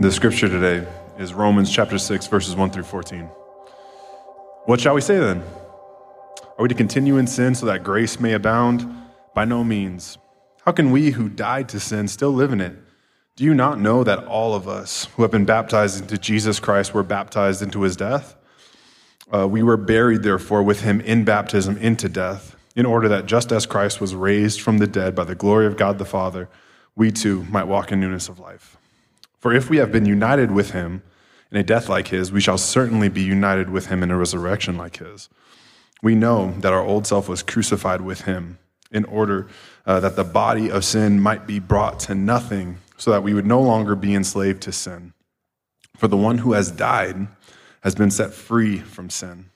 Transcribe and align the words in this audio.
The 0.00 0.10
scripture 0.10 0.48
today 0.48 0.84
is 1.20 1.32
Romans 1.32 1.72
chapter 1.72 1.98
6, 1.98 2.26
verses 2.26 2.56
1 2.56 2.70
through 2.72 2.82
14. 2.82 3.26
What 4.64 4.80
shall 4.80 4.94
we 4.94 5.00
say 5.00 5.20
then? 5.20 5.40
Are 6.58 6.62
we 6.62 6.68
to 6.68 6.74
continue 6.74 7.16
in 7.16 7.28
sin 7.28 7.54
so 7.54 7.66
that 7.66 7.84
grace 7.84 8.18
may 8.18 8.32
abound? 8.32 8.92
By 9.34 9.44
no 9.44 9.62
means. 9.62 10.18
How 10.64 10.72
can 10.72 10.90
we 10.90 11.12
who 11.12 11.28
died 11.28 11.68
to 11.68 11.78
sin 11.78 12.08
still 12.08 12.32
live 12.32 12.52
in 12.52 12.60
it? 12.60 12.76
Do 13.36 13.44
you 13.44 13.54
not 13.54 13.78
know 13.78 14.02
that 14.02 14.24
all 14.24 14.56
of 14.56 14.66
us 14.66 15.04
who 15.14 15.22
have 15.22 15.30
been 15.30 15.44
baptized 15.44 16.00
into 16.02 16.18
Jesus 16.18 16.58
Christ 16.58 16.92
were 16.92 17.04
baptized 17.04 17.62
into 17.62 17.82
his 17.82 17.94
death? 17.94 18.34
Uh, 19.32 19.46
we 19.46 19.62
were 19.62 19.76
buried, 19.76 20.24
therefore, 20.24 20.64
with 20.64 20.80
him 20.80 21.00
in 21.02 21.24
baptism 21.24 21.76
into 21.78 22.08
death, 22.08 22.56
in 22.74 22.84
order 22.84 23.06
that 23.10 23.26
just 23.26 23.52
as 23.52 23.64
Christ 23.64 24.00
was 24.00 24.12
raised 24.12 24.60
from 24.60 24.78
the 24.78 24.88
dead 24.88 25.14
by 25.14 25.22
the 25.22 25.36
glory 25.36 25.66
of 25.66 25.76
God 25.76 25.98
the 25.98 26.04
Father, 26.04 26.48
we 26.96 27.12
too 27.12 27.44
might 27.44 27.68
walk 27.68 27.92
in 27.92 28.00
newness 28.00 28.28
of 28.28 28.40
life. 28.40 28.76
For 29.44 29.52
if 29.52 29.68
we 29.68 29.76
have 29.76 29.92
been 29.92 30.06
united 30.06 30.52
with 30.52 30.70
him 30.70 31.02
in 31.50 31.58
a 31.58 31.62
death 31.62 31.90
like 31.90 32.08
his, 32.08 32.32
we 32.32 32.40
shall 32.40 32.56
certainly 32.56 33.10
be 33.10 33.20
united 33.20 33.68
with 33.68 33.88
him 33.88 34.02
in 34.02 34.10
a 34.10 34.16
resurrection 34.16 34.78
like 34.78 34.96
his. 34.96 35.28
We 36.02 36.14
know 36.14 36.54
that 36.60 36.72
our 36.72 36.82
old 36.82 37.06
self 37.06 37.28
was 37.28 37.42
crucified 37.42 38.00
with 38.00 38.22
him 38.22 38.58
in 38.90 39.04
order 39.04 39.48
uh, 39.84 40.00
that 40.00 40.16
the 40.16 40.24
body 40.24 40.70
of 40.70 40.82
sin 40.82 41.20
might 41.20 41.46
be 41.46 41.58
brought 41.58 42.00
to 42.00 42.14
nothing, 42.14 42.78
so 42.96 43.10
that 43.10 43.22
we 43.22 43.34
would 43.34 43.44
no 43.44 43.60
longer 43.60 43.94
be 43.94 44.14
enslaved 44.14 44.62
to 44.62 44.72
sin. 44.72 45.12
For 45.98 46.08
the 46.08 46.16
one 46.16 46.38
who 46.38 46.54
has 46.54 46.70
died 46.70 47.28
has 47.82 47.94
been 47.94 48.10
set 48.10 48.32
free 48.32 48.78
from 48.78 49.10
sin. 49.10 49.50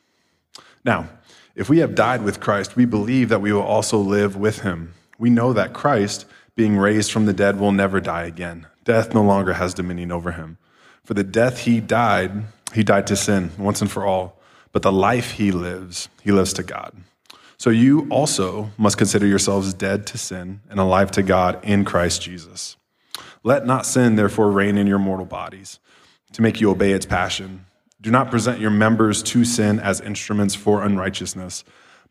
Now, 0.85 1.09
if 1.55 1.71
we 1.71 1.79
have 1.79 1.95
died 1.95 2.21
with 2.21 2.41
Christ, 2.41 2.77
we 2.77 2.85
believe 2.85 3.31
that 3.31 3.41
we 3.41 3.55
will 3.55 3.63
also 3.63 3.97
live 3.97 4.37
with 4.37 4.61
him. 4.61 4.93
We 5.19 5.31
know 5.31 5.55
that 5.55 5.73
Christ, 5.73 6.27
being 6.57 6.77
raised 6.77 7.11
from 7.11 7.25
the 7.25 7.33
dead, 7.33 7.59
will 7.59 7.73
never 7.73 8.03
die 8.03 8.25
again. 8.25 8.67
Death 8.89 9.13
no 9.13 9.23
longer 9.23 9.53
has 9.53 9.75
dominion 9.75 10.11
over 10.11 10.33
him. 10.33 10.57
For 11.05 11.13
the 11.13 11.23
death 11.23 11.59
he 11.59 11.79
died, 11.79 12.33
he 12.73 12.83
died 12.83 13.07
to 13.09 13.17
sin 13.17 13.51
once 13.59 13.83
and 13.83 13.91
for 13.91 14.07
all. 14.07 14.41
But 14.73 14.81
the 14.81 14.91
life 14.91 15.33
he 15.33 15.53
lives, 15.53 16.09
he 16.23 16.33
lives 16.33 16.55
to 16.55 16.63
God. 16.63 16.97
So 17.59 17.69
you 17.69 18.09
also 18.09 18.71
must 18.79 18.97
consider 18.97 19.27
yourselves 19.27 19.75
dead 19.75 20.07
to 20.07 20.17
sin 20.17 20.63
and 20.71 20.81
alive 20.81 21.11
to 21.13 21.23
God 21.23 21.63
in 21.63 21.85
Christ 21.85 22.23
Jesus. 22.23 22.79
Let 23.45 23.67
not 23.67 23.85
sin, 23.85 24.17
therefore, 24.17 24.51
reign 24.51 24.79
in 24.79 24.87
your 24.87 24.99
mortal 24.99 25.27
bodies 25.27 25.81
to 26.33 26.41
make 26.41 26.59
you 26.59 26.71
obey 26.71 26.93
its 26.93 27.05
passion. 27.05 27.67
Do 28.01 28.11
not 28.11 28.31
present 28.31 28.59
your 28.59 28.71
members 28.71 29.23
to 29.25 29.45
sin 29.45 29.81
as 29.81 30.01
instruments 30.01 30.55
for 30.55 30.83
unrighteousness, 30.83 31.63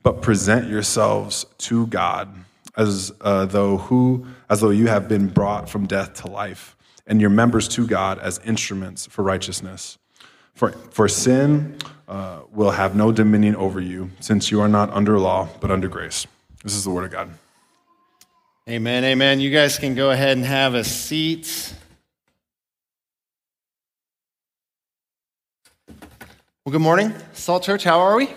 but 0.03 0.22
present 0.22 0.69
yourselves 0.69 1.47
to 1.58 1.88
God 1.88 2.45
as 2.78 3.11
uh, 3.22 3.45
though 3.45 3.78
who 3.78 4.25
as 4.50 4.61
though 4.61 4.70
you 4.70 4.88
have 4.88 5.09
been 5.09 5.28
brought 5.28 5.67
from 5.67 5.88
death 5.88 6.14
to 6.14 6.28
life 6.28 6.78
and 7.08 7.19
your 7.19 7.30
members 7.30 7.67
to 7.67 7.86
god 7.86 8.19
as 8.19 8.39
instruments 8.45 9.08
for 9.08 9.23
righteousness. 9.23 9.97
For, 10.53 10.72
for 10.72 11.08
sin 11.08 11.78
uh, 12.08 12.39
will 12.52 12.72
have 12.72 12.95
no 12.95 13.11
dominion 13.11 13.56
over 13.56 13.80
you 13.80 14.09
since 14.19 14.50
you 14.50 14.61
are 14.61 14.67
not 14.67 14.92
under 14.92 15.19
law 15.19 15.50
but 15.59 15.72
under 15.72 15.88
grace. 15.88 16.25
This 16.64 16.73
is 16.73 16.84
the 16.84 16.92
word 16.92 17.06
of 17.06 17.11
god. 17.11 17.30
Amen 18.69 19.03
amen. 19.03 19.39
You 19.39 19.50
guys 19.50 19.78
can 19.80 19.95
go 19.95 20.12
ahead 20.12 20.38
and 20.38 20.45
have 20.45 20.75
a 20.75 20.84
seat. 20.84 21.73
Well 26.64 26.72
good 26.72 26.81
morning. 26.81 27.14
Salt 27.34 27.64
church 27.64 27.84
how 27.84 28.00
are 28.00 28.16
we 28.16 28.30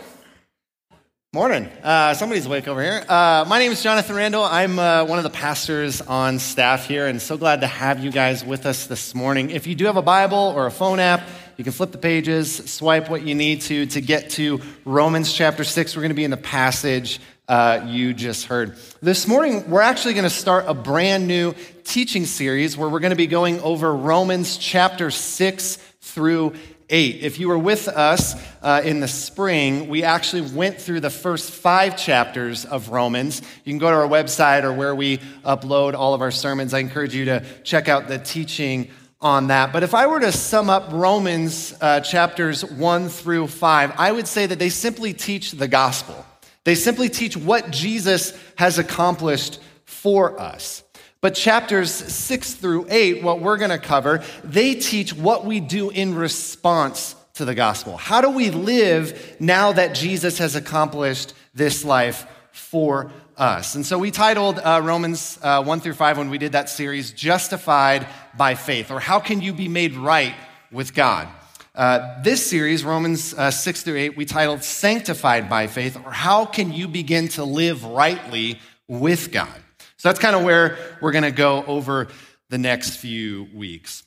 Morning. 1.32 1.68
Uh, 1.84 2.12
somebody's 2.14 2.46
awake 2.46 2.66
over 2.66 2.82
here. 2.82 3.04
Uh, 3.08 3.44
my 3.46 3.60
name 3.60 3.70
is 3.70 3.80
Jonathan 3.80 4.16
Randall. 4.16 4.42
I'm 4.42 4.80
uh, 4.80 5.04
one 5.04 5.20
of 5.20 5.22
the 5.22 5.30
pastors 5.30 6.00
on 6.00 6.40
staff 6.40 6.88
here, 6.88 7.06
and 7.06 7.22
so 7.22 7.36
glad 7.36 7.60
to 7.60 7.68
have 7.68 8.02
you 8.02 8.10
guys 8.10 8.44
with 8.44 8.66
us 8.66 8.88
this 8.88 9.14
morning. 9.14 9.50
If 9.50 9.68
you 9.68 9.76
do 9.76 9.84
have 9.84 9.96
a 9.96 10.02
Bible 10.02 10.52
or 10.56 10.66
a 10.66 10.72
phone 10.72 10.98
app, 10.98 11.20
you 11.56 11.62
can 11.62 11.72
flip 11.72 11.92
the 11.92 11.98
pages, 11.98 12.56
swipe 12.68 13.08
what 13.08 13.22
you 13.22 13.36
need 13.36 13.60
to 13.60 13.86
to 13.86 14.00
get 14.00 14.30
to 14.30 14.60
Romans 14.84 15.32
chapter 15.32 15.62
6. 15.62 15.94
We're 15.94 16.02
going 16.02 16.10
to 16.10 16.16
be 16.16 16.24
in 16.24 16.32
the 16.32 16.36
passage 16.36 17.20
uh, 17.46 17.84
you 17.86 18.12
just 18.12 18.46
heard. 18.46 18.76
This 19.00 19.28
morning, 19.28 19.70
we're 19.70 19.82
actually 19.82 20.14
going 20.14 20.24
to 20.24 20.30
start 20.30 20.64
a 20.66 20.74
brand 20.74 21.28
new 21.28 21.54
teaching 21.84 22.26
series 22.26 22.76
where 22.76 22.88
we're 22.88 22.98
going 22.98 23.10
to 23.10 23.16
be 23.16 23.28
going 23.28 23.60
over 23.60 23.94
Romans 23.94 24.58
chapter 24.58 25.12
6 25.12 25.76
through 26.00 26.54
8. 26.90 27.22
If 27.22 27.38
you 27.38 27.48
were 27.48 27.58
with 27.58 27.88
us 27.88 28.34
uh, 28.62 28.82
in 28.84 29.00
the 29.00 29.08
spring, 29.08 29.88
we 29.88 30.02
actually 30.02 30.42
went 30.42 30.80
through 30.80 31.00
the 31.00 31.10
first 31.10 31.50
five 31.50 31.96
chapters 31.96 32.64
of 32.64 32.90
Romans. 32.90 33.40
You 33.64 33.72
can 33.72 33.78
go 33.78 33.90
to 33.90 33.96
our 33.96 34.08
website 34.08 34.64
or 34.64 34.72
where 34.72 34.94
we 34.94 35.18
upload 35.44 35.94
all 35.94 36.12
of 36.14 36.20
our 36.20 36.30
sermons. 36.30 36.74
I 36.74 36.80
encourage 36.80 37.14
you 37.14 37.26
to 37.26 37.44
check 37.62 37.88
out 37.88 38.08
the 38.08 38.18
teaching 38.18 38.90
on 39.20 39.48
that. 39.48 39.72
But 39.72 39.82
if 39.82 39.94
I 39.94 40.06
were 40.06 40.20
to 40.20 40.32
sum 40.32 40.70
up 40.70 40.88
Romans 40.92 41.74
uh, 41.80 42.00
chapters 42.00 42.64
1 42.64 43.08
through 43.08 43.46
5, 43.48 43.92
I 43.96 44.12
would 44.12 44.26
say 44.26 44.46
that 44.46 44.58
they 44.58 44.70
simply 44.70 45.12
teach 45.12 45.52
the 45.52 45.68
gospel. 45.68 46.26
They 46.64 46.74
simply 46.74 47.08
teach 47.08 47.36
what 47.36 47.70
Jesus 47.70 48.38
has 48.56 48.78
accomplished 48.78 49.60
for 49.84 50.40
us. 50.40 50.82
But 51.20 51.34
chapters 51.34 51.92
six 51.92 52.54
through 52.54 52.86
eight, 52.88 53.22
what 53.22 53.40
we're 53.40 53.58
going 53.58 53.70
to 53.70 53.78
cover, 53.78 54.22
they 54.42 54.74
teach 54.74 55.12
what 55.12 55.44
we 55.44 55.60
do 55.60 55.90
in 55.90 56.14
response 56.14 57.14
to 57.34 57.44
the 57.44 57.54
gospel. 57.54 57.96
How 57.96 58.20
do 58.20 58.30
we 58.30 58.50
live 58.50 59.36
now 59.38 59.72
that 59.72 59.94
Jesus 59.94 60.38
has 60.38 60.56
accomplished 60.56 61.34
this 61.54 61.84
life 61.84 62.26
for 62.52 63.12
us? 63.36 63.74
And 63.74 63.84
so 63.84 63.98
we 63.98 64.10
titled 64.10 64.58
uh, 64.58 64.80
Romans 64.82 65.38
uh, 65.42 65.62
1 65.62 65.80
through 65.80 65.94
5 65.94 66.18
when 66.18 66.30
we 66.30 66.38
did 66.38 66.52
that 66.52 66.70
series, 66.70 67.12
Justified 67.12 68.06
by 68.36 68.54
Faith, 68.54 68.90
or 68.90 68.98
How 68.98 69.20
Can 69.20 69.42
You 69.42 69.52
Be 69.52 69.68
Made 69.68 69.94
Right 69.94 70.34
with 70.72 70.94
God? 70.94 71.28
Uh, 71.74 72.22
this 72.22 72.44
series, 72.48 72.82
Romans 72.82 73.34
uh, 73.34 73.50
6 73.50 73.82
through 73.82 73.96
8, 73.96 74.16
we 74.16 74.24
titled 74.24 74.64
Sanctified 74.64 75.48
by 75.48 75.66
Faith, 75.66 75.98
or 76.02 76.10
How 76.10 76.46
Can 76.46 76.72
You 76.72 76.88
Begin 76.88 77.28
to 77.28 77.44
Live 77.44 77.84
Rightly 77.84 78.58
with 78.88 79.32
God? 79.32 79.59
So 80.00 80.08
that's 80.08 80.18
kind 80.18 80.34
of 80.34 80.44
where 80.44 80.78
we're 81.02 81.12
going 81.12 81.24
to 81.24 81.30
go 81.30 81.62
over 81.66 82.08
the 82.48 82.56
next 82.56 82.96
few 82.96 83.48
weeks. 83.54 84.02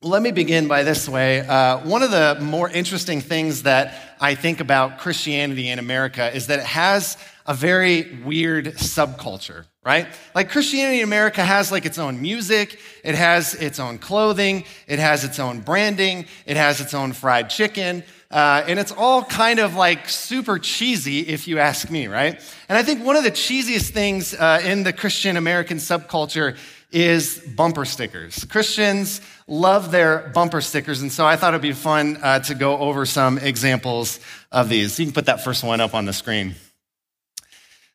Let 0.00 0.22
me 0.22 0.30
begin 0.30 0.68
by 0.68 0.84
this 0.84 1.08
way. 1.08 1.40
Uh, 1.40 1.78
one 1.78 2.04
of 2.04 2.12
the 2.12 2.38
more 2.40 2.70
interesting 2.70 3.20
things 3.20 3.64
that 3.64 4.16
I 4.20 4.36
think 4.36 4.60
about 4.60 4.98
Christianity 4.98 5.70
in 5.70 5.80
America 5.80 6.32
is 6.32 6.46
that 6.46 6.60
it 6.60 6.66
has 6.66 7.16
a 7.46 7.54
very 7.54 8.20
weird 8.24 8.66
subculture, 8.76 9.64
right? 9.88 10.06
Like 10.34 10.50
Christianity 10.50 10.98
in 10.98 11.04
America 11.04 11.42
has 11.42 11.72
like 11.72 11.86
its 11.86 11.96
own 11.96 12.20
music, 12.20 12.78
it 13.02 13.14
has 13.14 13.54
its 13.54 13.80
own 13.80 13.96
clothing, 13.96 14.64
it 14.86 14.98
has 14.98 15.24
its 15.24 15.38
own 15.38 15.60
branding, 15.60 16.26
it 16.44 16.58
has 16.58 16.82
its 16.82 16.92
own 16.92 17.14
fried 17.14 17.48
chicken, 17.48 18.04
uh, 18.30 18.62
and 18.66 18.78
it's 18.78 18.92
all 18.92 19.24
kind 19.24 19.58
of 19.58 19.76
like 19.76 20.06
super 20.10 20.58
cheesy, 20.58 21.20
if 21.20 21.48
you 21.48 21.58
ask 21.58 21.90
me, 21.90 22.06
right? 22.06 22.38
And 22.68 22.76
I 22.76 22.82
think 22.82 23.02
one 23.02 23.16
of 23.16 23.24
the 23.24 23.30
cheesiest 23.30 23.92
things 23.92 24.34
uh, 24.34 24.60
in 24.62 24.82
the 24.82 24.92
Christian 24.92 25.38
American 25.38 25.78
subculture 25.78 26.58
is 26.92 27.38
bumper 27.56 27.86
stickers. 27.86 28.44
Christians 28.44 29.22
love 29.46 29.90
their 29.90 30.30
bumper 30.34 30.60
stickers, 30.60 31.00
and 31.00 31.10
so 31.10 31.24
I 31.24 31.36
thought 31.36 31.54
it'd 31.54 31.62
be 31.62 31.72
fun 31.72 32.18
uh, 32.22 32.40
to 32.40 32.54
go 32.54 32.76
over 32.76 33.06
some 33.06 33.38
examples 33.38 34.20
of 34.52 34.68
these. 34.68 35.00
You 35.00 35.06
can 35.06 35.14
put 35.14 35.24
that 35.24 35.42
first 35.42 35.64
one 35.64 35.80
up 35.80 35.94
on 35.94 36.04
the 36.04 36.12
screen. 36.12 36.56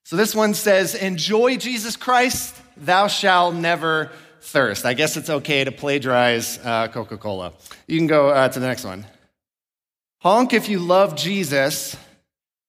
So 0.03 0.15
this 0.15 0.35
one 0.35 0.53
says, 0.53 0.95
Enjoy 0.95 1.57
Jesus 1.57 1.95
Christ, 1.95 2.55
thou 2.77 3.07
shalt 3.07 3.55
never 3.55 4.11
thirst. 4.41 4.85
I 4.85 4.93
guess 4.93 5.15
it's 5.17 5.29
okay 5.29 5.63
to 5.63 5.71
plagiarize 5.71 6.59
uh, 6.63 6.89
Coca 6.89 7.17
Cola. 7.17 7.53
You 7.87 7.97
can 7.97 8.07
go 8.07 8.29
uh, 8.29 8.49
to 8.49 8.59
the 8.59 8.67
next 8.67 8.83
one. 8.83 9.05
Honk 10.19 10.53
if 10.53 10.69
you 10.69 10.79
love 10.79 11.15
Jesus, 11.15 11.95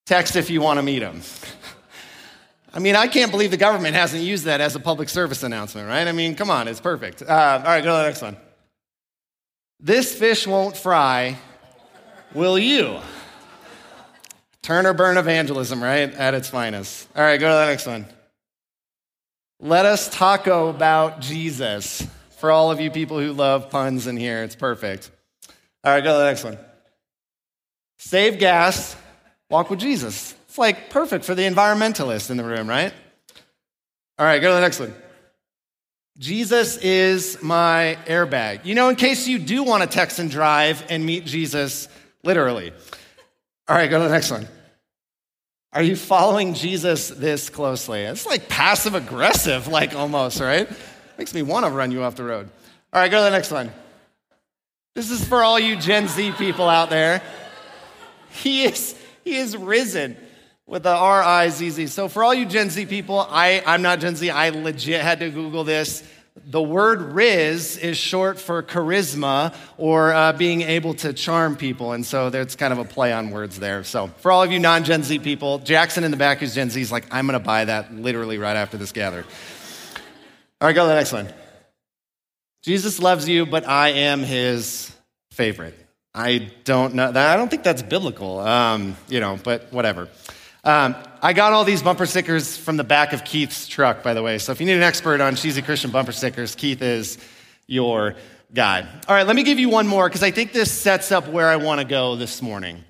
text 0.06 0.36
if 0.36 0.50
you 0.50 0.60
want 0.60 0.78
to 0.78 0.82
meet 0.82 1.02
him. 1.02 1.20
I 2.74 2.80
mean, 2.80 2.96
I 2.96 3.06
can't 3.06 3.30
believe 3.30 3.52
the 3.52 3.56
government 3.56 3.94
hasn't 3.94 4.22
used 4.22 4.44
that 4.44 4.60
as 4.60 4.74
a 4.74 4.80
public 4.80 5.08
service 5.08 5.44
announcement, 5.44 5.88
right? 5.88 6.08
I 6.08 6.12
mean, 6.12 6.34
come 6.34 6.50
on, 6.50 6.66
it's 6.66 6.80
perfect. 6.80 7.22
Uh, 7.22 7.60
all 7.60 7.64
right, 7.64 7.84
go 7.84 7.90
to 7.90 8.02
the 8.02 8.08
next 8.08 8.22
one. 8.22 8.36
This 9.78 10.12
fish 10.12 10.46
won't 10.46 10.76
fry, 10.76 11.36
will 12.32 12.58
you? 12.58 12.98
Turn 14.64 14.86
or 14.86 14.94
burn 14.94 15.18
evangelism, 15.18 15.82
right? 15.82 16.10
At 16.14 16.32
its 16.32 16.48
finest. 16.48 17.06
All 17.14 17.22
right, 17.22 17.38
go 17.38 17.48
to 17.48 17.54
the 17.54 17.66
next 17.66 17.86
one. 17.86 18.06
Let 19.60 19.84
us 19.84 20.08
taco 20.08 20.68
about 20.68 21.20
Jesus. 21.20 22.06
For 22.38 22.50
all 22.50 22.70
of 22.70 22.80
you 22.80 22.90
people 22.90 23.20
who 23.20 23.34
love 23.34 23.68
puns 23.68 24.06
in 24.06 24.16
here, 24.16 24.42
it's 24.42 24.56
perfect. 24.56 25.10
All 25.84 25.92
right, 25.92 26.02
go 26.02 26.14
to 26.14 26.18
the 26.18 26.24
next 26.24 26.44
one. 26.44 26.56
Save 27.98 28.38
gas, 28.38 28.96
walk 29.50 29.68
with 29.68 29.80
Jesus. 29.80 30.34
It's 30.48 30.56
like 30.56 30.88
perfect 30.88 31.26
for 31.26 31.34
the 31.34 31.42
environmentalist 31.42 32.30
in 32.30 32.38
the 32.38 32.44
room, 32.44 32.66
right? 32.66 32.94
All 34.18 34.24
right, 34.24 34.40
go 34.40 34.48
to 34.48 34.54
the 34.54 34.62
next 34.62 34.80
one. 34.80 34.94
Jesus 36.16 36.78
is 36.78 37.42
my 37.42 37.98
airbag. 38.06 38.64
You 38.64 38.74
know, 38.74 38.88
in 38.88 38.96
case 38.96 39.28
you 39.28 39.38
do 39.38 39.62
want 39.62 39.82
to 39.82 39.88
text 39.90 40.18
and 40.18 40.30
drive 40.30 40.82
and 40.88 41.04
meet 41.04 41.26
Jesus 41.26 41.86
literally. 42.22 42.72
All 43.66 43.76
right, 43.76 43.88
go 43.88 43.98
to 43.98 44.04
the 44.04 44.10
next 44.10 44.30
one. 44.30 44.46
Are 45.72 45.82
you 45.82 45.96
following 45.96 46.54
Jesus 46.54 47.08
this 47.08 47.50
closely? 47.50 48.02
It's 48.02 48.26
like 48.26 48.48
passive 48.48 48.94
aggressive, 48.94 49.66
like 49.66 49.94
almost, 49.94 50.40
right? 50.40 50.68
Makes 51.18 51.34
me 51.34 51.42
want 51.42 51.66
to 51.66 51.72
run 51.72 51.90
you 51.90 52.02
off 52.02 52.14
the 52.14 52.24
road. 52.24 52.48
All 52.92 53.00
right, 53.00 53.10
go 53.10 53.18
to 53.18 53.24
the 53.24 53.30
next 53.30 53.50
one. 53.50 53.72
This 54.94 55.10
is 55.10 55.26
for 55.26 55.42
all 55.42 55.58
you 55.58 55.76
Gen 55.76 56.06
Z 56.06 56.32
people 56.32 56.68
out 56.68 56.90
there. 56.90 57.22
He 58.30 58.64
is, 58.64 58.94
he 59.24 59.36
is 59.36 59.56
risen 59.56 60.16
with 60.66 60.84
the 60.84 60.94
R 60.94 61.22
I 61.22 61.48
Z 61.48 61.70
Z. 61.70 61.86
So, 61.88 62.08
for 62.08 62.22
all 62.22 62.34
you 62.34 62.46
Gen 62.46 62.70
Z 62.70 62.86
people, 62.86 63.26
I, 63.28 63.62
I'm 63.66 63.82
not 63.82 64.00
Gen 64.00 64.14
Z. 64.14 64.30
I 64.30 64.50
legit 64.50 65.00
had 65.00 65.20
to 65.20 65.30
Google 65.30 65.64
this. 65.64 66.04
The 66.46 66.62
word 66.62 67.14
rizz 67.14 67.78
is 67.78 67.96
short 67.96 68.38
for 68.38 68.62
charisma 68.62 69.54
or 69.78 70.12
uh, 70.12 70.32
being 70.34 70.62
able 70.62 70.94
to 70.94 71.12
charm 71.12 71.56
people. 71.56 71.92
And 71.92 72.04
so 72.04 72.28
there's 72.28 72.54
kind 72.54 72.72
of 72.72 72.78
a 72.78 72.84
play 72.84 73.12
on 73.12 73.30
words 73.30 73.58
there. 73.58 73.82
So, 73.84 74.08
for 74.18 74.30
all 74.30 74.42
of 74.42 74.52
you 74.52 74.58
non 74.58 74.84
Gen 74.84 75.02
Z 75.02 75.18
people, 75.20 75.58
Jackson 75.58 76.04
in 76.04 76.10
the 76.10 76.16
back 76.16 76.38
who's 76.38 76.54
Gen 76.54 76.70
Z 76.70 76.80
is 76.80 76.92
like, 76.92 77.06
I'm 77.10 77.26
going 77.26 77.38
to 77.38 77.44
buy 77.44 77.64
that 77.64 77.94
literally 77.94 78.38
right 78.38 78.56
after 78.56 78.76
this 78.76 78.92
gather. 78.92 79.24
All 80.60 80.68
right, 80.68 80.74
go 80.74 80.84
to 80.84 80.88
the 80.88 80.94
next 80.94 81.12
one. 81.12 81.28
Jesus 82.62 82.98
loves 82.98 83.28
you, 83.28 83.46
but 83.46 83.66
I 83.68 83.90
am 83.90 84.20
his 84.20 84.90
favorite. 85.32 85.78
I 86.14 86.50
don't 86.64 86.94
know. 86.94 87.10
That. 87.10 87.32
I 87.32 87.36
don't 87.36 87.50
think 87.50 87.64
that's 87.64 87.82
biblical, 87.82 88.38
um, 88.38 88.96
you 89.08 89.20
know, 89.20 89.38
but 89.42 89.72
whatever. 89.72 90.08
Um, 90.64 90.96
I 91.20 91.34
got 91.34 91.52
all 91.52 91.64
these 91.64 91.82
bumper 91.82 92.06
stickers 92.06 92.56
from 92.56 92.78
the 92.78 92.84
back 92.84 93.12
of 93.12 93.22
Keith's 93.22 93.68
truck, 93.68 94.02
by 94.02 94.14
the 94.14 94.22
way. 94.22 94.38
So 94.38 94.50
if 94.50 94.60
you 94.60 94.66
need 94.66 94.76
an 94.76 94.82
expert 94.82 95.20
on 95.20 95.36
cheesy 95.36 95.60
Christian 95.60 95.90
bumper 95.90 96.12
stickers, 96.12 96.54
Keith 96.54 96.80
is 96.80 97.18
your 97.66 98.14
guy. 98.52 98.86
All 99.06 99.14
right, 99.14 99.26
let 99.26 99.36
me 99.36 99.42
give 99.42 99.58
you 99.58 99.68
one 99.68 99.86
more 99.86 100.08
because 100.08 100.22
I 100.22 100.30
think 100.30 100.52
this 100.52 100.72
sets 100.72 101.12
up 101.12 101.28
where 101.28 101.50
I 101.50 101.56
want 101.56 101.82
to 101.82 101.86
go 101.86 102.16
this 102.16 102.40
morning. 102.40 102.82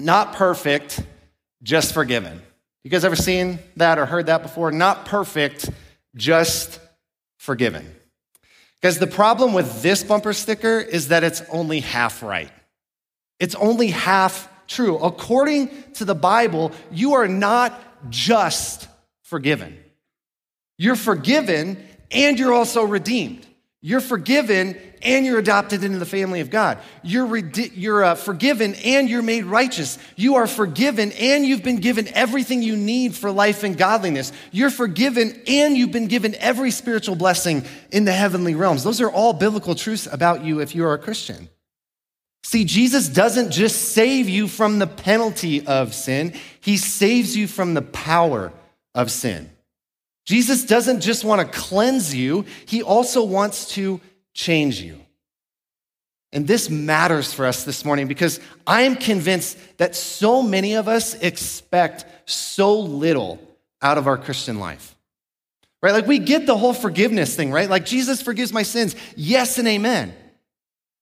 Not 0.00 0.34
perfect, 0.34 1.00
just 1.62 1.94
forgiven. 1.94 2.42
You 2.82 2.90
guys 2.90 3.04
ever 3.04 3.16
seen 3.16 3.60
that 3.76 3.98
or 3.98 4.06
heard 4.06 4.26
that 4.26 4.42
before? 4.42 4.72
Not 4.72 5.04
perfect, 5.04 5.70
just 6.16 6.80
forgiven. 7.36 7.94
Because 8.80 8.98
the 8.98 9.06
problem 9.06 9.52
with 9.52 9.82
this 9.82 10.02
bumper 10.02 10.32
sticker 10.32 10.80
is 10.80 11.08
that 11.08 11.22
it's 11.22 11.42
only 11.50 11.78
half 11.78 12.24
right. 12.24 12.50
It's 13.38 13.54
only 13.54 13.88
half 13.88 14.48
true. 14.68 14.98
According 14.98 15.70
to 15.94 16.04
the 16.04 16.14
Bible, 16.14 16.72
you 16.92 17.14
are 17.14 17.26
not 17.26 17.78
just 18.10 18.86
forgiven. 19.22 19.76
You're 20.76 20.96
forgiven 20.96 21.84
and 22.10 22.38
you're 22.38 22.52
also 22.52 22.84
redeemed. 22.84 23.46
You're 23.80 24.00
forgiven 24.00 24.76
and 25.02 25.24
you're 25.24 25.38
adopted 25.38 25.84
into 25.84 25.98
the 25.98 26.06
family 26.06 26.40
of 26.40 26.50
God. 26.50 26.78
You're, 27.04 27.26
rede- 27.26 27.72
you're 27.74 28.04
uh, 28.04 28.14
forgiven 28.16 28.74
and 28.84 29.08
you're 29.08 29.22
made 29.22 29.44
righteous. 29.44 29.98
You 30.16 30.36
are 30.36 30.48
forgiven 30.48 31.12
and 31.12 31.46
you've 31.46 31.62
been 31.62 31.76
given 31.76 32.08
everything 32.08 32.62
you 32.62 32.76
need 32.76 33.14
for 33.14 33.30
life 33.30 33.62
and 33.62 33.78
godliness. 33.78 34.32
You're 34.50 34.70
forgiven 34.70 35.40
and 35.46 35.76
you've 35.76 35.92
been 35.92 36.08
given 36.08 36.34
every 36.36 36.72
spiritual 36.72 37.14
blessing 37.14 37.64
in 37.92 38.04
the 38.04 38.12
heavenly 38.12 38.56
realms. 38.56 38.82
Those 38.82 39.00
are 39.00 39.10
all 39.10 39.32
biblical 39.32 39.76
truths 39.76 40.08
about 40.10 40.44
you 40.44 40.60
if 40.60 40.74
you 40.74 40.84
are 40.84 40.94
a 40.94 40.98
Christian. 40.98 41.48
See, 42.42 42.64
Jesus 42.64 43.08
doesn't 43.08 43.50
just 43.50 43.92
save 43.92 44.28
you 44.28 44.48
from 44.48 44.78
the 44.78 44.86
penalty 44.86 45.66
of 45.66 45.94
sin, 45.94 46.34
he 46.60 46.76
saves 46.76 47.36
you 47.36 47.46
from 47.46 47.74
the 47.74 47.82
power 47.82 48.52
of 48.94 49.10
sin. 49.10 49.50
Jesus 50.24 50.64
doesn't 50.64 51.00
just 51.00 51.24
want 51.24 51.40
to 51.40 51.58
cleanse 51.58 52.14
you, 52.14 52.44
he 52.66 52.82
also 52.82 53.24
wants 53.24 53.70
to 53.70 54.00
change 54.34 54.80
you. 54.80 55.00
And 56.32 56.46
this 56.46 56.68
matters 56.68 57.32
for 57.32 57.46
us 57.46 57.64
this 57.64 57.84
morning 57.84 58.06
because 58.06 58.38
I 58.66 58.82
am 58.82 58.96
convinced 58.96 59.58
that 59.78 59.96
so 59.96 60.42
many 60.42 60.74
of 60.74 60.86
us 60.86 61.14
expect 61.14 62.04
so 62.28 62.78
little 62.80 63.40
out 63.80 63.96
of 63.96 64.06
our 64.06 64.18
Christian 64.18 64.58
life. 64.58 64.94
Right? 65.80 65.92
Like 65.92 66.06
we 66.06 66.18
get 66.18 66.44
the 66.44 66.56
whole 66.56 66.74
forgiveness 66.74 67.34
thing, 67.34 67.50
right? 67.50 67.70
Like 67.70 67.86
Jesus 67.86 68.20
forgives 68.20 68.52
my 68.52 68.64
sins. 68.64 68.96
Yes 69.16 69.58
and 69.58 69.68
amen. 69.68 70.14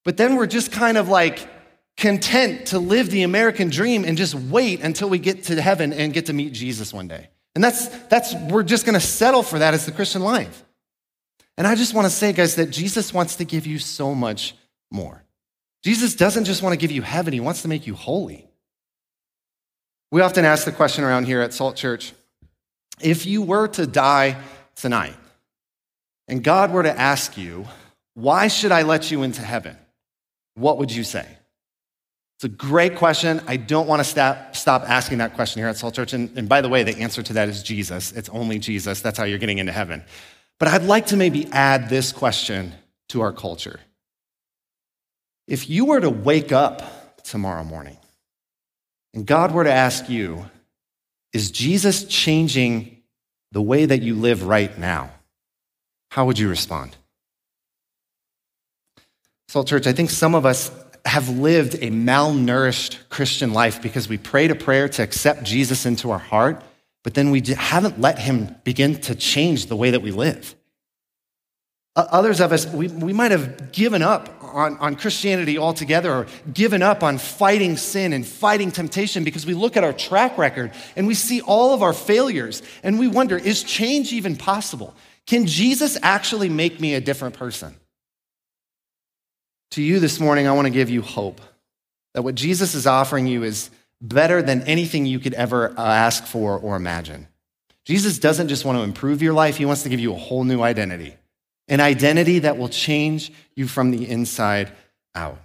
But 0.07 0.17
then 0.17 0.37
we're 0.37 0.47
just 0.47 0.71
kind 0.71 0.97
of 0.97 1.09
like 1.09 1.49
content 1.97 2.69
to 2.69 2.79
live 2.79 3.11
the 3.11 3.25
American 3.25 3.71
dream 3.71 4.05
and 4.05 4.17
just 4.17 4.37
wait 4.37 4.81
until 4.81 5.09
we 5.09 5.19
get 5.19 5.43
to 5.45 5.61
heaven 5.61 5.93
and 5.93 6.13
get 6.13 6.27
to 6.27 6.33
meet 6.33 6.53
Jesus 6.53 6.95
one 6.95 7.09
day. 7.09 7.29
And 7.57 7.65
that's, 7.65 7.89
that's 8.07 8.33
we're 8.49 8.63
just 8.63 8.87
going 8.87 8.95
to 8.95 9.05
settle 9.05 9.43
for 9.43 9.59
that 9.59 9.75
as 9.75 9.85
the 9.85 9.91
Christian 9.91 10.23
life. 10.23 10.65
And 11.59 11.67
I 11.67 11.75
just 11.75 11.93
want 11.93 12.05
to 12.05 12.11
say, 12.11 12.33
guys, 12.33 12.55
that 12.55 12.71
Jesus 12.71 13.13
wants 13.13 13.35
to 13.37 13.45
give 13.45 13.67
you 13.67 13.81
so 13.81 14.15
much 14.15 14.55
more. 14.93 15.25
Jesus 15.83 16.15
doesn't 16.15 16.45
just 16.45 16.63
want 16.63 16.73
to 16.73 16.77
give 16.77 16.93
you 16.93 17.03
heaven, 17.03 17.33
he 17.33 17.41
wants 17.41 17.63
to 17.63 17.69
make 17.69 17.89
you 17.89 17.95
holy. 17.95 18.49
We 20.13 20.21
often 20.21 20.45
ask 20.45 20.65
the 20.65 20.73
question 20.73 21.03
around 21.03 21.25
here 21.25 21.41
at 21.41 21.53
Salt 21.53 21.75
Church 21.75 22.13
if 23.01 23.27
you 23.27 23.43
were 23.43 23.67
to 23.69 23.89
die 23.89 24.41
tonight, 24.77 25.17
and 26.29 26.45
God 26.45 26.71
were 26.71 26.85
to 26.85 26.97
ask 26.97 27.37
you, 27.37 27.67
why 28.15 28.47
should 28.47 28.71
I 28.71 28.83
let 28.83 29.11
you 29.11 29.25
into 29.25 29.43
heaven? 29.43 29.77
What 30.57 30.79
would 30.79 30.91
you 30.91 31.05
say? 31.05 31.27
It's 32.37 32.45
a 32.45 32.49
great 32.49 32.97
question. 32.97 33.41
I 33.47 33.57
don't 33.57 33.87
want 33.87 34.01
to 34.01 34.05
stop, 34.05 34.55
stop 34.57 34.83
asking 34.83 35.19
that 35.19 35.35
question 35.35 35.61
here 35.61 35.69
at 35.69 35.77
Salt 35.79 35.95
Church. 35.95 36.13
And, 36.13 36.37
and 36.37 36.49
by 36.49 36.61
the 36.61 36.69
way, 36.69 36.83
the 36.83 36.99
answer 36.99 37.23
to 37.23 37.33
that 37.35 37.49
is 37.49 37.63
Jesus. 37.63 38.13
It's 38.13 38.29
only 38.29 38.59
Jesus. 38.59 39.01
That's 39.01 39.17
how 39.17 39.25
you're 39.25 39.39
getting 39.39 39.59
into 39.59 39.73
heaven. 39.73 40.05
But 40.59 40.69
I'd 40.69 40.83
like 40.83 41.07
to 41.07 41.17
maybe 41.17 41.47
add 41.53 41.89
this 41.89 42.13
question 42.13 42.75
to 43.09 43.23
our 43.23 43.33
culture. 43.33 43.81
If 45.47 45.71
you 45.71 45.87
were 45.87 46.01
to 46.01 46.11
wake 46.11 46.53
up 46.53 47.23
tomorrow 47.23 47.65
morning 47.65 47.97
and 49.15 49.27
God 49.27 49.53
were 49.53 49.65
to 49.65 49.73
ask 49.73 50.09
you, 50.09 50.45
is 51.33 51.51
Jesus 51.51 52.05
changing 52.05 53.03
the 53.53 53.63
way 53.63 53.87
that 53.87 54.03
you 54.03 54.15
live 54.15 54.43
right 54.43 54.77
now? 54.79 55.11
How 56.11 56.27
would 56.27 56.39
you 56.39 56.49
respond? 56.49 56.97
Salt 59.49 59.69
Church, 59.69 59.87
I 59.87 59.93
think 59.93 60.11
some 60.11 60.35
of 60.35 60.45
us 60.45 60.71
have 61.05 61.29
lived 61.29 61.75
a 61.75 61.91
malnourished 61.91 62.99
Christian 63.09 63.53
life 63.53 63.81
because 63.81 64.09
we 64.09 64.19
prayed 64.19 64.51
a 64.51 64.57
prayer 64.57 64.89
to 64.89 65.03
accept 65.03 65.45
Jesus 65.45 65.87
into 65.87 66.11
our 66.11 66.19
heart, 66.19 66.63
but 67.05 67.15
then 67.15 67.31
we 67.31 67.41
haven't 67.41 68.01
let 68.01 68.19
him 68.19 68.57
begin 68.65 69.01
to 69.03 69.15
change 69.15 69.67
the 69.67 69.77
way 69.77 69.93
that 69.93 70.03
we 70.03 70.11
live. 70.11 70.57
Others 71.95 72.41
of 72.41 72.53
us, 72.53 72.67
we, 72.67 72.89
we 72.89 73.13
might 73.13 73.31
have 73.31 73.73
given 73.73 74.03
up 74.03 74.29
on, 74.43 74.77
on 74.79 74.97
Christianity 74.97 75.57
altogether 75.57 76.13
or 76.13 76.27
given 76.53 76.83
up 76.83 77.03
on 77.03 77.17
fighting 77.17 77.77
sin 77.77 78.13
and 78.13 78.27
fighting 78.27 78.71
temptation 78.71 79.25
because 79.25 79.47
we 79.47 79.55
look 79.55 79.77
at 79.77 79.85
our 79.85 79.95
track 79.95 80.37
record 80.37 80.73
and 80.97 81.07
we 81.07 81.15
see 81.15 81.41
all 81.41 81.73
of 81.73 81.83
our 81.83 81.95
failures 81.95 82.63
and 82.83 82.99
we 82.99 83.07
wonder, 83.07 83.39
is 83.39 83.63
change 83.63 84.13
even 84.13 84.37
possible? 84.37 84.95
Can 85.27 85.47
Jesus 85.47 85.97
actually 86.03 86.49
make 86.49 86.81
me 86.81 86.95
a 86.95 87.01
different 87.01 87.37
person? 87.37 87.75
To 89.73 89.83
you 89.83 90.01
this 90.01 90.21
morning, 90.21 90.47
I 90.47 90.53
want 90.53 90.67
to 90.67 90.71
give 90.71 90.91
you 90.91 91.03
hope 91.03 91.41
that 92.15 92.23
what 92.23 92.35
Jesus 92.35 92.75
is 92.75 92.87
offering 92.87 93.27
you 93.27 93.43
is 93.43 93.71
better 94.01 94.43
than 94.43 94.63
anything 94.63 95.07
you 95.07 95.19
could 95.19 95.35
ever 95.35 95.71
uh, 95.71 95.83
ask 95.83 96.25
for 96.25 96.59
or 96.59 96.77
imagine. 96.77 97.29
Jesus 97.85 98.19
doesn't 98.19 98.49
just 98.49 98.65
want 98.65 98.79
to 98.79 98.83
improve 98.83 99.23
your 99.23 99.33
life, 99.33 99.57
he 99.57 99.65
wants 99.65 99.83
to 99.85 99.89
give 99.89 100.01
you 100.01 100.13
a 100.13 100.19
whole 100.19 100.45
new 100.45 100.61
identity, 100.61 101.15
an 101.69 101.81
identity 101.81 102.41
that 102.41 102.59
will 102.59 102.69
change 102.69 103.33
you 103.55 103.69
from 103.69 103.91
the 103.91 104.09
inside 104.09 104.73
out. 105.15 105.39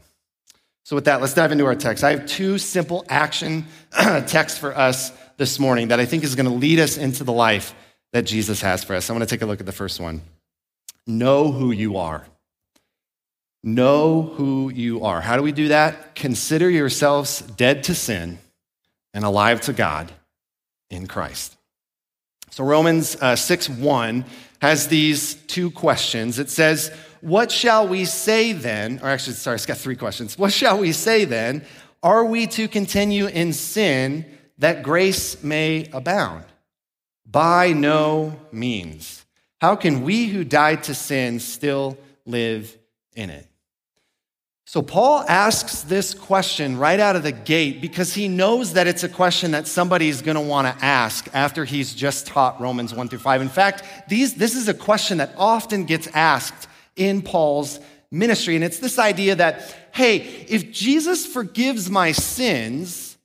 So, 0.83 0.95
with 0.95 1.05
that, 1.05 1.21
let's 1.21 1.33
dive 1.33 1.51
into 1.51 1.65
our 1.65 1.75
text. 1.75 2.03
I 2.03 2.11
have 2.11 2.25
two 2.25 2.57
simple 2.57 3.05
action 3.07 3.65
texts 3.91 4.57
for 4.57 4.75
us 4.75 5.11
this 5.37 5.59
morning 5.59 5.89
that 5.89 5.99
I 5.99 6.05
think 6.05 6.23
is 6.23 6.35
going 6.35 6.47
to 6.47 6.55
lead 6.55 6.79
us 6.79 6.97
into 6.97 7.23
the 7.23 7.31
life 7.31 7.75
that 8.13 8.23
Jesus 8.23 8.61
has 8.61 8.83
for 8.83 8.95
us. 8.95 9.09
I 9.09 9.13
want 9.13 9.27
to 9.27 9.33
take 9.33 9.41
a 9.41 9.45
look 9.45 9.59
at 9.59 9.65
the 9.65 9.71
first 9.71 9.99
one. 9.99 10.21
Know 11.07 11.51
who 11.51 11.71
you 11.71 11.97
are. 11.97 12.25
Know 13.63 14.23
who 14.23 14.71
you 14.71 15.03
are. 15.03 15.21
How 15.21 15.37
do 15.37 15.43
we 15.43 15.51
do 15.51 15.67
that? 15.67 16.15
Consider 16.15 16.69
yourselves 16.69 17.41
dead 17.41 17.83
to 17.85 17.95
sin 17.95 18.39
and 19.13 19.23
alive 19.23 19.61
to 19.61 19.73
God 19.73 20.11
in 20.89 21.05
Christ. 21.07 21.57
So 22.49 22.63
Romans 22.63 23.15
uh, 23.21 23.35
6 23.35 23.69
1 23.69 24.25
has 24.61 24.87
these 24.87 25.35
two 25.35 25.71
questions. 25.71 26.39
It 26.39 26.49
says, 26.49 26.91
What 27.21 27.51
shall 27.51 27.87
we 27.87 28.05
say 28.05 28.51
then? 28.53 28.99
Or 29.01 29.09
actually, 29.09 29.33
sorry, 29.33 29.55
it's 29.55 29.65
got 29.65 29.77
three 29.77 29.95
questions. 29.95 30.37
What 30.37 30.51
shall 30.51 30.79
we 30.79 30.91
say 30.91 31.25
then? 31.25 31.63
Are 32.03 32.25
we 32.25 32.47
to 32.47 32.67
continue 32.67 33.27
in 33.27 33.53
sin 33.53 34.25
that 34.57 34.81
grace 34.81 35.43
may 35.43 35.87
abound? 35.93 36.45
By 37.29 37.73
no 37.73 38.39
means. 38.51 39.23
How 39.61 39.75
can 39.75 40.01
we 40.03 40.25
who 40.25 40.43
died 40.43 40.83
to 40.83 40.95
sin 40.95 41.39
still 41.39 41.97
live 42.25 42.75
in 43.15 43.29
it? 43.29 43.47
So, 44.71 44.81
Paul 44.81 45.25
asks 45.27 45.81
this 45.81 46.13
question 46.13 46.77
right 46.77 46.97
out 46.97 47.17
of 47.17 47.23
the 47.23 47.33
gate 47.33 47.81
because 47.81 48.13
he 48.13 48.29
knows 48.29 48.71
that 48.71 48.87
it's 48.87 49.03
a 49.03 49.09
question 49.09 49.51
that 49.51 49.67
somebody's 49.67 50.21
going 50.21 50.35
to 50.35 50.41
want 50.41 50.65
to 50.65 50.85
ask 50.85 51.27
after 51.33 51.65
he's 51.65 51.93
just 51.93 52.25
taught 52.25 52.61
Romans 52.61 52.93
1 52.93 53.09
through 53.09 53.19
5. 53.19 53.41
In 53.41 53.49
fact, 53.49 53.83
these, 54.07 54.35
this 54.35 54.55
is 54.55 54.69
a 54.69 54.73
question 54.73 55.17
that 55.17 55.33
often 55.35 55.83
gets 55.83 56.07
asked 56.13 56.69
in 56.95 57.21
Paul's 57.21 57.81
ministry. 58.11 58.55
And 58.55 58.63
it's 58.63 58.79
this 58.79 58.97
idea 58.97 59.35
that, 59.35 59.75
hey, 59.91 60.19
if 60.47 60.71
Jesus 60.71 61.25
forgives 61.25 61.89
my 61.89 62.13
sins, 62.13 63.17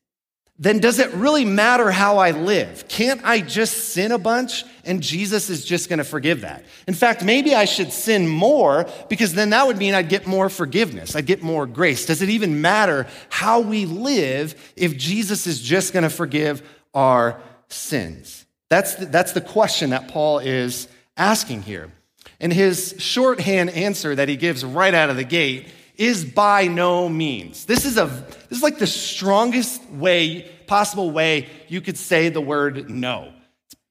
then 0.58 0.80
does 0.80 0.98
it 0.98 1.12
really 1.12 1.44
matter 1.44 1.92
how 1.92 2.18
I 2.18 2.32
live? 2.32 2.88
Can't 2.88 3.20
I 3.22 3.40
just 3.40 3.90
sin 3.90 4.10
a 4.10 4.18
bunch 4.18 4.64
and 4.86 5.02
Jesus 5.02 5.50
is 5.50 5.64
just 5.64 5.88
going 5.88 5.98
to 5.98 6.04
forgive 6.04 6.42
that. 6.42 6.64
In 6.86 6.94
fact, 6.94 7.24
maybe 7.24 7.54
I 7.54 7.64
should 7.64 7.92
sin 7.92 8.28
more 8.28 8.86
because 9.08 9.34
then 9.34 9.50
that 9.50 9.66
would 9.66 9.76
mean 9.76 9.94
I'd 9.94 10.08
get 10.08 10.26
more 10.26 10.48
forgiveness, 10.48 11.14
I'd 11.14 11.26
get 11.26 11.42
more 11.42 11.66
grace. 11.66 12.06
Does 12.06 12.22
it 12.22 12.30
even 12.30 12.60
matter 12.60 13.06
how 13.28 13.60
we 13.60 13.86
live 13.86 14.72
if 14.76 14.96
Jesus 14.96 15.46
is 15.46 15.60
just 15.60 15.92
going 15.92 16.04
to 16.04 16.10
forgive 16.10 16.62
our 16.94 17.40
sins? 17.68 18.46
That's 18.68 18.94
the, 18.94 19.06
that's 19.06 19.32
the 19.32 19.40
question 19.40 19.90
that 19.90 20.08
Paul 20.08 20.38
is 20.38 20.88
asking 21.16 21.62
here. 21.62 21.92
And 22.40 22.52
his 22.52 22.94
shorthand 22.98 23.70
answer 23.70 24.14
that 24.14 24.28
he 24.28 24.36
gives 24.36 24.64
right 24.64 24.92
out 24.92 25.10
of 25.10 25.16
the 25.16 25.24
gate 25.24 25.68
is 25.96 26.24
by 26.24 26.66
no 26.66 27.08
means. 27.08 27.64
This 27.64 27.84
is 27.84 27.96
a 27.96 28.06
this 28.48 28.58
is 28.58 28.62
like 28.62 28.78
the 28.78 28.86
strongest 28.86 29.82
way 29.90 30.50
possible 30.66 31.10
way 31.10 31.48
you 31.68 31.80
could 31.80 31.96
say 31.96 32.28
the 32.28 32.40
word 32.40 32.90
no. 32.90 33.32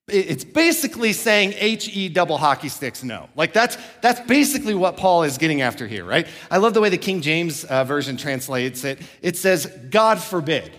It's 0.08 0.44
basically 0.44 1.14
saying 1.14 1.54
he 1.54 2.10
double 2.10 2.38
hockey 2.38 2.70
sticks 2.70 3.04
no. 3.04 3.28
Like 3.36 3.54
that's 3.54 3.78
that's 4.02 4.20
basically 4.22 4.76
what 4.76 4.98
Paul 4.98 5.24
is 5.24 5.40
getting 5.40 5.62
after 5.62 5.88
here, 5.88 6.06
right? 6.06 6.28
I 6.52 6.58
love 6.58 6.76
the 6.76 6.82
way 6.82 6.90
the 6.90 6.98
King 6.98 7.22
James 7.22 7.64
uh, 7.64 7.84
version 7.86 8.16
translates 8.16 8.84
it. 8.84 9.00
It 9.24 9.36
says, 9.36 9.66
"God 9.90 10.22
forbid, 10.22 10.72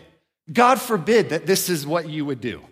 God 0.52 0.80
forbid 0.80 1.30
that 1.30 1.45
this 1.45 1.68
is 1.68 1.85
what 1.85 2.09
you 2.09 2.25
would 2.25 2.40
do." 2.40 2.62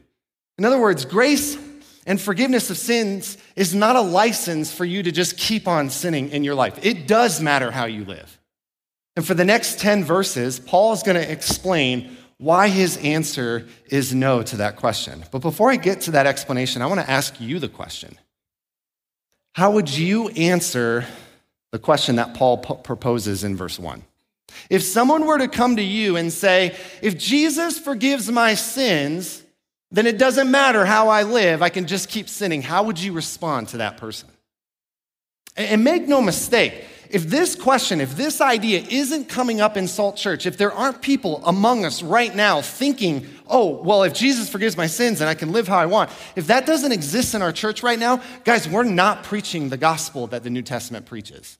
In 0.56 0.64
other 0.64 0.80
words, 0.80 1.04
grace 1.04 1.58
and 2.06 2.20
forgiveness 2.20 2.70
of 2.70 2.76
sins 2.76 3.36
is 3.56 3.74
not 3.74 3.96
a 3.96 4.00
license 4.00 4.72
for 4.72 4.84
you 4.84 5.02
to 5.02 5.10
just 5.10 5.36
keep 5.36 5.66
on 5.66 5.90
sinning 5.90 6.30
in 6.30 6.44
your 6.44 6.54
life. 6.54 6.78
It 6.84 7.08
does 7.08 7.40
matter 7.40 7.72
how 7.72 7.86
you 7.86 8.04
live. 8.04 8.38
And 9.16 9.26
for 9.26 9.34
the 9.34 9.44
next 9.44 9.78
10 9.80 10.04
verses, 10.04 10.58
Paul 10.58 10.92
is 10.92 11.02
going 11.02 11.16
to 11.16 11.30
explain 11.32 12.16
why 12.38 12.68
his 12.68 12.96
answer 12.98 13.66
is 13.86 14.14
no 14.14 14.42
to 14.42 14.56
that 14.56 14.76
question. 14.76 15.24
But 15.30 15.40
before 15.40 15.70
I 15.70 15.76
get 15.76 16.02
to 16.02 16.12
that 16.12 16.26
explanation, 16.26 16.82
I 16.82 16.86
want 16.86 17.00
to 17.00 17.10
ask 17.10 17.40
you 17.40 17.58
the 17.58 17.68
question 17.68 18.18
How 19.52 19.70
would 19.72 19.88
you 19.88 20.28
answer 20.30 21.06
the 21.70 21.78
question 21.78 22.16
that 22.16 22.34
Paul 22.34 22.58
proposes 22.58 23.44
in 23.44 23.56
verse 23.56 23.78
1? 23.78 24.04
If 24.70 24.82
someone 24.82 25.26
were 25.26 25.38
to 25.38 25.48
come 25.48 25.76
to 25.76 25.82
you 25.82 26.16
and 26.16 26.32
say, 26.32 26.76
If 27.02 27.18
Jesus 27.18 27.78
forgives 27.78 28.30
my 28.30 28.54
sins, 28.54 29.42
then 29.90 30.06
it 30.06 30.18
doesn't 30.18 30.50
matter 30.50 30.84
how 30.84 31.08
I 31.08 31.22
live, 31.22 31.62
I 31.62 31.68
can 31.68 31.86
just 31.86 32.08
keep 32.08 32.28
sinning. 32.28 32.62
How 32.62 32.82
would 32.82 32.98
you 32.98 33.12
respond 33.12 33.68
to 33.68 33.76
that 33.78 33.96
person? 33.96 34.28
And 35.56 35.84
make 35.84 36.08
no 36.08 36.20
mistake, 36.20 36.84
if 37.10 37.28
this 37.28 37.54
question, 37.54 38.00
if 38.00 38.16
this 38.16 38.40
idea 38.40 38.84
isn't 38.90 39.28
coming 39.28 39.60
up 39.60 39.76
in 39.76 39.86
Salt 39.86 40.16
Church, 40.16 40.46
if 40.46 40.58
there 40.58 40.72
aren't 40.72 41.00
people 41.00 41.40
among 41.44 41.84
us 41.84 42.02
right 42.02 42.34
now 42.34 42.60
thinking, 42.60 43.26
oh, 43.46 43.82
well, 43.82 44.02
if 44.02 44.14
Jesus 44.14 44.48
forgives 44.48 44.76
my 44.76 44.88
sins 44.88 45.20
and 45.20 45.30
I 45.30 45.34
can 45.34 45.52
live 45.52 45.68
how 45.68 45.78
I 45.78 45.86
want, 45.86 46.10
if 46.34 46.48
that 46.48 46.66
doesn't 46.66 46.90
exist 46.90 47.34
in 47.34 47.42
our 47.42 47.52
church 47.52 47.84
right 47.84 47.98
now, 47.98 48.20
guys, 48.42 48.68
we're 48.68 48.82
not 48.82 49.22
preaching 49.22 49.68
the 49.68 49.76
gospel 49.76 50.26
that 50.28 50.42
the 50.42 50.50
New 50.50 50.62
Testament 50.62 51.06
preaches. 51.06 51.56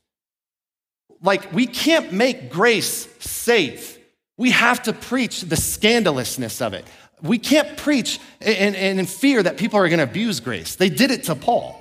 Like, 1.23 1.53
we 1.53 1.67
can't 1.67 2.13
make 2.13 2.51
grace 2.51 3.07
safe. 3.21 3.97
We 4.37 4.51
have 4.51 4.83
to 4.85 4.93
preach 4.93 5.43
the 5.43 5.57
scandalousness 5.57 6.61
of 6.61 6.75
it. 6.75 6.85
We 7.23 7.39
can't 7.39 7.77
preach 7.77 8.19
and, 8.41 8.75
in 8.75 9.07
fear 9.07 9.41
that 9.41 9.57
people 9.57 9.79
are 9.79 9.89
going 9.89 9.99
to 9.99 10.05
abuse 10.05 10.41
grace. 10.41 10.75
They 10.75 10.89
did 10.89 11.13
it 11.13 11.25
to 11.25 11.37
Paul. 11.37 11.81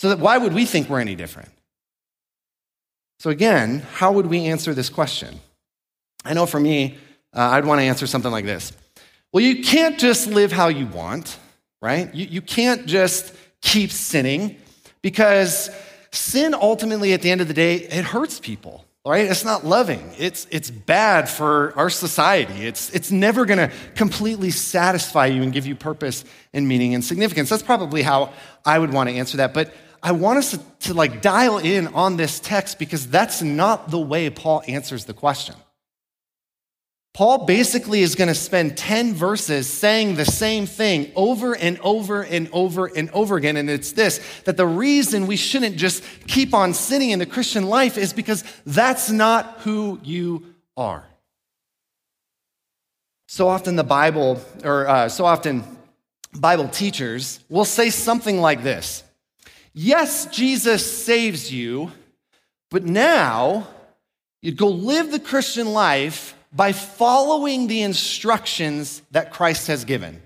So 0.00 0.08
that 0.08 0.18
why 0.18 0.38
would 0.38 0.54
we 0.54 0.64
think 0.64 0.88
we're 0.88 1.00
any 1.00 1.14
different? 1.14 1.50
So 3.18 3.28
again, 3.28 3.80
how 3.92 4.12
would 4.12 4.24
we 4.24 4.46
answer 4.46 4.72
this 4.72 4.88
question? 4.88 5.38
I 6.24 6.32
know 6.32 6.46
for 6.46 6.58
me, 6.58 6.96
uh, 7.36 7.40
I'd 7.40 7.66
want 7.66 7.82
to 7.82 7.84
answer 7.84 8.06
something 8.06 8.32
like 8.32 8.46
this. 8.46 8.72
Well, 9.30 9.44
you 9.44 9.62
can't 9.62 9.98
just 9.98 10.26
live 10.26 10.52
how 10.52 10.68
you 10.68 10.86
want, 10.86 11.38
right? 11.82 12.14
You, 12.14 12.24
you 12.24 12.40
can't 12.40 12.86
just 12.86 13.34
keep 13.60 13.90
sinning 13.90 14.56
because 15.02 15.68
sin 16.12 16.54
ultimately, 16.54 17.12
at 17.12 17.20
the 17.20 17.30
end 17.30 17.42
of 17.42 17.48
the 17.48 17.52
day, 17.52 17.74
it 17.74 18.04
hurts 18.06 18.40
people 18.40 18.86
right? 19.06 19.30
It's 19.30 19.44
not 19.44 19.64
loving. 19.64 20.12
It's, 20.18 20.46
it's 20.50 20.70
bad 20.70 21.28
for 21.28 21.72
our 21.76 21.88
society. 21.88 22.66
It's, 22.66 22.90
it's 22.90 23.10
never 23.10 23.46
going 23.46 23.58
to 23.58 23.74
completely 23.94 24.50
satisfy 24.50 25.26
you 25.26 25.42
and 25.42 25.52
give 25.52 25.66
you 25.66 25.74
purpose 25.74 26.24
and 26.52 26.68
meaning 26.68 26.94
and 26.94 27.02
significance. 27.02 27.48
That's 27.48 27.62
probably 27.62 28.02
how 28.02 28.32
I 28.64 28.78
would 28.78 28.92
want 28.92 29.08
to 29.08 29.16
answer 29.16 29.38
that. 29.38 29.54
But 29.54 29.72
I 30.02 30.12
want 30.12 30.38
us 30.38 30.52
to, 30.52 30.60
to 30.88 30.94
like 30.94 31.20
dial 31.20 31.58
in 31.58 31.88
on 31.88 32.16
this 32.16 32.40
text 32.40 32.78
because 32.78 33.06
that's 33.06 33.42
not 33.42 33.90
the 33.90 33.98
way 33.98 34.30
Paul 34.30 34.62
answers 34.66 35.04
the 35.04 35.14
question. 35.14 35.54
Paul 37.12 37.44
basically 37.44 38.02
is 38.02 38.14
going 38.14 38.28
to 38.28 38.34
spend 38.34 38.76
10 38.76 39.14
verses 39.14 39.68
saying 39.68 40.14
the 40.14 40.24
same 40.24 40.66
thing 40.66 41.10
over 41.16 41.56
and 41.56 41.78
over 41.80 42.22
and 42.22 42.48
over 42.52 42.86
and 42.86 43.10
over 43.10 43.36
again. 43.36 43.56
And 43.56 43.68
it's 43.68 43.92
this 43.92 44.20
that 44.44 44.56
the 44.56 44.66
reason 44.66 45.26
we 45.26 45.36
shouldn't 45.36 45.76
just 45.76 46.04
keep 46.28 46.54
on 46.54 46.72
sinning 46.72 47.10
in 47.10 47.18
the 47.18 47.26
Christian 47.26 47.66
life 47.66 47.98
is 47.98 48.12
because 48.12 48.44
that's 48.64 49.10
not 49.10 49.58
who 49.60 50.00
you 50.04 50.54
are. 50.76 51.04
So 53.26 53.48
often, 53.48 53.76
the 53.76 53.84
Bible, 53.84 54.40
or 54.64 54.88
uh, 54.88 55.08
so 55.08 55.24
often, 55.24 55.64
Bible 56.34 56.68
teachers 56.68 57.40
will 57.48 57.64
say 57.64 57.90
something 57.90 58.40
like 58.40 58.62
this 58.62 59.02
Yes, 59.72 60.26
Jesus 60.26 61.04
saves 61.04 61.52
you, 61.52 61.92
but 62.70 62.84
now 62.84 63.68
you 64.42 64.52
go 64.52 64.68
live 64.68 65.10
the 65.10 65.20
Christian 65.20 65.72
life 65.72 66.34
by 66.52 66.72
following 66.72 67.66
the 67.66 67.82
instructions 67.82 69.02
that 69.12 69.32
Christ 69.32 69.68
has 69.68 69.84
given. 69.84 70.20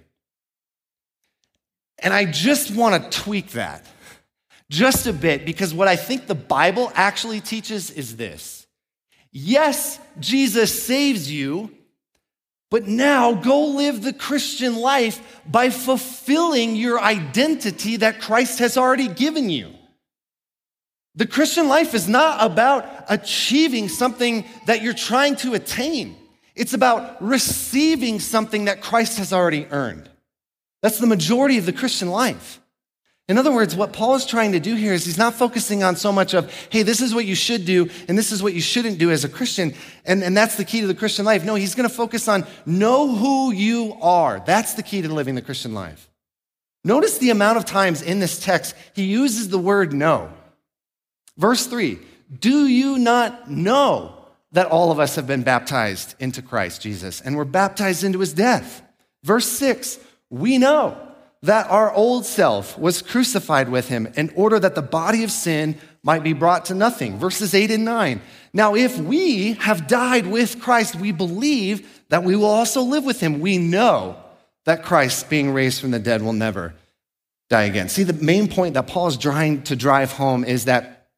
And 1.98 2.12
I 2.12 2.24
just 2.24 2.74
want 2.74 3.12
to 3.12 3.20
tweak 3.20 3.52
that 3.52 3.86
just 4.70 5.06
a 5.06 5.12
bit 5.12 5.44
because 5.44 5.74
what 5.74 5.88
I 5.88 5.96
think 5.96 6.26
the 6.26 6.34
Bible 6.34 6.90
actually 6.94 7.40
teaches 7.40 7.90
is 7.90 8.16
this. 8.16 8.66
Yes, 9.30 9.98
Jesus 10.20 10.82
saves 10.82 11.30
you, 11.30 11.70
but 12.74 12.88
now 12.88 13.34
go 13.34 13.66
live 13.66 14.02
the 14.02 14.12
Christian 14.12 14.74
life 14.74 15.40
by 15.46 15.70
fulfilling 15.70 16.74
your 16.74 17.00
identity 17.00 17.98
that 17.98 18.20
Christ 18.20 18.58
has 18.58 18.76
already 18.76 19.06
given 19.06 19.48
you. 19.48 19.72
The 21.14 21.28
Christian 21.28 21.68
life 21.68 21.94
is 21.94 22.08
not 22.08 22.44
about 22.44 22.84
achieving 23.08 23.88
something 23.88 24.44
that 24.66 24.82
you're 24.82 24.92
trying 24.92 25.36
to 25.36 25.54
attain. 25.54 26.16
It's 26.56 26.74
about 26.74 27.22
receiving 27.22 28.18
something 28.18 28.64
that 28.64 28.82
Christ 28.82 29.18
has 29.18 29.32
already 29.32 29.68
earned. 29.70 30.10
That's 30.82 30.98
the 30.98 31.06
majority 31.06 31.58
of 31.58 31.66
the 31.66 31.72
Christian 31.72 32.10
life. 32.10 32.60
In 33.26 33.38
other 33.38 33.52
words, 33.52 33.74
what 33.74 33.94
Paul 33.94 34.16
is 34.16 34.26
trying 34.26 34.52
to 34.52 34.60
do 34.60 34.74
here 34.74 34.92
is 34.92 35.06
he's 35.06 35.16
not 35.16 35.32
focusing 35.32 35.82
on 35.82 35.96
so 35.96 36.12
much 36.12 36.34
of, 36.34 36.52
hey, 36.68 36.82
this 36.82 37.00
is 37.00 37.14
what 37.14 37.24
you 37.24 37.34
should 37.34 37.64
do 37.64 37.88
and 38.06 38.18
this 38.18 38.32
is 38.32 38.42
what 38.42 38.52
you 38.52 38.60
shouldn't 38.60 38.98
do 38.98 39.10
as 39.10 39.24
a 39.24 39.30
Christian. 39.30 39.72
And, 40.04 40.22
and 40.22 40.36
that's 40.36 40.56
the 40.56 40.64
key 40.64 40.82
to 40.82 40.86
the 40.86 40.94
Christian 40.94 41.24
life. 41.24 41.42
No, 41.42 41.54
he's 41.54 41.74
going 41.74 41.88
to 41.88 41.94
focus 41.94 42.28
on 42.28 42.46
know 42.66 43.14
who 43.14 43.50
you 43.50 43.96
are. 44.02 44.42
That's 44.44 44.74
the 44.74 44.82
key 44.82 45.00
to 45.00 45.08
living 45.08 45.36
the 45.36 45.42
Christian 45.42 45.72
life. 45.72 46.10
Notice 46.84 47.16
the 47.16 47.30
amount 47.30 47.56
of 47.56 47.64
times 47.64 48.02
in 48.02 48.18
this 48.18 48.38
text 48.44 48.74
he 48.92 49.04
uses 49.04 49.48
the 49.48 49.58
word 49.58 49.94
know. 49.94 50.30
Verse 51.38 51.66
three, 51.66 52.00
do 52.40 52.66
you 52.66 52.98
not 52.98 53.50
know 53.50 54.14
that 54.52 54.66
all 54.66 54.92
of 54.92 55.00
us 55.00 55.16
have 55.16 55.26
been 55.26 55.44
baptized 55.44 56.14
into 56.20 56.42
Christ 56.42 56.82
Jesus 56.82 57.22
and 57.22 57.38
we're 57.38 57.44
baptized 57.44 58.04
into 58.04 58.18
his 58.18 58.34
death? 58.34 58.82
Verse 59.22 59.48
six, 59.48 59.98
we 60.28 60.58
know 60.58 61.00
that 61.44 61.70
our 61.70 61.92
old 61.92 62.24
self 62.24 62.78
was 62.78 63.02
crucified 63.02 63.68
with 63.68 63.88
him 63.88 64.10
in 64.16 64.30
order 64.34 64.58
that 64.58 64.74
the 64.74 64.82
body 64.82 65.24
of 65.24 65.30
sin 65.30 65.78
might 66.02 66.22
be 66.22 66.32
brought 66.32 66.66
to 66.66 66.74
nothing. 66.74 67.18
Verses 67.18 67.54
8 67.54 67.70
and 67.70 67.84
9. 67.84 68.20
Now, 68.54 68.74
if 68.74 68.98
we 68.98 69.52
have 69.54 69.86
died 69.86 70.26
with 70.26 70.60
Christ, 70.60 70.94
we 70.94 71.12
believe 71.12 72.02
that 72.08 72.24
we 72.24 72.34
will 72.34 72.46
also 72.46 72.82
live 72.82 73.04
with 73.04 73.20
him. 73.20 73.40
We 73.40 73.58
know 73.58 74.16
that 74.64 74.84
Christ, 74.84 75.28
being 75.28 75.52
raised 75.52 75.82
from 75.82 75.90
the 75.90 75.98
dead, 75.98 76.22
will 76.22 76.32
never 76.32 76.74
die 77.50 77.64
again. 77.64 77.90
See, 77.90 78.04
the 78.04 78.14
main 78.14 78.48
point 78.48 78.74
that 78.74 78.86
Paul 78.86 79.08
is 79.08 79.18
trying 79.18 79.64
to 79.64 79.76
drive 79.76 80.12
home 80.12 80.44
is 80.44 80.64
that 80.64 81.08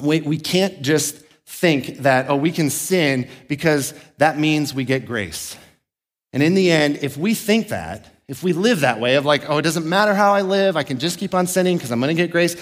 we, 0.00 0.22
we 0.22 0.38
can't 0.38 0.80
just 0.80 1.16
think 1.44 1.98
that, 1.98 2.30
oh, 2.30 2.36
we 2.36 2.50
can 2.50 2.70
sin 2.70 3.28
because 3.46 3.92
that 4.16 4.38
means 4.38 4.72
we 4.72 4.84
get 4.84 5.04
grace. 5.04 5.54
And 6.32 6.42
in 6.42 6.54
the 6.54 6.70
end, 6.70 7.00
if 7.02 7.18
we 7.18 7.34
think 7.34 7.68
that, 7.68 8.15
if 8.28 8.42
we 8.42 8.52
live 8.52 8.80
that 8.80 9.00
way 9.00 9.16
of 9.16 9.24
like, 9.24 9.48
oh, 9.48 9.58
it 9.58 9.62
doesn't 9.62 9.88
matter 9.88 10.14
how 10.14 10.34
I 10.34 10.42
live, 10.42 10.76
I 10.76 10.82
can 10.82 10.98
just 10.98 11.18
keep 11.18 11.34
on 11.34 11.46
sinning 11.46 11.76
because 11.76 11.92
I'm 11.92 12.00
going 12.00 12.14
to 12.14 12.20
get 12.20 12.30
grace, 12.30 12.56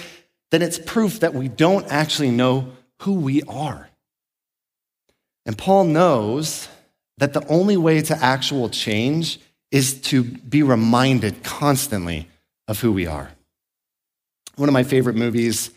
then 0.51 0.61
it's 0.61 0.77
proof 0.77 1.21
that 1.21 1.33
we 1.33 1.47
don't 1.47 1.87
actually 1.91 2.31
know 2.31 2.71
who 3.01 3.13
we 3.13 3.41
are. 3.43 3.89
And 5.45 5.57
Paul 5.57 5.85
knows 5.85 6.67
that 7.17 7.33
the 7.33 7.45
only 7.47 7.77
way 7.77 8.01
to 8.01 8.15
actual 8.15 8.69
change 8.69 9.39
is 9.71 9.99
to 10.01 10.23
be 10.23 10.63
reminded 10.63 11.43
constantly 11.43 12.27
of 12.67 12.79
who 12.79 12.91
we 12.91 13.07
are. 13.07 13.31
One 14.55 14.69
of 14.69 14.73
my 14.73 14.83
favorite 14.83 15.15
movies 15.15 15.71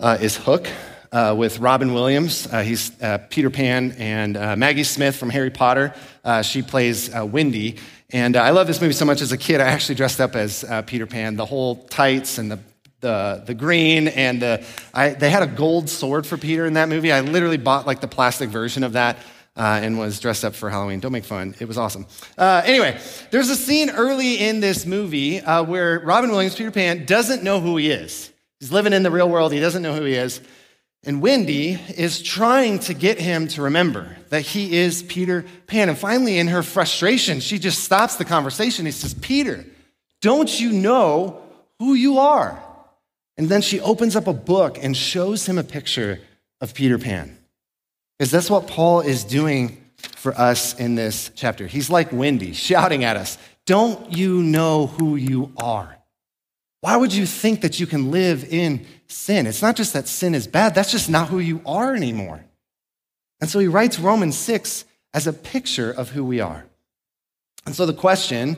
uh, 0.00 0.18
is 0.20 0.36
Hook. 0.36 0.68
Uh, 1.12 1.34
with 1.34 1.60
Robin 1.60 1.94
Williams. 1.94 2.46
Uh, 2.52 2.62
he's 2.62 2.90
uh, 3.00 3.18
Peter 3.30 3.48
Pan, 3.48 3.92
and 3.92 4.36
uh, 4.36 4.56
Maggie 4.56 4.82
Smith 4.82 5.16
from 5.16 5.30
Harry 5.30 5.50
Potter. 5.50 5.94
Uh, 6.24 6.42
she 6.42 6.62
plays 6.62 7.08
Wendy. 7.14 7.76
And 8.10 8.36
I 8.36 8.50
love 8.50 8.66
this 8.66 8.80
movie 8.80 8.92
so 8.92 9.04
much 9.04 9.20
as 9.20 9.32
a 9.32 9.38
kid. 9.38 9.60
I 9.60 9.68
actually 9.68 9.96
dressed 9.96 10.20
up 10.20 10.36
as 10.36 10.64
Peter 10.86 11.06
Pan, 11.06 11.36
the 11.36 11.46
whole 11.46 11.76
tights 11.86 12.38
and 12.38 12.50
the 12.50 12.58
the, 13.00 13.42
the 13.46 13.54
green 13.54 14.08
and 14.08 14.40
the, 14.40 14.64
I, 14.94 15.10
they 15.10 15.30
had 15.30 15.42
a 15.42 15.46
gold 15.46 15.88
sword 15.88 16.26
for 16.26 16.36
Peter 16.36 16.66
in 16.66 16.74
that 16.74 16.88
movie. 16.88 17.12
I 17.12 17.20
literally 17.20 17.58
bought 17.58 17.86
like 17.86 18.00
the 18.00 18.08
plastic 18.08 18.48
version 18.48 18.82
of 18.82 18.94
that 18.94 19.18
uh, 19.56 19.80
and 19.82 19.98
was 19.98 20.18
dressed 20.18 20.44
up 20.44 20.54
for 20.54 20.70
Halloween. 20.70 21.00
Don't 21.00 21.12
make 21.12 21.24
fun. 21.24 21.54
It 21.60 21.66
was 21.66 21.78
awesome. 21.78 22.06
Uh, 22.36 22.62
anyway, 22.64 22.98
there's 23.30 23.48
a 23.48 23.56
scene 23.56 23.90
early 23.90 24.36
in 24.36 24.60
this 24.60 24.86
movie 24.86 25.40
uh, 25.40 25.62
where 25.62 26.00
Robin 26.00 26.30
Williams, 26.30 26.56
Peter 26.56 26.70
Pan, 26.70 27.04
doesn't 27.04 27.42
know 27.42 27.60
who 27.60 27.76
he 27.76 27.90
is. 27.90 28.32
He's 28.60 28.72
living 28.72 28.92
in 28.92 29.02
the 29.02 29.10
real 29.10 29.28
world. 29.28 29.52
He 29.52 29.60
doesn't 29.60 29.82
know 29.82 29.94
who 29.94 30.04
he 30.04 30.14
is. 30.14 30.40
And 31.06 31.22
Wendy 31.22 31.78
is 31.96 32.20
trying 32.20 32.80
to 32.80 32.92
get 32.92 33.20
him 33.20 33.46
to 33.48 33.62
remember 33.62 34.16
that 34.30 34.40
he 34.40 34.76
is 34.76 35.04
Peter 35.04 35.44
Pan. 35.68 35.88
And 35.88 35.96
finally, 35.96 36.38
in 36.38 36.48
her 36.48 36.64
frustration, 36.64 37.38
she 37.38 37.60
just 37.60 37.84
stops 37.84 38.16
the 38.16 38.24
conversation. 38.24 38.86
He 38.86 38.92
says, 38.92 39.14
Peter, 39.14 39.64
don't 40.20 40.60
you 40.60 40.72
know 40.72 41.40
who 41.78 41.94
you 41.94 42.18
are? 42.18 42.60
And 43.38 43.48
then 43.48 43.62
she 43.62 43.80
opens 43.80 44.16
up 44.16 44.26
a 44.26 44.32
book 44.32 44.78
and 44.82 44.96
shows 44.96 45.46
him 45.46 45.58
a 45.58 45.62
picture 45.62 46.20
of 46.60 46.74
Peter 46.74 46.98
Pan. 46.98 47.38
Because 48.18 48.32
that's 48.32 48.50
what 48.50 48.66
Paul 48.66 49.00
is 49.00 49.22
doing 49.22 49.84
for 49.96 50.32
us 50.32 50.74
in 50.74 50.96
this 50.96 51.30
chapter. 51.36 51.68
He's 51.68 51.88
like 51.88 52.12
Wendy, 52.12 52.52
shouting 52.52 53.04
at 53.04 53.16
us, 53.16 53.38
Don't 53.64 54.10
you 54.12 54.42
know 54.42 54.88
who 54.88 55.14
you 55.14 55.52
are? 55.56 55.95
Why 56.86 56.96
would 56.96 57.12
you 57.12 57.26
think 57.26 57.62
that 57.62 57.80
you 57.80 57.86
can 57.88 58.12
live 58.12 58.44
in 58.44 58.86
sin? 59.08 59.48
It's 59.48 59.60
not 59.60 59.74
just 59.74 59.92
that 59.94 60.06
sin 60.06 60.36
is 60.36 60.46
bad, 60.46 60.72
that's 60.72 60.92
just 60.92 61.10
not 61.10 61.26
who 61.26 61.40
you 61.40 61.60
are 61.66 61.96
anymore. 61.96 62.44
And 63.40 63.50
so 63.50 63.58
he 63.58 63.66
writes 63.66 63.98
Romans 63.98 64.38
6 64.38 64.84
as 65.12 65.26
a 65.26 65.32
picture 65.32 65.90
of 65.90 66.10
who 66.10 66.24
we 66.24 66.38
are. 66.38 66.64
And 67.66 67.74
so 67.74 67.86
the 67.86 67.92
question 67.92 68.56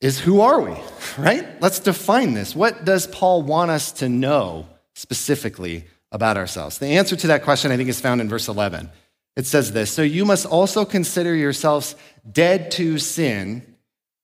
is 0.00 0.18
who 0.18 0.40
are 0.40 0.62
we, 0.62 0.74
right? 1.18 1.60
Let's 1.60 1.78
define 1.78 2.32
this. 2.32 2.56
What 2.56 2.86
does 2.86 3.06
Paul 3.06 3.42
want 3.42 3.70
us 3.70 3.92
to 3.92 4.08
know 4.08 4.66
specifically 4.94 5.84
about 6.10 6.38
ourselves? 6.38 6.78
The 6.78 6.86
answer 6.86 7.16
to 7.16 7.26
that 7.26 7.42
question, 7.42 7.70
I 7.70 7.76
think, 7.76 7.90
is 7.90 8.00
found 8.00 8.22
in 8.22 8.30
verse 8.30 8.48
11. 8.48 8.88
It 9.36 9.44
says 9.44 9.72
this 9.72 9.90
So 9.90 10.00
you 10.00 10.24
must 10.24 10.46
also 10.46 10.86
consider 10.86 11.34
yourselves 11.34 11.96
dead 12.32 12.70
to 12.70 12.96
sin 12.96 13.76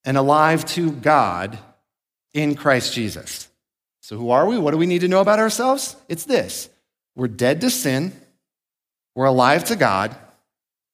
and 0.03 0.17
alive 0.17 0.65
to 0.69 0.93
God 0.93 1.59
in 2.35 2.55
Christ 2.55 2.95
Jesus. 2.95 3.49
So, 4.01 4.17
who 4.17 4.31
are 4.31 4.47
we? 4.47 4.59
What 4.59 4.73
do 4.73 4.79
we 4.79 4.87
need 4.87 5.01
to 5.01 5.09
know 5.09 5.21
about 5.21 5.39
ourselves? 5.39 5.97
It's 6.09 6.25
this 6.25 6.69
we're 7.15 7.29
dead 7.29 7.61
to 7.61 7.71
sin, 7.71 8.13
we're 9.15 9.27
alive 9.27 9.65
to 9.67 9.77
God, 9.77 10.17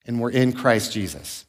and 0.05 0.21
we're 0.21 0.31
in 0.31 0.53
Christ 0.53 0.93
Jesus. 0.93 1.47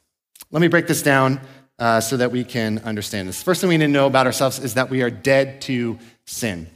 Let 0.50 0.60
me 0.60 0.68
break 0.68 0.86
this 0.86 1.02
down 1.02 1.40
uh, 1.78 2.00
so 2.00 2.16
that 2.16 2.30
we 2.30 2.44
can 2.44 2.78
understand 2.80 3.28
this. 3.28 3.42
First 3.42 3.60
thing 3.60 3.68
we 3.68 3.78
need 3.78 3.86
to 3.86 3.92
know 3.92 4.06
about 4.06 4.26
ourselves 4.26 4.58
is 4.58 4.74
that 4.74 4.90
we 4.90 5.02
are 5.02 5.10
dead 5.10 5.62
to 5.62 5.98
sin. 6.26 6.66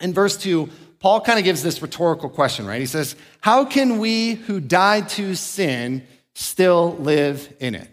In 0.00 0.14
verse 0.14 0.36
2, 0.36 0.68
Paul 1.00 1.20
kind 1.20 1.38
of 1.38 1.44
gives 1.44 1.62
this 1.62 1.82
rhetorical 1.82 2.28
question, 2.28 2.66
right? 2.66 2.80
He 2.80 2.86
says, 2.86 3.16
How 3.40 3.64
can 3.64 3.98
we 3.98 4.34
who 4.34 4.60
died 4.60 5.08
to 5.10 5.34
sin 5.34 6.06
still 6.34 6.94
live 6.96 7.52
in 7.58 7.74
it? 7.74 7.89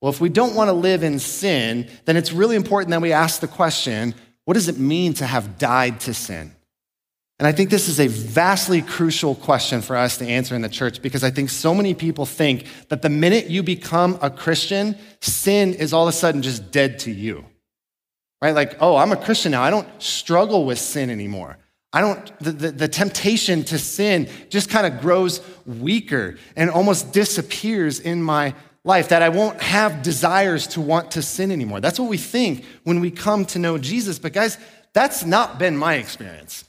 Well, 0.00 0.12
if 0.12 0.20
we 0.20 0.28
don't 0.28 0.54
want 0.54 0.68
to 0.68 0.72
live 0.72 1.02
in 1.02 1.18
sin, 1.18 1.88
then 2.04 2.16
it's 2.16 2.32
really 2.32 2.56
important 2.56 2.90
that 2.90 3.02
we 3.02 3.12
ask 3.12 3.40
the 3.40 3.48
question 3.48 4.14
what 4.44 4.54
does 4.54 4.68
it 4.68 4.78
mean 4.78 5.12
to 5.14 5.26
have 5.26 5.58
died 5.58 6.00
to 6.00 6.14
sin? 6.14 6.54
And 7.38 7.46
I 7.46 7.52
think 7.52 7.70
this 7.70 7.88
is 7.88 8.00
a 8.00 8.08
vastly 8.08 8.80
crucial 8.80 9.34
question 9.34 9.82
for 9.82 9.94
us 9.94 10.16
to 10.18 10.26
answer 10.26 10.56
in 10.56 10.62
the 10.62 10.68
church 10.68 11.02
because 11.02 11.22
I 11.22 11.30
think 11.30 11.50
so 11.50 11.74
many 11.74 11.92
people 11.92 12.24
think 12.24 12.64
that 12.88 13.02
the 13.02 13.10
minute 13.10 13.48
you 13.48 13.62
become 13.62 14.18
a 14.22 14.30
Christian, 14.30 14.96
sin 15.20 15.74
is 15.74 15.92
all 15.92 16.08
of 16.08 16.08
a 16.08 16.16
sudden 16.16 16.42
just 16.42 16.72
dead 16.72 16.98
to 17.00 17.12
you. 17.12 17.44
Right? 18.40 18.54
Like, 18.54 18.78
oh, 18.80 18.96
I'm 18.96 19.12
a 19.12 19.16
Christian 19.16 19.52
now. 19.52 19.62
I 19.62 19.70
don't 19.70 19.86
struggle 20.02 20.64
with 20.64 20.78
sin 20.78 21.10
anymore. 21.10 21.58
I 21.92 22.00
don't, 22.00 22.38
the, 22.40 22.52
the, 22.52 22.70
the 22.70 22.88
temptation 22.88 23.64
to 23.64 23.78
sin 23.78 24.28
just 24.48 24.68
kind 24.68 24.86
of 24.86 25.00
grows 25.00 25.40
weaker 25.64 26.36
and 26.56 26.70
almost 26.70 27.12
disappears 27.12 28.00
in 28.00 28.22
my 28.22 28.54
life, 28.88 29.10
that 29.10 29.22
I 29.22 29.28
won't 29.28 29.60
have 29.60 30.02
desires 30.02 30.66
to 30.68 30.80
want 30.80 31.12
to 31.12 31.22
sin 31.22 31.52
anymore. 31.52 31.80
That's 31.80 32.00
what 32.00 32.08
we 32.08 32.16
think 32.16 32.64
when 32.84 33.00
we 33.00 33.10
come 33.10 33.44
to 33.46 33.58
know 33.58 33.76
Jesus. 33.76 34.18
But 34.18 34.32
guys, 34.32 34.56
that's 34.94 35.24
not 35.24 35.58
been 35.58 35.76
my 35.76 35.96
experience. 35.96 36.64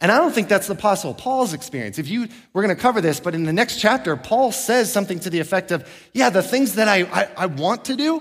And 0.00 0.10
I 0.10 0.18
don't 0.18 0.34
think 0.34 0.48
that's 0.48 0.66
the 0.66 0.74
Apostle 0.74 1.14
Paul's 1.14 1.54
experience. 1.54 1.98
If 1.98 2.08
you, 2.08 2.28
we're 2.52 2.62
going 2.62 2.76
to 2.76 2.82
cover 2.82 3.00
this, 3.00 3.20
but 3.20 3.34
in 3.34 3.44
the 3.44 3.52
next 3.52 3.80
chapter, 3.80 4.16
Paul 4.16 4.50
says 4.50 4.92
something 4.92 5.20
to 5.20 5.30
the 5.30 5.38
effect 5.38 5.70
of, 5.70 5.88
yeah, 6.12 6.28
the 6.28 6.42
things 6.42 6.74
that 6.74 6.88
I, 6.88 7.04
I, 7.04 7.28
I 7.36 7.46
want 7.46 7.86
to 7.86 7.96
do, 7.96 8.20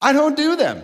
I 0.00 0.12
don't 0.12 0.36
do 0.36 0.54
them. 0.54 0.82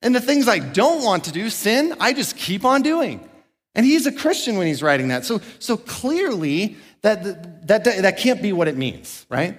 And 0.00 0.14
the 0.14 0.20
things 0.20 0.48
I 0.48 0.60
don't 0.60 1.04
want 1.04 1.24
to 1.24 1.32
do, 1.32 1.50
sin, 1.50 1.94
I 2.00 2.12
just 2.12 2.36
keep 2.36 2.64
on 2.64 2.82
doing. 2.82 3.28
And 3.74 3.84
he's 3.84 4.06
a 4.06 4.12
Christian 4.12 4.56
when 4.56 4.68
he's 4.68 4.82
writing 4.82 5.08
that. 5.08 5.24
So, 5.24 5.40
so 5.58 5.76
clearly, 5.76 6.76
that, 7.02 7.66
that, 7.66 7.84
that, 7.84 8.02
that 8.02 8.18
can't 8.18 8.40
be 8.40 8.52
what 8.52 8.68
it 8.68 8.76
means, 8.76 9.26
right? 9.28 9.58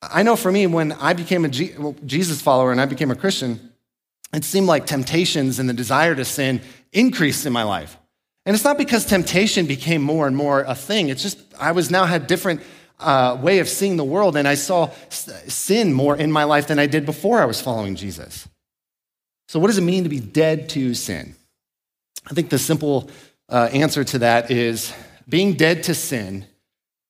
I 0.00 0.22
know 0.22 0.36
for 0.36 0.52
me, 0.52 0.66
when 0.66 0.92
I 0.92 1.12
became 1.12 1.44
a 1.44 1.48
Jesus 1.48 2.40
follower 2.40 2.70
and 2.70 2.80
I 2.80 2.86
became 2.86 3.10
a 3.10 3.16
Christian, 3.16 3.72
it 4.32 4.44
seemed 4.44 4.66
like 4.66 4.86
temptations 4.86 5.58
and 5.58 5.68
the 5.68 5.74
desire 5.74 6.14
to 6.14 6.24
sin 6.24 6.60
increased 6.92 7.46
in 7.46 7.52
my 7.52 7.64
life. 7.64 7.96
And 8.46 8.54
it's 8.54 8.64
not 8.64 8.78
because 8.78 9.04
temptation 9.04 9.66
became 9.66 10.02
more 10.02 10.26
and 10.26 10.36
more 10.36 10.60
a 10.60 10.74
thing. 10.74 11.08
It's 11.08 11.22
just 11.22 11.38
I 11.58 11.72
was 11.72 11.90
now 11.90 12.04
had 12.04 12.26
different 12.26 12.62
uh, 13.00 13.36
way 13.40 13.58
of 13.58 13.68
seeing 13.68 13.96
the 13.96 14.04
world, 14.04 14.36
and 14.36 14.48
I 14.48 14.54
saw 14.54 14.90
sin 15.10 15.92
more 15.92 16.16
in 16.16 16.32
my 16.32 16.44
life 16.44 16.66
than 16.66 16.78
I 16.78 16.86
did 16.86 17.04
before 17.04 17.40
I 17.40 17.44
was 17.44 17.60
following 17.60 17.94
Jesus. 17.94 18.48
So, 19.48 19.58
what 19.58 19.68
does 19.68 19.78
it 19.78 19.82
mean 19.82 20.04
to 20.04 20.10
be 20.10 20.20
dead 20.20 20.68
to 20.70 20.94
sin? 20.94 21.36
I 22.30 22.34
think 22.34 22.50
the 22.50 22.58
simple 22.58 23.10
uh, 23.48 23.68
answer 23.72 24.04
to 24.04 24.18
that 24.20 24.50
is 24.50 24.92
being 25.28 25.54
dead 25.54 25.84
to 25.84 25.94
sin 25.94 26.46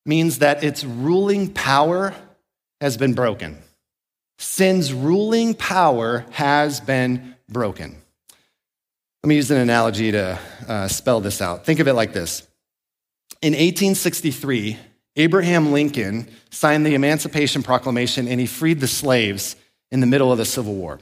means 0.05 0.39
that 0.39 0.63
its 0.65 0.85
ruling 0.85 1.53
power 1.53 2.15
has 2.81 2.97
been 2.97 3.15
broken. 3.15 3.59
Sin's 4.39 4.93
ruling 4.93 5.55
power 5.55 6.25
has 6.31 6.81
been 6.81 7.35
broken. 7.49 7.97
Let 9.23 9.29
me 9.29 9.37
use 9.37 9.51
an 9.51 9.59
analogy 9.59 10.13
to 10.13 10.39
uh, 10.69 10.89
spell 10.89 11.21
this 11.21 11.43
out. 11.43 11.67
Think 11.67 11.81
of 11.81 11.89
it 11.89 11.95
like 11.95 12.13
this 12.13 12.47
In 13.43 13.53
1863, 13.53 14.79
Abraham 15.17 15.73
Lincoln 15.73 16.29
signed 16.51 16.87
the 16.87 16.95
Emancipation 16.95 17.63
Proclamation 17.63 18.29
and 18.29 18.39
he 18.39 18.47
freed 18.47 18.79
the 18.79 18.87
slaves 18.87 19.57
in 19.91 20.01
the 20.01 20.07
middle 20.07 20.31
of 20.31 20.39
the 20.39 20.45
Civil 20.45 20.75
War. 20.75 21.01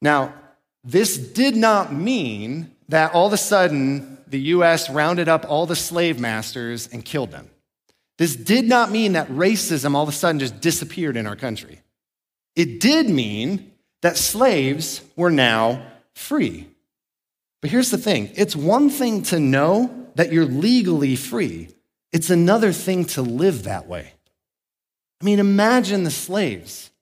Now, 0.00 0.34
this 0.82 1.16
did 1.16 1.54
not 1.54 1.92
mean 1.92 2.74
that 2.88 3.14
all 3.14 3.28
of 3.28 3.32
a 3.32 3.36
sudden 3.36 4.18
the 4.26 4.40
US 4.40 4.90
rounded 4.90 5.28
up 5.28 5.46
all 5.48 5.66
the 5.66 5.76
slave 5.76 6.18
masters 6.18 6.88
and 6.88 7.04
killed 7.04 7.30
them. 7.30 7.48
This 8.22 8.36
did 8.36 8.68
not 8.68 8.92
mean 8.92 9.14
that 9.14 9.26
racism 9.30 9.96
all 9.96 10.04
of 10.04 10.08
a 10.08 10.12
sudden 10.12 10.38
just 10.38 10.60
disappeared 10.60 11.16
in 11.16 11.26
our 11.26 11.34
country. 11.34 11.80
It 12.54 12.78
did 12.78 13.10
mean 13.10 13.72
that 14.02 14.16
slaves 14.16 15.02
were 15.16 15.32
now 15.32 15.84
free. 16.14 16.68
But 17.60 17.72
here's 17.72 17.90
the 17.90 17.98
thing 17.98 18.30
it's 18.36 18.54
one 18.54 18.90
thing 18.90 19.24
to 19.24 19.40
know 19.40 20.06
that 20.14 20.32
you're 20.32 20.44
legally 20.44 21.16
free, 21.16 21.70
it's 22.12 22.30
another 22.30 22.70
thing 22.70 23.06
to 23.06 23.22
live 23.22 23.64
that 23.64 23.88
way. 23.88 24.12
I 25.20 25.24
mean, 25.24 25.40
imagine 25.40 26.04
the 26.04 26.12
slaves 26.12 26.92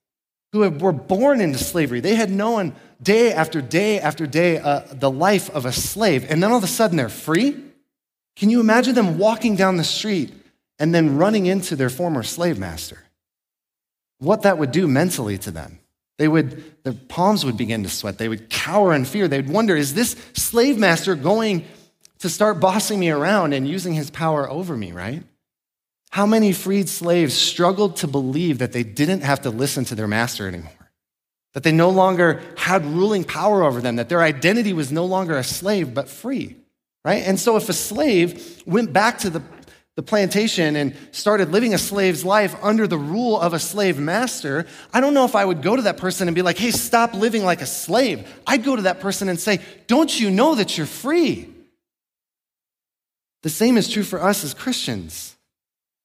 who 0.53 0.71
were 0.71 0.91
born 0.91 1.43
into 1.43 1.59
slavery. 1.59 2.01
They 2.01 2.15
had 2.15 2.31
known 2.31 2.75
day 3.03 3.31
after 3.31 3.61
day 3.61 4.01
after 4.01 4.27
day 4.27 4.57
uh, 4.57 4.85
the 4.91 5.11
life 5.11 5.51
of 5.51 5.67
a 5.67 5.73
slave, 5.73 6.25
and 6.31 6.43
then 6.43 6.51
all 6.51 6.57
of 6.57 6.65
a 6.65 6.67
sudden 6.67 6.97
they're 6.97 7.11
free. 7.11 7.63
Can 8.37 8.49
you 8.49 8.61
imagine 8.61 8.95
them 8.95 9.19
walking 9.19 9.55
down 9.55 9.77
the 9.77 9.85
street 9.85 10.33
and 10.81 10.93
then 10.93 11.17
running 11.17 11.47
into 11.47 11.77
their 11.77 11.91
former 11.91 12.25
slave 12.25 12.59
master? 12.59 12.99
What 14.19 14.43
that 14.43 14.59
would 14.59 14.73
do 14.73 14.89
mentally 14.89 15.39
to 15.39 15.53
them. 15.53 15.79
They 16.19 16.29
would, 16.29 16.83
their 16.83 16.93
palms 16.93 17.45
would 17.45 17.57
begin 17.57 17.85
to 17.85 17.89
sweat. 17.89 18.19
They 18.19 18.29
would 18.29 18.51
cower 18.51 18.93
in 18.93 19.05
fear. 19.05 19.29
They'd 19.29 19.49
wonder, 19.49 19.77
is 19.77 19.95
this 19.95 20.17
slave 20.35 20.77
master 20.77 21.15
going 21.15 21.65
to 22.19 22.29
start 22.29 22.61
bossing 22.61 23.01
me 23.01 23.11
around 23.11 23.55
and 23.55 23.67
using 23.67 23.95
his 23.95 24.11
power 24.11 24.51
over 24.51 24.77
me, 24.77 24.93
right? 24.93 25.23
How 26.11 26.27
many 26.27 26.53
freed 26.53 26.89
slaves 26.89 27.35
struggled 27.35 27.97
to 27.97 28.07
believe 28.07 28.59
that 28.59 28.73
they 28.73 28.83
didn't 28.83 29.23
have 29.23 29.43
to 29.43 29.51
listen 29.51 29.85
to 29.87 29.95
their 29.95 30.09
master 30.09 30.47
anymore? 30.49 30.73
That 31.55 31.63
they 31.63 31.73
no 31.73 31.89
longer 31.89 32.43
had 32.57 32.85
ruling 32.85 33.25
power 33.25 33.63
over 33.63 33.81
them, 33.81 33.97
that 33.97 34.09
their 34.09 34.23
identity 34.23 34.73
was 34.73 34.93
no 34.93 35.07
longer 35.07 35.39
a 35.39 35.45
slave, 35.45 35.95
but 35.95 36.09
free, 36.09 36.57
right? 37.05 37.23
And 37.25 37.41
so 37.41 37.57
if 37.57 37.69
a 37.69 37.73
slave 37.73 38.63
went 38.67 38.93
back 38.93 39.19
to 39.21 39.31
the 39.31 39.43
the 39.97 40.03
plantation 40.03 40.77
and 40.77 40.97
started 41.13 41.51
living 41.51 41.75
a 41.75 41.79
slave's 41.79 42.25
life 42.25 42.55
under 42.63 42.87
the 42.87 42.99
rule 42.99 43.39
of 43.39 43.53
a 43.53 43.59
slave 43.59 43.99
master, 43.99 44.67
I 44.93 45.01
don't 45.01 45.15
know 45.15 45.25
if 45.25 45.35
I 45.35 45.45
would 45.45 45.63
go 45.63 45.77
to 45.77 45.83
that 45.83 45.97
person 45.97 46.29
and 46.29 46.35
be 46.35 46.43
like, 46.43 46.59
hey, 46.59 46.71
stop 46.71 47.15
living 47.15 47.45
like 47.45 47.61
a 47.61 47.67
slave. 47.67 48.27
I'd 48.47 48.65
go 48.65 48.77
to 48.77 48.83
that 48.83 49.01
person 49.01 49.29
and 49.29 49.39
say, 49.39 49.61
don't 49.89 50.19
you 50.19 50.31
know 50.31 50.55
that 50.55 50.79
you're 50.79 50.87
free? 50.87 51.49
The 53.43 53.51
same 53.51 53.77
is 53.77 53.89
true 53.89 54.03
for 54.03 54.23
us 54.23 54.45
as 54.45 54.55
Christians. 54.55 55.37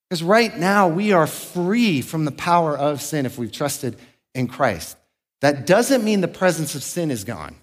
Because 0.09 0.23
right 0.23 0.55
now 0.57 0.87
we 0.87 1.11
are 1.11 1.27
free 1.27 2.01
from 2.01 2.25
the 2.25 2.31
power 2.31 2.77
of 2.77 3.01
sin 3.01 3.25
if 3.25 3.37
we've 3.37 3.51
trusted 3.51 3.97
in 4.33 4.47
Christ. 4.47 4.97
That 5.41 5.65
doesn't 5.65 6.03
mean 6.03 6.21
the 6.21 6.27
presence 6.27 6.75
of 6.75 6.83
sin 6.83 7.11
is 7.11 7.23
gone. 7.23 7.55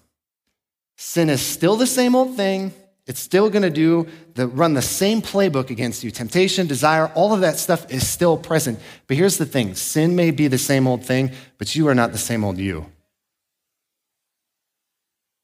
Sin 0.97 1.29
is 1.29 1.41
still 1.41 1.75
the 1.75 1.87
same 1.87 2.15
old 2.15 2.35
thing. 2.35 2.73
It's 3.05 3.19
still 3.19 3.49
going 3.49 3.63
to 3.63 3.69
do 3.69 4.07
the 4.35 4.47
run 4.47 4.73
the 4.73 4.81
same 4.81 5.21
playbook 5.21 5.69
against 5.69 6.03
you. 6.03 6.11
Temptation, 6.11 6.67
desire, 6.67 7.07
all 7.15 7.33
of 7.33 7.41
that 7.41 7.57
stuff 7.57 7.91
is 7.91 8.07
still 8.07 8.37
present. 8.37 8.79
But 9.07 9.17
here's 9.17 9.37
the 9.37 9.45
thing, 9.45 9.75
sin 9.75 10.15
may 10.15 10.31
be 10.31 10.47
the 10.47 10.57
same 10.57 10.87
old 10.87 11.03
thing, 11.03 11.31
but 11.57 11.75
you 11.75 11.87
are 11.89 11.95
not 11.95 12.13
the 12.13 12.17
same 12.17 12.43
old 12.43 12.57
you. 12.57 12.85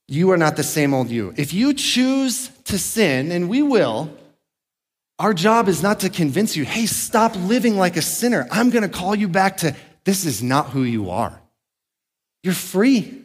You 0.07 0.31
are 0.31 0.37
not 0.37 0.55
the 0.55 0.63
same 0.63 0.93
old 0.93 1.09
you. 1.09 1.33
If 1.37 1.53
you 1.53 1.73
choose 1.73 2.49
to 2.65 2.79
sin, 2.79 3.31
and 3.31 3.49
we 3.49 3.61
will, 3.61 4.09
our 5.19 5.33
job 5.33 5.67
is 5.67 5.83
not 5.83 5.99
to 5.99 6.09
convince 6.09 6.55
you, 6.55 6.63
hey, 6.63 6.85
stop 6.85 7.35
living 7.35 7.77
like 7.77 7.97
a 7.97 8.01
sinner. 8.01 8.47
I'm 8.49 8.69
going 8.69 8.83
to 8.83 8.89
call 8.89 9.13
you 9.13 9.27
back 9.27 9.57
to 9.57 9.75
this 10.05 10.25
is 10.25 10.41
not 10.41 10.69
who 10.69 10.83
you 10.83 11.09
are. 11.11 11.39
You're 12.41 12.53
free. 12.53 13.21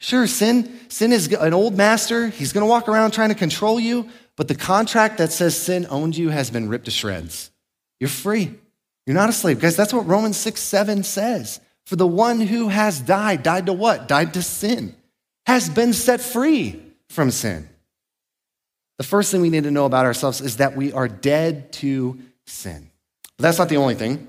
Sure, 0.00 0.26
sin, 0.26 0.80
sin 0.88 1.12
is 1.12 1.30
an 1.32 1.52
old 1.52 1.76
master. 1.76 2.28
He's 2.28 2.54
going 2.54 2.62
to 2.62 2.68
walk 2.68 2.88
around 2.88 3.10
trying 3.10 3.28
to 3.28 3.34
control 3.34 3.78
you, 3.78 4.08
but 4.34 4.48
the 4.48 4.54
contract 4.54 5.18
that 5.18 5.30
says 5.30 5.54
sin 5.54 5.86
owned 5.90 6.16
you 6.16 6.30
has 6.30 6.50
been 6.50 6.70
ripped 6.70 6.86
to 6.86 6.90
shreds. 6.90 7.50
You're 8.00 8.08
free. 8.08 8.54
You're 9.06 9.14
not 9.14 9.28
a 9.28 9.32
slave. 9.32 9.60
Guys, 9.60 9.76
that's 9.76 9.92
what 9.92 10.06
Romans 10.06 10.38
6 10.38 10.58
7 10.58 11.02
says. 11.02 11.60
For 11.84 11.96
the 11.96 12.06
one 12.06 12.40
who 12.40 12.68
has 12.68 13.00
died, 13.00 13.42
died 13.42 13.66
to 13.66 13.74
what? 13.74 14.08
Died 14.08 14.34
to 14.34 14.42
sin, 14.42 14.94
has 15.46 15.68
been 15.68 15.92
set 15.92 16.22
free 16.22 16.82
from 17.10 17.30
sin. 17.30 17.68
The 18.96 19.04
first 19.04 19.30
thing 19.30 19.42
we 19.42 19.50
need 19.50 19.64
to 19.64 19.70
know 19.70 19.84
about 19.84 20.06
ourselves 20.06 20.40
is 20.40 20.58
that 20.58 20.76
we 20.76 20.92
are 20.92 21.08
dead 21.08 21.72
to 21.74 22.18
sin. 22.46 22.90
But 23.36 23.42
that's 23.42 23.58
not 23.58 23.68
the 23.68 23.78
only 23.78 23.96
thing. 23.96 24.28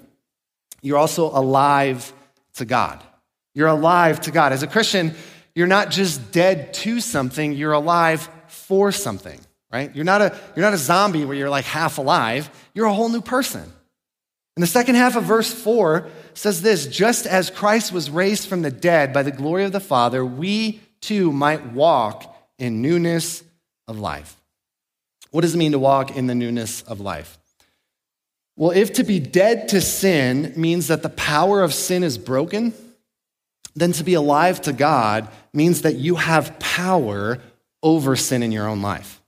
You're 0.82 0.98
also 0.98 1.28
alive 1.28 2.12
to 2.56 2.66
God. 2.66 3.02
You're 3.54 3.68
alive 3.68 4.20
to 4.22 4.32
God. 4.32 4.52
As 4.52 4.64
a 4.64 4.68
Christian, 4.68 5.14
you're 5.56 5.68
not 5.68 5.92
just 5.92 6.32
dead 6.32 6.74
to 6.76 7.00
something, 7.00 7.54
you're 7.54 7.74
alive 7.74 8.30
for 8.48 8.92
something, 8.92 9.40
right? 9.72 9.94
You're 9.96 10.06
not 10.06 10.22
a, 10.22 10.40
you're 10.56 10.66
not 10.66 10.74
a 10.74 10.78
zombie 10.78 11.26
where 11.26 11.36
you're 11.36 11.50
like 11.50 11.66
half 11.66 11.98
alive, 11.98 12.50
you're 12.74 12.86
a 12.86 12.94
whole 12.94 13.10
new 13.10 13.22
person. 13.22 13.72
And 14.56 14.64
the 14.64 14.68
second 14.68 14.96
half 14.96 15.16
of 15.16 15.24
verse 15.24 15.52
4 15.52 16.10
says 16.34 16.62
this 16.62 16.86
just 16.88 17.26
as 17.26 17.50
Christ 17.50 17.92
was 17.92 18.10
raised 18.10 18.48
from 18.48 18.62
the 18.62 18.72
dead 18.72 19.14
by 19.14 19.24
the 19.24 19.32
glory 19.32 19.64
of 19.64 19.72
the 19.72 19.80
Father, 19.80 20.26
we 20.26 20.82
too 21.02 21.32
might 21.32 21.74
walk 21.74 22.36
in 22.60 22.82
newness 22.82 23.44
of 23.88 24.00
life. 24.00 24.36
What 25.32 25.42
does 25.42 25.56
it 25.56 25.58
mean 25.58 25.72
to 25.72 25.80
walk 25.80 26.16
in 26.16 26.28
the 26.28 26.36
newness 26.36 26.82
of 26.84 27.00
life? 27.00 27.38
Well, 28.58 28.72
if 28.72 28.94
to 28.94 29.04
be 29.04 29.20
dead 29.20 29.70
to 29.70 29.82
sin 29.82 30.54
means 30.56 30.88
that 30.88 31.02
the 31.02 31.10
power 31.10 31.64
of 31.64 31.74
sin 31.74 32.04
is 32.04 32.18
broken, 32.18 32.74
then 33.76 33.92
to 33.94 34.04
be 34.04 34.14
alive 34.14 34.62
to 34.62 34.74
God 34.74 35.28
means 35.54 35.82
that 35.82 35.96
you 35.96 36.16
have 36.16 36.60
power 36.60 37.40
over 37.84 38.16
sin 38.16 38.44
in 38.44 38.52
your 38.52 38.68
own 38.68 38.82
life. 38.82 39.22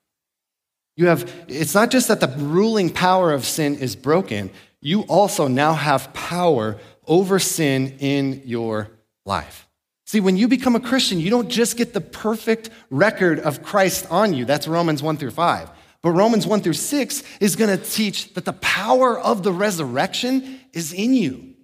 You 0.95 1.07
have, 1.07 1.31
it's 1.47 1.73
not 1.73 1.89
just 1.89 2.07
that 2.09 2.19
the 2.19 2.27
ruling 2.27 2.89
power 2.89 3.31
of 3.31 3.45
sin 3.45 3.75
is 3.75 3.95
broken, 3.95 4.51
you 4.79 5.01
also 5.03 5.47
now 5.47 5.73
have 5.73 6.13
power 6.13 6.77
over 7.07 7.39
sin 7.39 7.97
in 7.99 8.43
your 8.45 8.89
life. 9.25 9.67
See, 10.05 10.19
when 10.19 10.37
you 10.37 10.47
become 10.47 10.75
a 10.75 10.79
Christian, 10.79 11.19
you 11.19 11.29
don't 11.29 11.49
just 11.49 11.77
get 11.77 11.93
the 11.93 12.01
perfect 12.01 12.69
record 12.91 13.39
of 13.39 13.63
Christ 13.63 14.05
on 14.11 14.33
you. 14.33 14.45
That's 14.45 14.67
Romans 14.67 15.01
1 15.01 15.17
through 15.17 15.31
5. 15.31 15.69
But 16.03 16.11
Romans 16.11 16.45
1 16.45 16.61
through 16.61 16.73
6 16.73 17.23
is 17.39 17.55
going 17.55 17.75
to 17.75 17.83
teach 17.83 18.33
that 18.33 18.45
the 18.45 18.53
power 18.53 19.17
of 19.17 19.41
the 19.41 19.53
resurrection 19.53 20.59
is 20.73 20.91
in 20.91 21.13
you. 21.13 21.55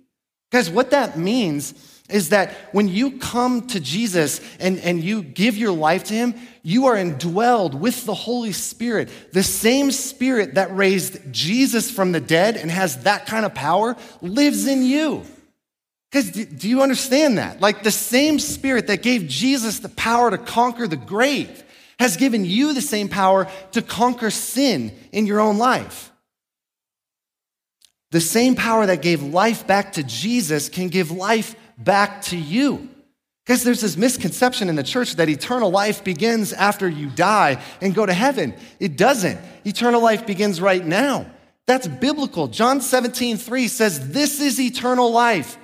Guys, 0.51 0.69
what 0.69 0.91
that 0.91 1.17
means 1.17 1.98
is 2.09 2.29
that 2.29 2.53
when 2.71 2.87
you 2.87 3.17
come 3.19 3.67
to 3.67 3.79
Jesus 3.79 4.41
and, 4.59 4.79
and 4.79 5.03
you 5.03 5.21
give 5.21 5.57
your 5.57 5.71
life 5.71 6.05
to 6.05 6.13
him, 6.13 6.35
you 6.63 6.87
are 6.87 6.95
indwelled 6.95 7.73
with 7.73 8.05
the 8.05 8.13
Holy 8.13 8.51
Spirit. 8.51 9.09
The 9.31 9.43
same 9.43 9.91
Spirit 9.91 10.55
that 10.55 10.75
raised 10.75 11.31
Jesus 11.31 11.89
from 11.89 12.11
the 12.11 12.19
dead 12.19 12.57
and 12.57 12.69
has 12.69 13.03
that 13.03 13.25
kind 13.25 13.45
of 13.45 13.53
power 13.53 13.95
lives 14.21 14.67
in 14.67 14.83
you. 14.83 15.23
Because 16.11 16.31
do 16.31 16.67
you 16.67 16.81
understand 16.81 17.37
that? 17.37 17.61
Like 17.61 17.83
the 17.83 17.91
same 17.91 18.39
Spirit 18.39 18.87
that 18.87 19.03
gave 19.03 19.27
Jesus 19.27 19.79
the 19.79 19.89
power 19.89 20.31
to 20.31 20.37
conquer 20.37 20.87
the 20.87 20.95
grave 20.95 21.63
has 21.99 22.17
given 22.17 22.45
you 22.45 22.73
the 22.73 22.81
same 22.81 23.09
power 23.09 23.47
to 23.73 23.81
conquer 23.81 24.31
sin 24.31 24.97
in 25.11 25.25
your 25.25 25.39
own 25.39 25.57
life. 25.57 26.11
The 28.11 28.21
same 28.21 28.55
power 28.55 28.85
that 28.87 29.01
gave 29.01 29.21
life 29.21 29.67
back 29.67 29.93
to 29.93 30.03
Jesus 30.03 30.69
can 30.69 30.87
give 30.87 31.11
life 31.11 31.55
back 31.79 32.21
to 32.23 32.37
you. 32.37 32.89
Because 33.45 33.63
there's 33.63 33.81
this 33.81 33.97
misconception 33.97 34.69
in 34.69 34.75
the 34.75 34.83
church 34.83 35.15
that 35.15 35.27
eternal 35.27 35.71
life 35.71 36.03
begins 36.03 36.53
after 36.53 36.87
you 36.87 37.09
die 37.09 37.59
and 37.81 37.95
go 37.95 38.05
to 38.05 38.13
heaven. 38.13 38.53
It 38.79 38.95
doesn't. 38.95 39.39
Eternal 39.65 40.03
life 40.03 40.27
begins 40.27 40.61
right 40.61 40.85
now. 40.85 41.25
That's 41.65 41.87
biblical. 41.87 42.47
John 42.47 42.81
17, 42.81 43.37
3 43.37 43.67
says, 43.67 44.11
This 44.11 44.39
is 44.39 44.59
eternal 44.59 45.11
life, 45.11 45.57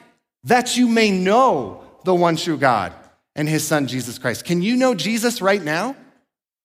that 0.45 0.75
you 0.77 0.87
may 0.87 1.11
know 1.11 1.83
the 2.05 2.15
one 2.15 2.37
true 2.37 2.57
God 2.57 2.93
and 3.35 3.47
his 3.47 3.67
son, 3.67 3.85
Jesus 3.85 4.17
Christ. 4.17 4.45
Can 4.45 4.61
you 4.61 4.77
know 4.77 4.95
Jesus 4.95 5.41
right 5.41 5.63
now? 5.63 5.95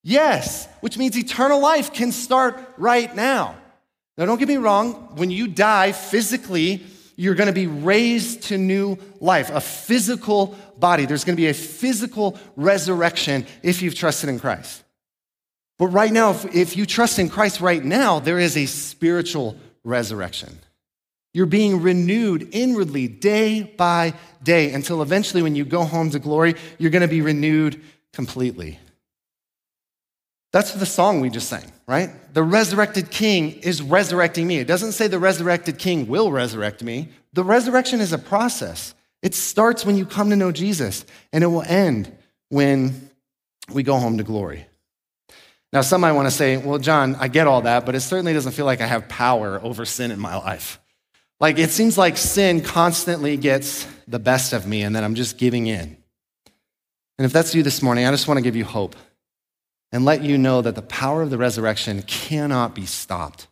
Yes, 0.03 0.69
which 0.81 0.97
means 0.97 1.19
eternal 1.19 1.61
life 1.61 1.93
can 1.93 2.13
start 2.13 2.59
right 2.79 3.15
now. 3.15 3.57
Now, 4.17 4.27
don't 4.27 4.39
get 4.39 4.49
me 4.49 4.57
wrong, 4.57 5.17
when 5.17 5.31
you 5.31 5.49
die 5.49 5.93
physically, 5.93 6.85
you're 7.21 7.35
going 7.35 7.49
to 7.49 7.53
be 7.53 7.67
raised 7.67 8.45
to 8.45 8.57
new 8.57 8.97
life, 9.21 9.51
a 9.51 9.61
physical 9.61 10.57
body. 10.79 11.05
There's 11.05 11.23
going 11.23 11.37
to 11.37 11.41
be 11.41 11.49
a 11.49 11.55
physical 11.55 12.39
resurrection 12.57 13.45
if 13.63 13.83
you've 13.83 13.95
trusted 13.95 14.31
in 14.31 14.41
Christ. 14.41 14.83
But 15.77 15.89
right 15.89 16.11
now, 16.11 16.31
if, 16.31 16.55
if 16.55 16.79
you 16.79 16.87
trust 16.87 17.19
in 17.19 17.29
Christ 17.29 17.61
right 17.61 17.85
now, 17.85 18.21
there 18.21 18.39
is 18.39 18.57
a 18.57 18.65
spiritual 18.65 19.59
resurrection. 19.85 20.61
You're 21.35 21.45
being 21.45 21.83
renewed 21.83 22.49
inwardly 22.53 23.07
day 23.07 23.65
by 23.65 24.15
day 24.43 24.73
until 24.73 25.03
eventually, 25.03 25.43
when 25.43 25.55
you 25.55 25.67
go 25.67 25.85
home 25.85 26.09
to 26.13 26.19
glory, 26.19 26.55
you're 26.79 26.91
going 26.91 27.03
to 27.03 27.09
be 27.09 27.21
renewed 27.21 27.83
completely. 28.15 28.79
That's 30.53 30.73
the 30.73 30.87
song 30.87 31.21
we 31.21 31.31
just 31.31 31.49
sang, 31.49 31.71
right? 31.87 32.11
The 32.35 32.43
resurrected 32.43 33.11
king 33.11 33.53
is 33.61 33.83
resurrecting 33.83 34.47
me. 34.47 34.59
It 34.59 34.67
doesn't 34.67 34.93
say 34.93 35.07
the 35.07 35.19
resurrected 35.19 35.79
king 35.79 36.09
will 36.09 36.33
resurrect 36.33 36.83
me. 36.83 37.11
The 37.33 37.45
resurrection 37.45 38.01
is 38.01 38.13
a 38.13 38.19
process. 38.19 38.95
It 39.23 39.35
starts 39.35 39.85
when 39.85 39.97
you 39.97 40.05
come 40.05 40.31
to 40.31 40.37
know 40.37 40.51
Jesus, 40.51 41.05
and 41.33 41.45
it 41.45 41.47
will 41.47 41.63
end 41.63 42.13
when 42.49 43.11
we 43.73 43.85
go 43.85 43.97
home 43.99 44.19
to 44.19 44.25
glory. 44.25 44.67
Now, 45.73 45.83
some 45.83 46.01
might 46.01 46.13
want 46.13 46.27
to 46.27 46.33
say, 46.33 46.57
well, 46.57 46.79
John, 46.79 47.15
I 47.15 47.29
get 47.29 47.47
all 47.47 47.63
that, 47.63 47.87
but 47.87 47.95
it 47.95 48.01
certainly 48.01 48.33
doesn't 48.33 48.53
feel 48.53 48.67
like 48.67 48.81
I 48.81 48.87
have 48.87 49.09
power 49.09 49.61
over 49.63 49.85
sin 49.85 50.11
in 50.11 50.19
my 50.19 50.37
life. 50.37 50.81
Like, 51.39 51.59
it 51.59 51.71
seems 51.71 51.97
like 51.97 52.17
sin 52.17 52.61
constantly 52.61 53.37
gets 53.37 53.87
the 54.09 54.19
best 54.19 54.53
of 54.53 54.67
me, 54.67 54.83
and 54.83 54.97
then 54.97 55.05
I'm 55.05 55.15
just 55.15 55.39
giving 55.39 55.69
in. 55.69 55.97
And 57.19 57.25
if 57.25 57.33
that's 57.33 57.55
you 57.55 57.63
this 57.63 57.83
morning, 57.83 58.05
I 58.05 58.11
just 58.11 58.27
want 58.27 58.39
to 58.39 58.43
give 58.43 58.57
you 58.57 58.65
hope 58.65 58.97
and 59.93 60.05
let 60.05 60.23
you 60.23 60.39
know 60.39 60.63
that 60.63 60.75
the 60.75 60.83
power 60.83 61.23
of 61.23 61.31
the 61.31 61.39
resurrection 61.39 62.03
cannot 62.03 62.75
be 62.75 62.87
stopped. 62.87 63.49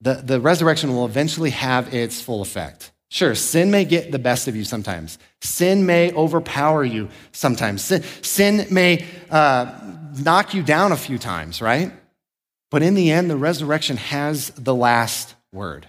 The, 0.00 0.14
the 0.14 0.40
resurrection 0.40 0.94
will 0.94 1.06
eventually 1.06 1.50
have 1.50 1.94
its 1.94 2.20
full 2.20 2.42
effect. 2.42 2.92
Sure, 3.08 3.34
sin 3.34 3.70
may 3.70 3.84
get 3.84 4.10
the 4.10 4.18
best 4.18 4.48
of 4.48 4.56
you 4.56 4.64
sometimes. 4.64 5.18
Sin 5.40 5.86
may 5.86 6.12
overpower 6.12 6.84
you 6.84 7.08
sometimes. 7.32 7.82
Sin, 7.82 8.02
sin 8.22 8.66
may 8.70 9.04
uh, 9.30 9.72
knock 10.18 10.52
you 10.52 10.62
down 10.62 10.92
a 10.92 10.96
few 10.96 11.16
times, 11.16 11.62
right? 11.62 11.92
But 12.70 12.82
in 12.82 12.94
the 12.94 13.12
end, 13.12 13.30
the 13.30 13.36
resurrection 13.36 13.96
has 13.96 14.50
the 14.50 14.74
last 14.74 15.36
word. 15.52 15.86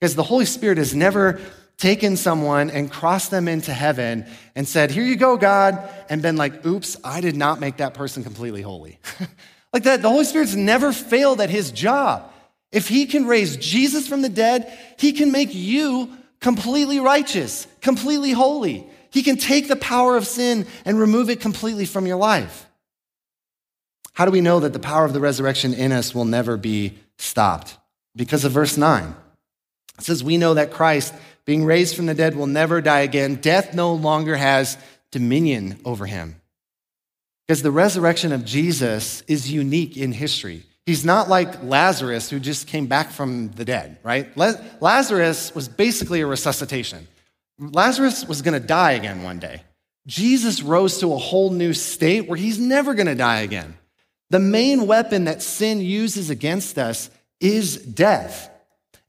Because 0.00 0.14
the 0.14 0.22
Holy 0.22 0.46
Spirit 0.46 0.78
is 0.78 0.94
never 0.94 1.40
taken 1.78 2.16
someone 2.16 2.70
and 2.70 2.90
crossed 2.90 3.30
them 3.30 3.48
into 3.48 3.72
heaven 3.72 4.26
and 4.54 4.66
said, 4.66 4.90
Here 4.90 5.04
you 5.04 5.16
go, 5.16 5.36
God, 5.36 5.88
and 6.08 6.22
been 6.22 6.36
like, 6.36 6.64
Oops, 6.64 6.96
I 7.04 7.20
did 7.20 7.36
not 7.36 7.60
make 7.60 7.78
that 7.78 7.94
person 7.94 8.22
completely 8.22 8.62
holy. 8.62 8.98
like 9.72 9.84
that, 9.84 10.02
the 10.02 10.08
Holy 10.08 10.24
Spirit's 10.24 10.54
never 10.54 10.92
failed 10.92 11.40
at 11.40 11.50
his 11.50 11.70
job. 11.70 12.30
If 12.72 12.88
he 12.88 13.06
can 13.06 13.26
raise 13.26 13.56
Jesus 13.56 14.08
from 14.08 14.22
the 14.22 14.28
dead, 14.28 14.76
he 14.98 15.12
can 15.12 15.30
make 15.30 15.54
you 15.54 16.10
completely 16.40 17.00
righteous, 17.00 17.66
completely 17.80 18.32
holy. 18.32 18.86
He 19.10 19.22
can 19.22 19.36
take 19.36 19.68
the 19.68 19.76
power 19.76 20.16
of 20.16 20.26
sin 20.26 20.66
and 20.84 20.98
remove 20.98 21.30
it 21.30 21.40
completely 21.40 21.86
from 21.86 22.06
your 22.06 22.16
life. 22.16 22.66
How 24.12 24.24
do 24.24 24.30
we 24.30 24.40
know 24.40 24.60
that 24.60 24.72
the 24.72 24.80
power 24.80 25.04
of 25.04 25.12
the 25.12 25.20
resurrection 25.20 25.72
in 25.72 25.92
us 25.92 26.14
will 26.14 26.24
never 26.24 26.56
be 26.56 26.98
stopped? 27.18 27.76
Because 28.16 28.44
of 28.44 28.52
verse 28.52 28.76
9. 28.76 29.14
It 29.98 30.04
says, 30.04 30.24
We 30.24 30.36
know 30.36 30.54
that 30.54 30.72
Christ 30.72 31.14
being 31.46 31.64
raised 31.64 31.96
from 31.96 32.06
the 32.06 32.14
dead, 32.14 32.36
will 32.36 32.46
never 32.46 32.80
die 32.80 33.00
again. 33.00 33.36
Death 33.36 33.74
no 33.74 33.94
longer 33.94 34.36
has 34.36 34.78
dominion 35.10 35.80
over 35.84 36.06
him. 36.06 36.40
Because 37.46 37.62
the 37.62 37.70
resurrection 37.70 38.32
of 38.32 38.44
Jesus 38.44 39.22
is 39.22 39.52
unique 39.52 39.96
in 39.96 40.12
history. 40.12 40.64
He's 40.86 41.04
not 41.04 41.28
like 41.28 41.62
Lazarus 41.62 42.30
who 42.30 42.38
just 42.40 42.66
came 42.66 42.86
back 42.86 43.10
from 43.10 43.50
the 43.50 43.64
dead, 43.64 43.98
right? 44.02 44.34
Lazarus 44.36 45.54
was 45.54 45.68
basically 45.68 46.20
a 46.20 46.26
resuscitation. 46.26 47.06
Lazarus 47.58 48.26
was 48.26 48.42
going 48.42 48.60
to 48.60 48.66
die 48.66 48.92
again 48.92 49.22
one 49.22 49.38
day. 49.38 49.62
Jesus 50.06 50.62
rose 50.62 50.98
to 50.98 51.12
a 51.12 51.18
whole 51.18 51.50
new 51.50 51.72
state 51.72 52.28
where 52.28 52.36
he's 52.36 52.58
never 52.58 52.94
going 52.94 53.06
to 53.06 53.14
die 53.14 53.40
again. 53.40 53.76
The 54.30 54.38
main 54.38 54.86
weapon 54.86 55.24
that 55.24 55.42
sin 55.42 55.80
uses 55.80 56.28
against 56.28 56.76
us 56.78 57.08
is 57.40 57.76
death. 57.76 58.50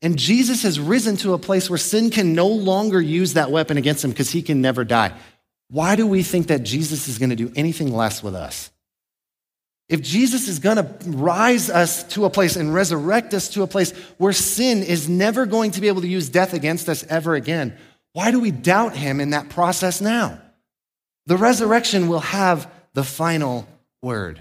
And 0.05 0.19
Jesus 0.19 0.61
has 0.61 0.79
risen 0.79 1.17
to 1.17 1.33
a 1.33 1.39
place 1.39 1.67
where 1.67 1.79
sin 1.79 2.11
can 2.11 2.35
no 2.35 2.45
longer 2.45 3.01
use 3.01 3.33
that 3.33 3.49
weapon 3.49 3.75
against 3.75 4.03
him 4.03 4.11
because 4.11 4.29
he 4.29 4.43
can 4.43 4.61
never 4.61 4.83
die. 4.83 5.11
Why 5.71 5.95
do 5.95 6.05
we 6.05 6.21
think 6.21 6.45
that 6.45 6.61
Jesus 6.61 7.07
is 7.07 7.17
going 7.17 7.31
to 7.31 7.35
do 7.35 7.51
anything 7.55 7.91
less 7.91 8.21
with 8.21 8.35
us? 8.35 8.69
If 9.89 10.03
Jesus 10.03 10.47
is 10.47 10.59
going 10.59 10.77
to 10.77 10.95
rise 11.07 11.71
us 11.71 12.03
to 12.09 12.25
a 12.25 12.29
place 12.29 12.55
and 12.55 12.71
resurrect 12.71 13.33
us 13.33 13.49
to 13.49 13.63
a 13.63 13.67
place 13.67 13.93
where 14.19 14.31
sin 14.31 14.83
is 14.83 15.09
never 15.09 15.47
going 15.47 15.71
to 15.71 15.81
be 15.81 15.87
able 15.87 16.01
to 16.01 16.07
use 16.07 16.29
death 16.29 16.53
against 16.53 16.87
us 16.87 17.03
ever 17.05 17.33
again, 17.33 17.75
why 18.13 18.29
do 18.29 18.39
we 18.39 18.51
doubt 18.51 18.95
him 18.95 19.19
in 19.19 19.31
that 19.31 19.49
process 19.49 20.01
now? 20.01 20.39
The 21.25 21.35
resurrection 21.35 22.09
will 22.09 22.19
have 22.19 22.71
the 22.93 23.03
final 23.03 23.67
word. 24.03 24.39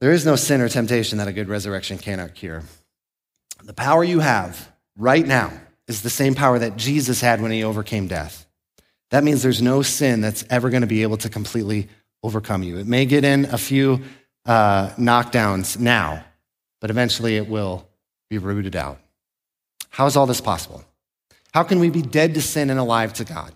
There 0.00 0.12
is 0.12 0.24
no 0.24 0.36
sin 0.36 0.60
or 0.60 0.68
temptation 0.68 1.18
that 1.18 1.28
a 1.28 1.32
good 1.32 1.48
resurrection 1.48 1.98
cannot 1.98 2.34
cure. 2.34 2.62
The 3.64 3.72
power 3.72 4.04
you 4.04 4.20
have 4.20 4.70
right 4.96 5.26
now 5.26 5.52
is 5.88 6.02
the 6.02 6.10
same 6.10 6.34
power 6.34 6.58
that 6.58 6.76
Jesus 6.76 7.20
had 7.20 7.40
when 7.40 7.50
he 7.50 7.64
overcame 7.64 8.06
death. 8.06 8.46
That 9.10 9.24
means 9.24 9.42
there's 9.42 9.62
no 9.62 9.82
sin 9.82 10.20
that's 10.20 10.44
ever 10.50 10.70
going 10.70 10.82
to 10.82 10.86
be 10.86 11.02
able 11.02 11.16
to 11.18 11.28
completely 11.28 11.88
overcome 12.22 12.62
you. 12.62 12.78
It 12.78 12.86
may 12.86 13.06
get 13.06 13.24
in 13.24 13.46
a 13.46 13.58
few 13.58 14.02
uh, 14.44 14.90
knockdowns 14.90 15.78
now, 15.78 16.24
but 16.80 16.90
eventually 16.90 17.36
it 17.36 17.48
will 17.48 17.88
be 18.30 18.38
rooted 18.38 18.76
out. 18.76 19.00
How 19.90 20.06
is 20.06 20.16
all 20.16 20.26
this 20.26 20.40
possible? 20.40 20.84
How 21.52 21.62
can 21.62 21.80
we 21.80 21.90
be 21.90 22.02
dead 22.02 22.34
to 22.34 22.42
sin 22.42 22.70
and 22.70 22.78
alive 22.78 23.14
to 23.14 23.24
God? 23.24 23.52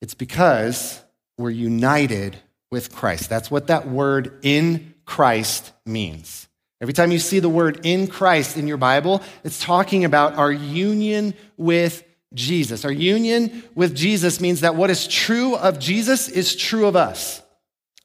It's 0.00 0.14
because 0.14 1.00
we're 1.38 1.50
united 1.50 2.36
with 2.70 2.94
Christ. 2.94 3.28
That's 3.28 3.50
what 3.50 3.68
that 3.68 3.86
word 3.86 4.38
in 4.42 4.94
Christ 5.06 5.72
means. 5.86 6.48
Every 6.82 6.92
time 6.92 7.10
you 7.10 7.18
see 7.18 7.38
the 7.38 7.48
word 7.48 7.86
in 7.86 8.06
Christ 8.06 8.58
in 8.58 8.66
your 8.66 8.76
Bible, 8.76 9.22
it's 9.44 9.58
talking 9.58 10.04
about 10.04 10.34
our 10.34 10.52
union 10.52 11.32
with 11.56 12.04
Jesus. 12.34 12.84
Our 12.84 12.92
union 12.92 13.64
with 13.74 13.94
Jesus 13.94 14.40
means 14.40 14.60
that 14.60 14.76
what 14.76 14.90
is 14.90 15.08
true 15.08 15.56
of 15.56 15.78
Jesus 15.78 16.28
is 16.28 16.54
true 16.54 16.86
of 16.86 16.94
us. 16.94 17.42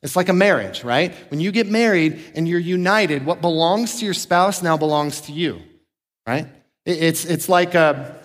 It's 0.01 0.15
like 0.15 0.29
a 0.29 0.33
marriage, 0.33 0.83
right? 0.83 1.13
When 1.29 1.39
you 1.39 1.51
get 1.51 1.67
married 1.67 2.23
and 2.33 2.47
you're 2.47 2.59
united, 2.59 3.25
what 3.25 3.41
belongs 3.41 3.99
to 3.99 4.05
your 4.05 4.13
spouse 4.13 4.63
now 4.63 4.77
belongs 4.77 5.21
to 5.21 5.31
you, 5.31 5.61
right? 6.25 6.47
It's, 6.85 7.25
it's, 7.25 7.49
like, 7.49 7.75
a, 7.75 8.15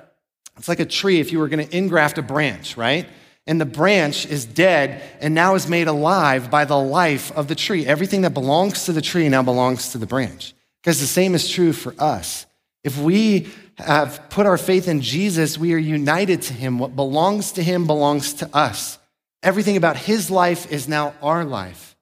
it's 0.57 0.69
like 0.69 0.81
a 0.81 0.87
tree 0.87 1.21
if 1.21 1.33
you 1.33 1.39
were 1.39 1.49
going 1.49 1.67
to 1.67 1.77
ingraft 1.77 2.19
a 2.19 2.23
branch, 2.23 2.77
right? 2.77 3.07
And 3.47 3.61
the 3.61 3.67
branch 3.67 4.27
is 4.27 4.45
dead 4.45 5.03
and 5.21 5.35
now 5.35 5.55
is 5.55 5.69
made 5.69 5.87
alive 5.87 6.51
by 6.51 6.65
the 6.65 6.79
life 6.79 7.31
of 7.33 7.49
the 7.49 7.55
tree. 7.55 7.87
Everything 7.87 8.23
that 8.23 8.35
belongs 8.35 8.85
to 8.85 8.93
the 8.93 9.01
tree 9.01 9.29
now 9.29 9.43
belongs 9.43 9.93
to 9.93 9.99
the 9.99 10.07
branch. 10.07 10.55
Because 10.83 11.01
the 11.01 11.07
same 11.07 11.35
is 11.35 11.49
true 11.49 11.73
for 11.73 11.95
us. 11.99 12.47
If 12.83 12.99
we 12.99 13.49
have 13.79 14.29
put 14.31 14.47
our 14.47 14.59
faith 14.59 14.89
in 14.89 15.01
Jesus, 15.01 15.59
we 15.59 15.75
are 15.75 15.79
united 15.79 16.43
to 16.43 16.55
him. 16.55 16.79
What 16.79 16.97
belongs 16.97 17.53
to 17.53 17.63
him 17.63 17.87
belongs 17.87 18.35
to 18.35 18.57
us. 18.57 18.99
Everything 19.43 19.77
about 19.77 19.97
his 19.97 20.31
life 20.31 20.71
is 20.73 20.89
now 20.89 21.15
our 21.23 21.45
life. 21.45 21.97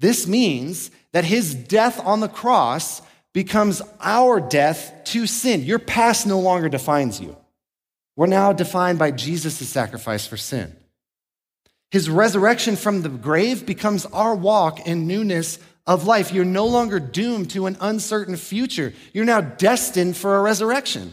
This 0.00 0.26
means 0.26 0.90
that 1.12 1.24
his 1.24 1.54
death 1.54 2.04
on 2.04 2.20
the 2.20 2.28
cross 2.28 3.00
becomes 3.32 3.82
our 4.00 4.40
death 4.40 4.92
to 5.04 5.26
sin. 5.26 5.62
Your 5.62 5.78
past 5.78 6.26
no 6.26 6.40
longer 6.40 6.68
defines 6.68 7.20
you. 7.20 7.36
We're 8.16 8.26
now 8.26 8.52
defined 8.52 8.98
by 8.98 9.10
Jesus' 9.10 9.68
sacrifice 9.68 10.26
for 10.26 10.36
sin. 10.36 10.74
His 11.90 12.10
resurrection 12.10 12.76
from 12.76 13.02
the 13.02 13.08
grave 13.08 13.66
becomes 13.66 14.06
our 14.06 14.34
walk 14.34 14.86
in 14.86 15.06
newness 15.06 15.58
of 15.86 16.06
life. 16.06 16.32
You're 16.32 16.44
no 16.44 16.66
longer 16.66 16.98
doomed 16.98 17.50
to 17.50 17.66
an 17.66 17.76
uncertain 17.80 18.36
future. 18.36 18.92
You're 19.12 19.24
now 19.24 19.40
destined 19.40 20.16
for 20.16 20.36
a 20.36 20.42
resurrection. 20.42 21.12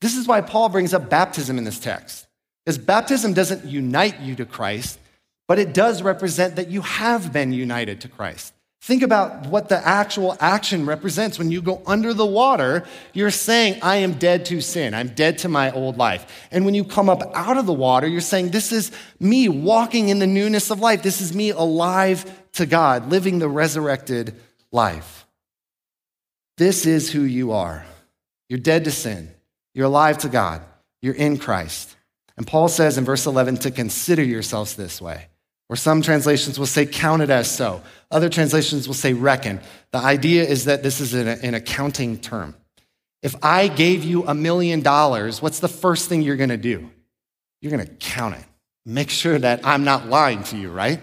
This 0.00 0.16
is 0.16 0.26
why 0.26 0.40
Paul 0.40 0.68
brings 0.68 0.92
up 0.92 1.08
baptism 1.08 1.58
in 1.58 1.64
this 1.64 1.78
text. 1.78 2.26
Because 2.64 2.78
baptism 2.78 3.34
doesn't 3.34 3.64
unite 3.64 4.20
you 4.20 4.34
to 4.36 4.44
Christ, 4.44 4.98
but 5.46 5.58
it 5.58 5.74
does 5.74 6.02
represent 6.02 6.56
that 6.56 6.68
you 6.68 6.80
have 6.82 7.32
been 7.32 7.52
united 7.52 8.00
to 8.00 8.08
Christ. 8.08 8.52
Think 8.82 9.04
about 9.04 9.46
what 9.46 9.68
the 9.68 9.78
actual 9.78 10.36
action 10.40 10.86
represents. 10.86 11.38
When 11.38 11.52
you 11.52 11.62
go 11.62 11.80
under 11.86 12.12
the 12.12 12.26
water, 12.26 12.84
you're 13.12 13.30
saying, 13.30 13.78
I 13.80 13.98
am 13.98 14.14
dead 14.14 14.46
to 14.46 14.60
sin. 14.60 14.92
I'm 14.92 15.10
dead 15.10 15.38
to 15.38 15.48
my 15.48 15.70
old 15.70 15.98
life. 15.98 16.48
And 16.50 16.64
when 16.64 16.74
you 16.74 16.82
come 16.82 17.08
up 17.08 17.22
out 17.32 17.56
of 17.56 17.66
the 17.66 17.72
water, 17.72 18.08
you're 18.08 18.20
saying, 18.20 18.50
This 18.50 18.72
is 18.72 18.90
me 19.20 19.48
walking 19.48 20.08
in 20.08 20.18
the 20.18 20.26
newness 20.26 20.72
of 20.72 20.80
life. 20.80 21.00
This 21.00 21.20
is 21.20 21.32
me 21.32 21.50
alive 21.50 22.24
to 22.54 22.66
God, 22.66 23.08
living 23.08 23.38
the 23.38 23.48
resurrected 23.48 24.34
life. 24.72 25.26
This 26.56 26.84
is 26.84 27.08
who 27.08 27.22
you 27.22 27.52
are. 27.52 27.86
You're 28.48 28.58
dead 28.58 28.82
to 28.86 28.90
sin. 28.90 29.30
You're 29.74 29.86
alive 29.86 30.18
to 30.18 30.28
God. 30.28 30.60
You're 31.00 31.14
in 31.14 31.38
Christ. 31.38 31.94
And 32.36 32.48
Paul 32.48 32.66
says 32.66 32.98
in 32.98 33.04
verse 33.04 33.26
11 33.26 33.58
to 33.58 33.70
consider 33.70 34.24
yourselves 34.24 34.74
this 34.74 35.00
way. 35.00 35.28
Or 35.72 35.76
some 35.76 36.02
translations 36.02 36.58
will 36.58 36.66
say 36.66 36.84
count 36.84 37.22
it 37.22 37.30
as 37.30 37.50
so. 37.50 37.80
Other 38.10 38.28
translations 38.28 38.86
will 38.86 38.94
say 38.94 39.14
reckon. 39.14 39.58
The 39.92 40.00
idea 40.00 40.44
is 40.44 40.66
that 40.66 40.82
this 40.82 41.00
is 41.00 41.14
an, 41.14 41.54
accounting 41.54 42.18
term. 42.18 42.54
If 43.22 43.34
I 43.42 43.68
gave 43.68 44.04
you 44.04 44.26
a 44.26 44.34
million 44.34 44.82
dollars, 44.82 45.40
what's 45.40 45.60
the 45.60 45.68
first 45.68 46.10
thing 46.10 46.20
you're 46.20 46.36
going 46.36 46.50
to 46.50 46.58
do? 46.58 46.90
You're 47.62 47.72
going 47.72 47.86
to 47.86 47.94
count 47.94 48.34
it. 48.34 48.44
Make 48.84 49.08
sure 49.08 49.38
that 49.38 49.66
I'm 49.66 49.82
not 49.82 50.10
lying 50.10 50.42
to 50.42 50.58
you, 50.58 50.70
right? 50.70 51.00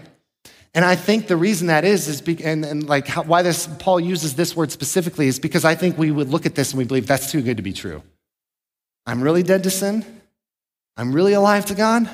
And 0.72 0.84
I 0.84 0.94
think 0.94 1.26
the 1.26 1.36
reason 1.36 1.66
that 1.66 1.84
is, 1.84 2.06
is 2.06 2.20
be, 2.20 2.40
and, 2.44 2.64
and 2.64 2.88
like 2.88 3.08
how, 3.08 3.24
why 3.24 3.42
this 3.42 3.66
Paul 3.80 3.98
uses 3.98 4.36
this 4.36 4.54
word 4.54 4.70
specifically 4.70 5.26
is 5.26 5.40
because 5.40 5.64
I 5.64 5.74
think 5.74 5.98
we 5.98 6.12
would 6.12 6.28
look 6.28 6.46
at 6.46 6.54
this 6.54 6.70
and 6.70 6.78
we 6.78 6.84
believe 6.84 7.08
that's 7.08 7.32
too 7.32 7.42
good 7.42 7.56
to 7.56 7.64
be 7.64 7.72
true. 7.72 8.04
I'm 9.04 9.20
really 9.20 9.42
dead 9.42 9.64
to 9.64 9.70
sin. 9.70 10.04
I'm 10.96 11.12
really 11.12 11.32
alive 11.32 11.66
to 11.66 11.74
God. 11.74 12.08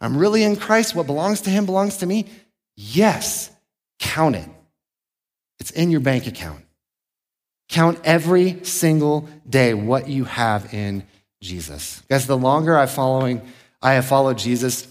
I'm 0.00 0.16
really 0.16 0.42
in 0.44 0.56
Christ. 0.56 0.94
What 0.94 1.06
belongs 1.06 1.42
to 1.42 1.50
Him 1.50 1.66
belongs 1.66 1.98
to 1.98 2.06
me. 2.06 2.26
Yes, 2.76 3.50
count 3.98 4.36
it. 4.36 4.48
It's 5.58 5.70
in 5.72 5.90
your 5.90 6.00
bank 6.00 6.26
account. 6.26 6.64
Count 7.68 8.00
every 8.04 8.64
single 8.64 9.28
day 9.48 9.74
what 9.74 10.08
you 10.08 10.24
have 10.24 10.72
in 10.72 11.04
Jesus. 11.42 12.02
Guys, 12.08 12.26
the 12.26 12.36
longer 12.36 12.78
I 12.78 12.86
following, 12.86 13.42
I 13.82 13.94
have 13.94 14.06
followed 14.06 14.38
Jesus, 14.38 14.86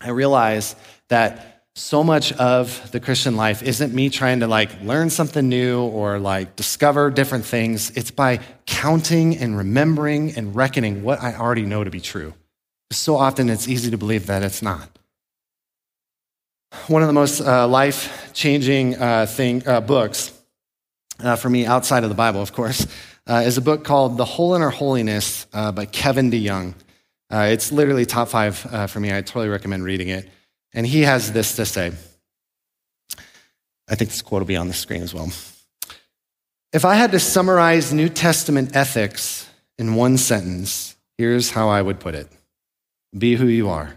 I 0.00 0.10
realize 0.10 0.76
that 1.08 1.64
so 1.74 2.04
much 2.04 2.32
of 2.32 2.90
the 2.92 3.00
Christian 3.00 3.36
life 3.36 3.62
isn't 3.62 3.94
me 3.94 4.10
trying 4.10 4.40
to 4.40 4.46
like 4.46 4.82
learn 4.82 5.08
something 5.08 5.48
new 5.48 5.82
or 5.82 6.18
like 6.18 6.56
discover 6.56 7.10
different 7.10 7.44
things. 7.44 7.90
It's 7.96 8.10
by 8.10 8.40
counting 8.66 9.36
and 9.38 9.56
remembering 9.56 10.36
and 10.36 10.54
reckoning 10.54 11.02
what 11.02 11.22
I 11.22 11.34
already 11.34 11.64
know 11.64 11.82
to 11.82 11.90
be 11.90 12.00
true 12.00 12.34
so 12.90 13.16
often 13.16 13.48
it's 13.48 13.68
easy 13.68 13.90
to 13.90 13.98
believe 13.98 14.26
that 14.26 14.42
it's 14.42 14.62
not. 14.62 14.88
One 16.86 17.02
of 17.02 17.08
the 17.08 17.14
most 17.14 17.40
uh, 17.40 17.66
life 17.66 18.30
changing 18.32 18.96
uh, 18.96 19.26
uh, 19.66 19.80
books 19.80 20.32
uh, 21.20 21.36
for 21.36 21.50
me 21.50 21.66
outside 21.66 22.04
of 22.04 22.08
the 22.08 22.16
Bible, 22.16 22.40
of 22.40 22.52
course, 22.52 22.86
uh, 23.26 23.42
is 23.44 23.56
a 23.58 23.60
book 23.60 23.84
called 23.84 24.16
The 24.16 24.24
Hole 24.24 24.54
in 24.54 24.62
Our 24.62 24.70
Holiness 24.70 25.46
uh, 25.52 25.72
by 25.72 25.86
Kevin 25.86 26.30
DeYoung. 26.30 26.74
it's 27.30 27.72
literally 27.72 28.06
top 28.06 28.28
five 28.28 28.56
for 28.90 29.00
me. 29.00 29.14
I 29.14 29.20
totally 29.20 29.48
recommend 29.48 29.84
reading 29.84 30.08
it. 30.08 30.28
And 30.72 30.86
he 30.86 31.02
has 31.02 31.32
this 31.32 31.56
to 31.56 31.66
say. 31.66 31.92
I 33.88 33.96
think 33.96 34.10
this 34.10 34.22
quote 34.22 34.42
will 34.42 34.46
be 34.46 34.56
on 34.56 34.68
the 34.68 34.74
screen 34.74 35.02
as 35.02 35.12
well. 35.12 35.30
If 36.72 36.84
I 36.84 36.94
had 36.94 37.10
to 37.10 37.18
summarize 37.18 37.92
New 37.92 38.08
Testament 38.08 38.76
ethics 38.76 39.48
in 39.76 39.96
one 39.96 40.16
sentence, 40.16 40.94
here's 41.18 41.50
how 41.50 41.68
I 41.68 41.82
would 41.82 41.98
put 41.98 42.14
it 42.14 42.28
be 43.16 43.36
who 43.36 43.46
you 43.46 43.68
are. 43.68 43.96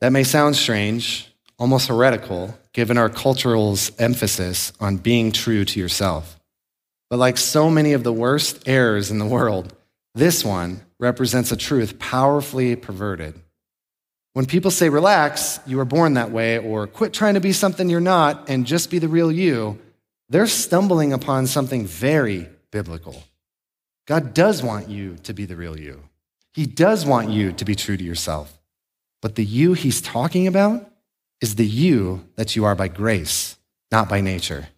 That 0.00 0.12
may 0.12 0.24
sound 0.24 0.56
strange, 0.56 1.32
almost 1.58 1.88
heretical, 1.88 2.56
given 2.72 2.98
our 2.98 3.08
cultural's 3.08 3.92
emphasis 3.98 4.72
on 4.80 4.96
being 4.96 5.32
true 5.32 5.64
to 5.64 5.80
yourself. 5.80 6.38
But 7.08 7.18
like 7.18 7.38
so 7.38 7.68
many 7.68 7.92
of 7.92 8.04
the 8.04 8.12
worst 8.12 8.68
errors 8.68 9.10
in 9.10 9.18
the 9.18 9.26
world, 9.26 9.74
this 10.14 10.44
one 10.44 10.80
represents 10.98 11.52
a 11.52 11.56
truth 11.56 11.98
powerfully 11.98 12.76
perverted. 12.76 13.34
When 14.32 14.46
people 14.46 14.70
say, 14.70 14.88
relax, 14.88 15.58
you 15.66 15.76
were 15.76 15.84
born 15.84 16.14
that 16.14 16.30
way, 16.30 16.58
or 16.58 16.86
quit 16.86 17.12
trying 17.12 17.34
to 17.34 17.40
be 17.40 17.52
something 17.52 17.88
you're 17.88 18.00
not 18.00 18.48
and 18.48 18.64
just 18.64 18.90
be 18.90 19.00
the 19.00 19.08
real 19.08 19.32
you, 19.32 19.78
they're 20.28 20.46
stumbling 20.46 21.12
upon 21.12 21.48
something 21.48 21.84
very 21.84 22.48
biblical. 22.70 23.24
God 24.06 24.32
does 24.32 24.62
want 24.62 24.88
you 24.88 25.16
to 25.24 25.32
be 25.32 25.46
the 25.46 25.56
real 25.56 25.78
you. 25.78 26.02
He 26.52 26.66
does 26.66 27.06
want 27.06 27.30
you 27.30 27.52
to 27.52 27.64
be 27.64 27.74
true 27.74 27.96
to 27.96 28.04
yourself. 28.04 28.58
But 29.22 29.34
the 29.34 29.44
you 29.44 29.74
he's 29.74 30.00
talking 30.00 30.46
about 30.46 30.90
is 31.40 31.54
the 31.54 31.66
you 31.66 32.26
that 32.36 32.56
you 32.56 32.64
are 32.64 32.74
by 32.74 32.88
grace 32.88 33.56
not 33.90 34.08
by 34.08 34.20
nature. 34.20 34.68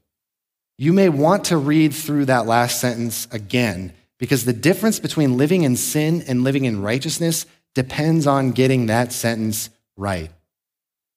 You 0.78 0.92
may 0.92 1.08
want 1.08 1.44
to 1.46 1.56
read 1.56 1.94
through 1.94 2.26
that 2.26 2.46
last 2.46 2.80
sentence 2.80 3.28
again 3.30 3.92
because 4.18 4.44
the 4.44 4.52
difference 4.52 4.98
between 4.98 5.36
living 5.36 5.62
in 5.62 5.76
sin 5.76 6.24
and 6.26 6.44
living 6.44 6.64
in 6.64 6.82
righteousness 6.82 7.46
depends 7.74 8.26
on 8.26 8.52
getting 8.52 8.86
that 8.86 9.12
sentence 9.12 9.70
right. 9.96 10.30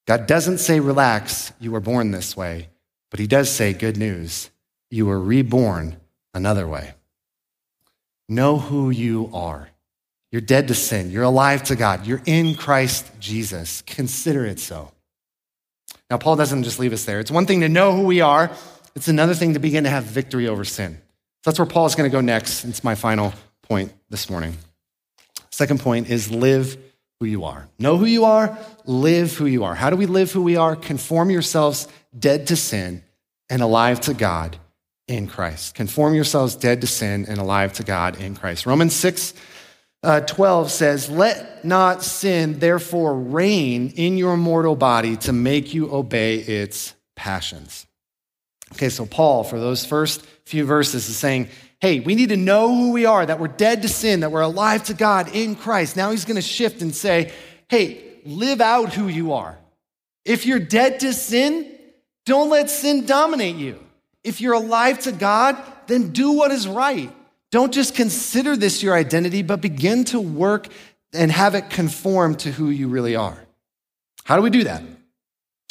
God 0.06 0.26
doesn't 0.26 0.58
say, 0.58 0.78
relax, 0.78 1.52
you 1.58 1.72
were 1.72 1.80
born 1.80 2.10
this 2.10 2.36
way, 2.36 2.68
but 3.10 3.18
He 3.18 3.26
does 3.26 3.50
say, 3.50 3.72
good 3.72 3.96
news, 3.96 4.50
you 4.90 5.06
were 5.06 5.20
reborn 5.20 5.96
another 6.34 6.68
way. 6.68 6.92
Know 8.28 8.58
who 8.58 8.90
you 8.90 9.30
are. 9.32 9.70
You're 10.36 10.42
dead 10.42 10.68
to 10.68 10.74
sin. 10.74 11.10
You're 11.10 11.22
alive 11.22 11.62
to 11.62 11.76
God. 11.76 12.06
You're 12.06 12.20
in 12.26 12.56
Christ 12.56 13.10
Jesus. 13.18 13.80
Consider 13.86 14.44
it 14.44 14.60
so. 14.60 14.92
Now, 16.10 16.18
Paul 16.18 16.36
doesn't 16.36 16.62
just 16.64 16.78
leave 16.78 16.92
us 16.92 17.06
there. 17.06 17.20
It's 17.20 17.30
one 17.30 17.46
thing 17.46 17.62
to 17.62 17.70
know 17.70 17.92
who 17.92 18.02
we 18.02 18.20
are, 18.20 18.50
it's 18.94 19.08
another 19.08 19.32
thing 19.32 19.54
to 19.54 19.60
begin 19.60 19.84
to 19.84 19.88
have 19.88 20.04
victory 20.04 20.46
over 20.46 20.62
sin. 20.62 20.98
So 21.42 21.50
that's 21.50 21.58
where 21.58 21.64
Paul 21.64 21.86
is 21.86 21.94
going 21.94 22.10
to 22.10 22.14
go 22.14 22.20
next. 22.20 22.66
It's 22.66 22.84
my 22.84 22.94
final 22.94 23.32
point 23.62 23.94
this 24.10 24.28
morning. 24.28 24.58
Second 25.48 25.80
point 25.80 26.10
is 26.10 26.30
live 26.30 26.76
who 27.18 27.24
you 27.24 27.44
are. 27.44 27.66
Know 27.78 27.96
who 27.96 28.04
you 28.04 28.26
are, 28.26 28.58
live 28.84 29.34
who 29.38 29.46
you 29.46 29.64
are. 29.64 29.74
How 29.74 29.88
do 29.88 29.96
we 29.96 30.04
live 30.04 30.32
who 30.32 30.42
we 30.42 30.56
are? 30.56 30.76
Conform 30.76 31.30
yourselves 31.30 31.88
dead 32.18 32.48
to 32.48 32.56
sin 32.56 33.02
and 33.48 33.62
alive 33.62 34.02
to 34.02 34.12
God 34.12 34.58
in 35.08 35.28
Christ. 35.28 35.74
Conform 35.74 36.14
yourselves 36.14 36.56
dead 36.56 36.82
to 36.82 36.86
sin 36.86 37.24
and 37.26 37.38
alive 37.38 37.72
to 37.72 37.84
God 37.84 38.20
in 38.20 38.36
Christ. 38.36 38.66
Romans 38.66 38.94
6 38.94 39.32
uh, 40.02 40.20
12 40.20 40.70
says, 40.70 41.10
Let 41.10 41.64
not 41.64 42.02
sin 42.02 42.58
therefore 42.58 43.14
reign 43.14 43.92
in 43.96 44.16
your 44.18 44.36
mortal 44.36 44.76
body 44.76 45.16
to 45.18 45.32
make 45.32 45.74
you 45.74 45.92
obey 45.92 46.36
its 46.36 46.94
passions. 47.14 47.86
Okay, 48.72 48.88
so 48.88 49.06
Paul, 49.06 49.44
for 49.44 49.58
those 49.58 49.84
first 49.84 50.24
few 50.44 50.64
verses, 50.64 51.08
is 51.08 51.16
saying, 51.16 51.48
Hey, 51.80 52.00
we 52.00 52.14
need 52.14 52.30
to 52.30 52.36
know 52.36 52.74
who 52.74 52.92
we 52.92 53.04
are, 53.04 53.24
that 53.24 53.38
we're 53.38 53.48
dead 53.48 53.82
to 53.82 53.88
sin, 53.88 54.20
that 54.20 54.32
we're 54.32 54.40
alive 54.40 54.84
to 54.84 54.94
God 54.94 55.34
in 55.34 55.56
Christ. 55.56 55.96
Now 55.96 56.10
he's 56.10 56.24
going 56.24 56.36
to 56.36 56.42
shift 56.42 56.82
and 56.82 56.94
say, 56.94 57.32
Hey, 57.68 58.02
live 58.24 58.60
out 58.60 58.92
who 58.92 59.08
you 59.08 59.32
are. 59.32 59.58
If 60.24 60.46
you're 60.46 60.58
dead 60.58 61.00
to 61.00 61.12
sin, 61.12 61.72
don't 62.24 62.50
let 62.50 62.68
sin 62.70 63.06
dominate 63.06 63.56
you. 63.56 63.78
If 64.24 64.40
you're 64.40 64.54
alive 64.54 64.98
to 65.00 65.12
God, 65.12 65.56
then 65.86 66.10
do 66.10 66.32
what 66.32 66.50
is 66.50 66.66
right. 66.66 67.12
Don't 67.52 67.72
just 67.72 67.94
consider 67.94 68.56
this 68.56 68.82
your 68.82 68.94
identity, 68.94 69.42
but 69.42 69.60
begin 69.60 70.04
to 70.04 70.20
work 70.20 70.68
and 71.12 71.30
have 71.30 71.54
it 71.54 71.70
conform 71.70 72.34
to 72.36 72.50
who 72.50 72.70
you 72.70 72.88
really 72.88 73.16
are. 73.16 73.38
How 74.24 74.36
do 74.36 74.42
we 74.42 74.50
do 74.50 74.64
that? 74.64 74.82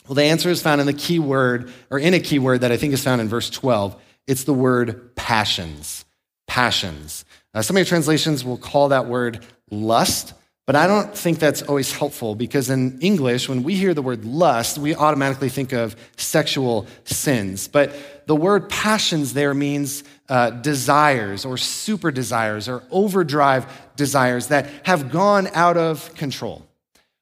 Well, 0.08 0.16
the 0.16 0.24
answer 0.24 0.50
is 0.50 0.62
found 0.62 0.82
in 0.82 0.88
the 0.88 0.94
key 0.94 1.20
word, 1.20 1.72
or 1.90 2.00
in 2.00 2.14
a 2.14 2.20
key 2.20 2.40
word 2.40 2.62
that 2.62 2.72
I 2.72 2.78
think 2.78 2.94
is 2.94 3.04
found 3.04 3.22
in 3.22 3.28
verse 3.28 3.50
12. 3.50 4.00
It's 4.28 4.44
the 4.44 4.54
word 4.54 5.16
passions. 5.16 6.06
Passions. 6.48 7.26
Uh, 7.54 7.62
some 7.62 7.76
of 7.76 7.80
your 7.80 7.86
translations 7.86 8.46
will 8.46 8.58
call 8.58 8.90
that 8.90 9.08
word 9.08 9.44
lust. 9.72 10.34
But 10.65 10.75
I 10.75 10.88
don't 10.88 11.15
think 11.15 11.38
that's 11.38 11.62
always 11.62 11.91
helpful 11.91 12.34
because 12.34 12.71
in 12.71 12.99
English, 12.99 13.47
when 13.47 13.62
we 13.62 13.75
hear 13.75 13.93
the 13.93 14.01
word 14.01 14.25
lust, 14.25 14.80
we 14.80 14.95
automatically 14.95 15.49
think 15.49 15.73
of 15.73 15.95
sexual 16.17 16.88
sins. 17.04 17.67
But 17.67 17.95
the 18.25 18.36
word 18.36 18.67
passions 18.67 19.34
there 19.34 19.54
means 19.54 20.04
uh, 20.28 20.49
desires 20.49 21.45
or 21.45 21.58
super 21.58 22.10
desires 22.10 22.67
or 22.67 22.82
overdrive 22.89 23.67
desires 23.95 24.47
that 24.47 24.67
have 24.84 25.12
gone 25.12 25.47
out 25.54 25.78
of 25.78 26.13
control. 26.15 26.65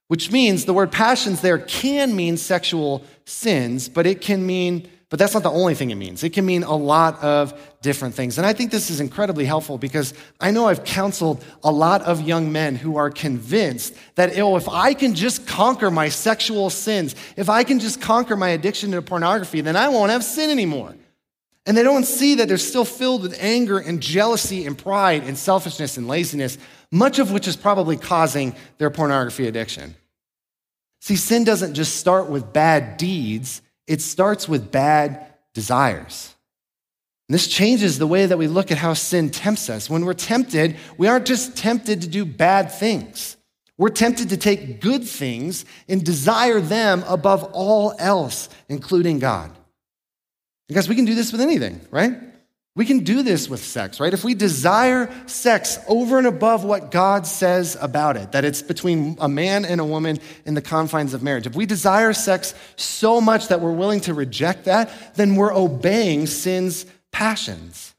Which 0.08 0.32
means 0.32 0.63
the 0.63 0.73
word 0.73 0.91
passions 0.91 1.41
there 1.41 1.58
can 1.58 2.15
mean 2.15 2.38
sexual 2.38 3.03
sins, 3.25 3.89
but 3.89 4.06
it 4.06 4.21
can 4.21 4.45
mean 4.45 4.88
but 5.13 5.19
that's 5.19 5.36
not 5.36 5.43
the 5.43 5.52
only 5.52 5.76
thing 5.76 5.91
it 5.91 5.95
means. 5.95 6.23
It 6.23 6.32
can 6.32 6.43
mean 6.43 6.63
a 6.63 6.76
lot 6.76 7.21
of 7.23 7.54
different 7.84 8.15
things. 8.15 8.39
And 8.39 8.47
I 8.47 8.54
think 8.54 8.71
this 8.71 8.89
is 8.89 8.99
incredibly 8.99 9.45
helpful 9.45 9.78
because 9.78 10.12
I 10.41 10.49
know 10.49 10.67
I've 10.67 10.84
counseled 10.86 11.45
a 11.63 11.71
lot 11.71 12.02
of 12.02 12.21
young 12.21 12.52
men 12.52 12.76
who 12.76 12.97
are 12.97 13.12
convinced 13.12 13.93
that, 14.15 14.36
oh, 14.39 14.58
if 14.58 14.67
I 14.67 14.95
can 14.95 15.13
just 15.13 15.45
conquer 15.45 15.91
my 15.91 16.10
sexual 16.10 16.71
sins, 16.71 17.13
if 17.38 17.47
I 17.47 17.63
can 17.63 17.80
just 17.80 18.02
conquer 18.02 18.36
my 18.36 18.49
addiction 18.49 18.89
to 18.93 19.04
pornography, 19.04 19.62
then 19.62 19.76
I 19.76 19.88
won't 19.89 20.10
have 20.10 20.23
sin 20.23 20.49
anymore. 20.49 20.95
And 21.67 21.78
they 21.78 21.84
don't 21.84 22.06
see 22.06 22.34
that 22.34 22.47
they're 22.47 22.58
still 22.58 22.84
filled 22.84 23.21
with 23.21 23.38
anger 23.39 23.78
and 23.78 24.02
jealousy 24.02 24.65
and 24.65 24.76
pride 24.76 25.26
and 25.26 25.38
selfishness 25.38 25.95
and 25.95 26.08
laziness, 26.08 26.58
much 26.91 27.19
of 27.19 27.32
which 27.32 27.47
is 27.47 27.56
probably 27.56 27.97
causing 27.97 28.56
their 28.80 28.89
pornography 28.89 29.47
addiction. 29.47 29.93
See, 31.02 31.17
sin 31.17 31.43
doesn't 31.43 31.76
just 31.76 31.97
start 31.97 32.32
with 32.32 32.52
bad 32.52 32.97
deeds, 32.97 33.62
it 33.88 34.02
starts 34.02 34.48
with 34.48 34.72
bad 34.72 35.34
desires. 35.54 36.34
And 37.30 37.34
this 37.34 37.48
changes 37.48 37.98
the 37.98 38.08
way 38.08 38.26
that 38.26 38.38
we 38.38 38.48
look 38.48 38.72
at 38.72 38.78
how 38.78 38.93
sin 38.93 39.30
tempts 39.30 39.69
us. 39.69 39.89
When 39.89 40.06
we're 40.06 40.13
tempted, 40.13 40.78
we 40.98 41.08
aren't 41.08 41.26
just 41.26 41.56
tempted 41.56 42.02
to 42.02 42.08
do 42.08 42.26
bad 42.26 42.72
things. 42.72 43.38
We're 43.78 43.89
tempted 43.89 44.30
to 44.30 44.38
take 44.38 44.82
good 44.82 45.04
things 45.04 45.65
and 45.88 46.04
desire 46.04 46.60
them 46.60 47.04
above 47.08 47.43
all 47.54 47.96
else, 47.98 48.50
including 48.69 49.19
God. 49.19 49.52
Because 50.67 50.88
we 50.88 50.96
can 50.96 51.06
do 51.06 51.15
this 51.15 51.32
with 51.32 51.41
anything, 51.41 51.82
right? 51.91 52.13
We 52.76 52.86
can 52.86 53.00
do 53.00 53.22
this 53.22 53.48
with 53.48 53.64
sex, 53.64 54.00
right? 54.00 54.14
If 54.14 54.24
we 54.24 54.34
desire 54.34 55.14
sex 55.28 55.78
over 55.88 56.18
and 56.18 56.26
above 56.26 56.64
what 56.64 56.90
God 56.90 57.28
says 57.28 57.78
about 57.80 58.18
it, 58.18 58.32
that 58.32 58.46
it's 58.46 58.64
between 58.64 59.16
a 59.20 59.30
man 59.30 59.64
and 59.64 59.80
a 59.80 59.86
woman 59.86 60.20
in 60.46 60.56
the 60.56 60.62
confines 60.62 61.14
of 61.14 61.22
marriage, 61.22 61.46
if 61.46 61.56
we 61.56 61.68
desire 61.68 62.14
sex 62.14 62.56
so 62.76 63.22
much 63.22 63.50
that 63.50 63.62
we're 63.62 63.74
willing 63.74 64.02
to 64.02 64.16
reject 64.16 64.66
that, 64.66 65.16
then 65.16 65.36
we're 65.36 65.54
obeying 65.54 66.26
sin's 66.26 66.88
passions. 67.12 67.94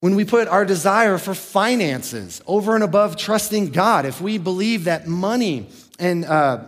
When 0.00 0.14
we 0.16 0.24
put 0.24 0.48
our 0.48 0.64
desire 0.64 1.18
for 1.18 1.34
finances 1.34 2.40
over 2.46 2.74
and 2.74 2.84
above 2.84 3.16
trusting 3.16 3.72
God, 3.72 4.06
if 4.06 4.20
we 4.22 4.38
believe 4.38 4.84
that 4.84 5.06
money 5.06 5.68
and 5.98 6.24
uh, 6.24 6.64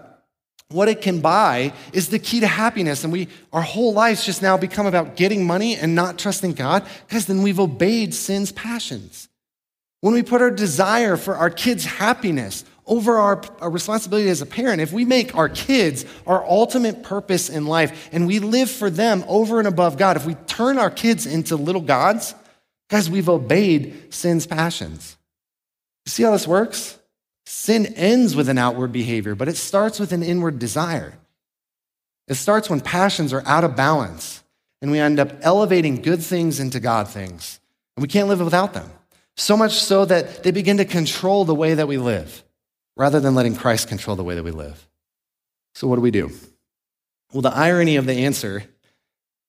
what 0.71 0.89
it 0.89 1.01
can 1.01 1.21
buy 1.21 1.73
is 1.93 2.09
the 2.09 2.19
key 2.19 2.41
to 2.41 2.47
happiness. 2.47 3.05
And 3.05 3.13
we, 3.13 3.29
our 3.53 3.63
whole 3.63 3.93
lives 3.93 4.25
just 4.25 4.43
now 4.43 4.57
become 4.57 4.87
about 4.87 5.17
getting 5.17 5.47
money 5.47 5.77
and 5.77 5.95
not 5.95 6.19
trusting 6.19 6.55
God 6.55 6.87
because 7.07 7.27
then 7.27 7.43
we've 7.43 7.61
obeyed 7.61 8.15
sin's 8.15 8.51
passions. 8.53 9.29
When 10.01 10.13
we 10.13 10.23
put 10.23 10.43
our 10.43 10.51
desire 10.51 11.17
for 11.17 11.37
our 11.37 11.51
kids' 11.51 11.85
happiness 11.85 12.65
over 12.87 13.17
our, 13.17 13.43
our, 13.61 13.71
responsibility 13.71 14.29
as 14.29 14.43
a 14.43 14.47
parent, 14.47 14.81
if 14.81 14.93
we 14.93 15.05
make 15.05 15.35
our 15.35 15.49
kids 15.49 16.05
our 16.27 16.45
ultimate 16.45 17.03
purpose 17.03 17.49
in 17.49 17.67
life 17.67 18.09
and 18.13 18.27
we 18.27 18.39
live 18.39 18.71
for 18.71 18.91
them 18.91 19.25
over 19.27 19.59
and 19.59 19.67
above 19.67 19.97
God, 19.97 20.17
if 20.17 20.27
we 20.27 20.35
turn 20.47 20.79
our 20.79 20.91
kids 20.91 21.27
into 21.27 21.57
little 21.57 21.81
gods, 21.81 22.35
guys, 22.89 23.11
we've 23.11 23.29
obeyed 23.29 24.13
sin's 24.15 24.47
passions. 24.47 25.17
You 26.05 26.11
see 26.11 26.23
how 26.23 26.33
this 26.33 26.47
works? 26.47 26.96
Sin 27.47 27.87
ends 27.95 28.35
with 28.35 28.49
an 28.49 28.59
outward 28.59 28.93
behavior, 28.93 29.37
but 29.37 29.49
it 29.49 29.57
starts 29.57 30.01
with 30.01 30.13
an 30.13 30.23
inward 30.23 30.59
desire. 30.59 31.15
It 32.27 32.35
starts 32.35 32.69
when 32.69 32.81
passions 32.81 33.33
are 33.33 33.47
out 33.47 33.63
of 33.63 33.77
balance 33.77 34.43
and 34.83 34.91
we 34.91 34.99
end 34.99 35.21
up 35.21 35.33
elevating 35.43 36.03
good 36.03 36.23
things 36.23 36.59
into 36.59 36.81
God 36.81 37.09
things. 37.09 37.61
And 37.97 38.03
we 38.03 38.09
can't 38.09 38.29
live 38.29 38.41
without 38.41 38.75
them. 38.75 38.91
So 39.37 39.57
much 39.57 39.75
so 39.75 40.05
that 40.05 40.43
they 40.43 40.51
begin 40.51 40.79
to 40.79 40.85
control 40.85 41.45
the 41.45 41.55
way 41.55 41.75
that 41.75 41.87
we 41.87 41.99
live 41.99 42.43
rather 42.97 43.21
than 43.21 43.35
letting 43.35 43.55
Christ 43.55 43.89
control 43.89 44.17
the 44.17 44.25
way 44.25 44.35
that 44.35 44.43
we 44.43 44.51
live. 44.51 44.89
So, 45.75 45.87
what 45.87 45.97
do 45.97 46.03
we 46.03 46.11
do? 46.11 46.33
Well, 47.33 47.43
the 47.43 47.55
irony 47.55 47.97
of 47.97 48.07
the 48.07 48.25
answer 48.25 48.65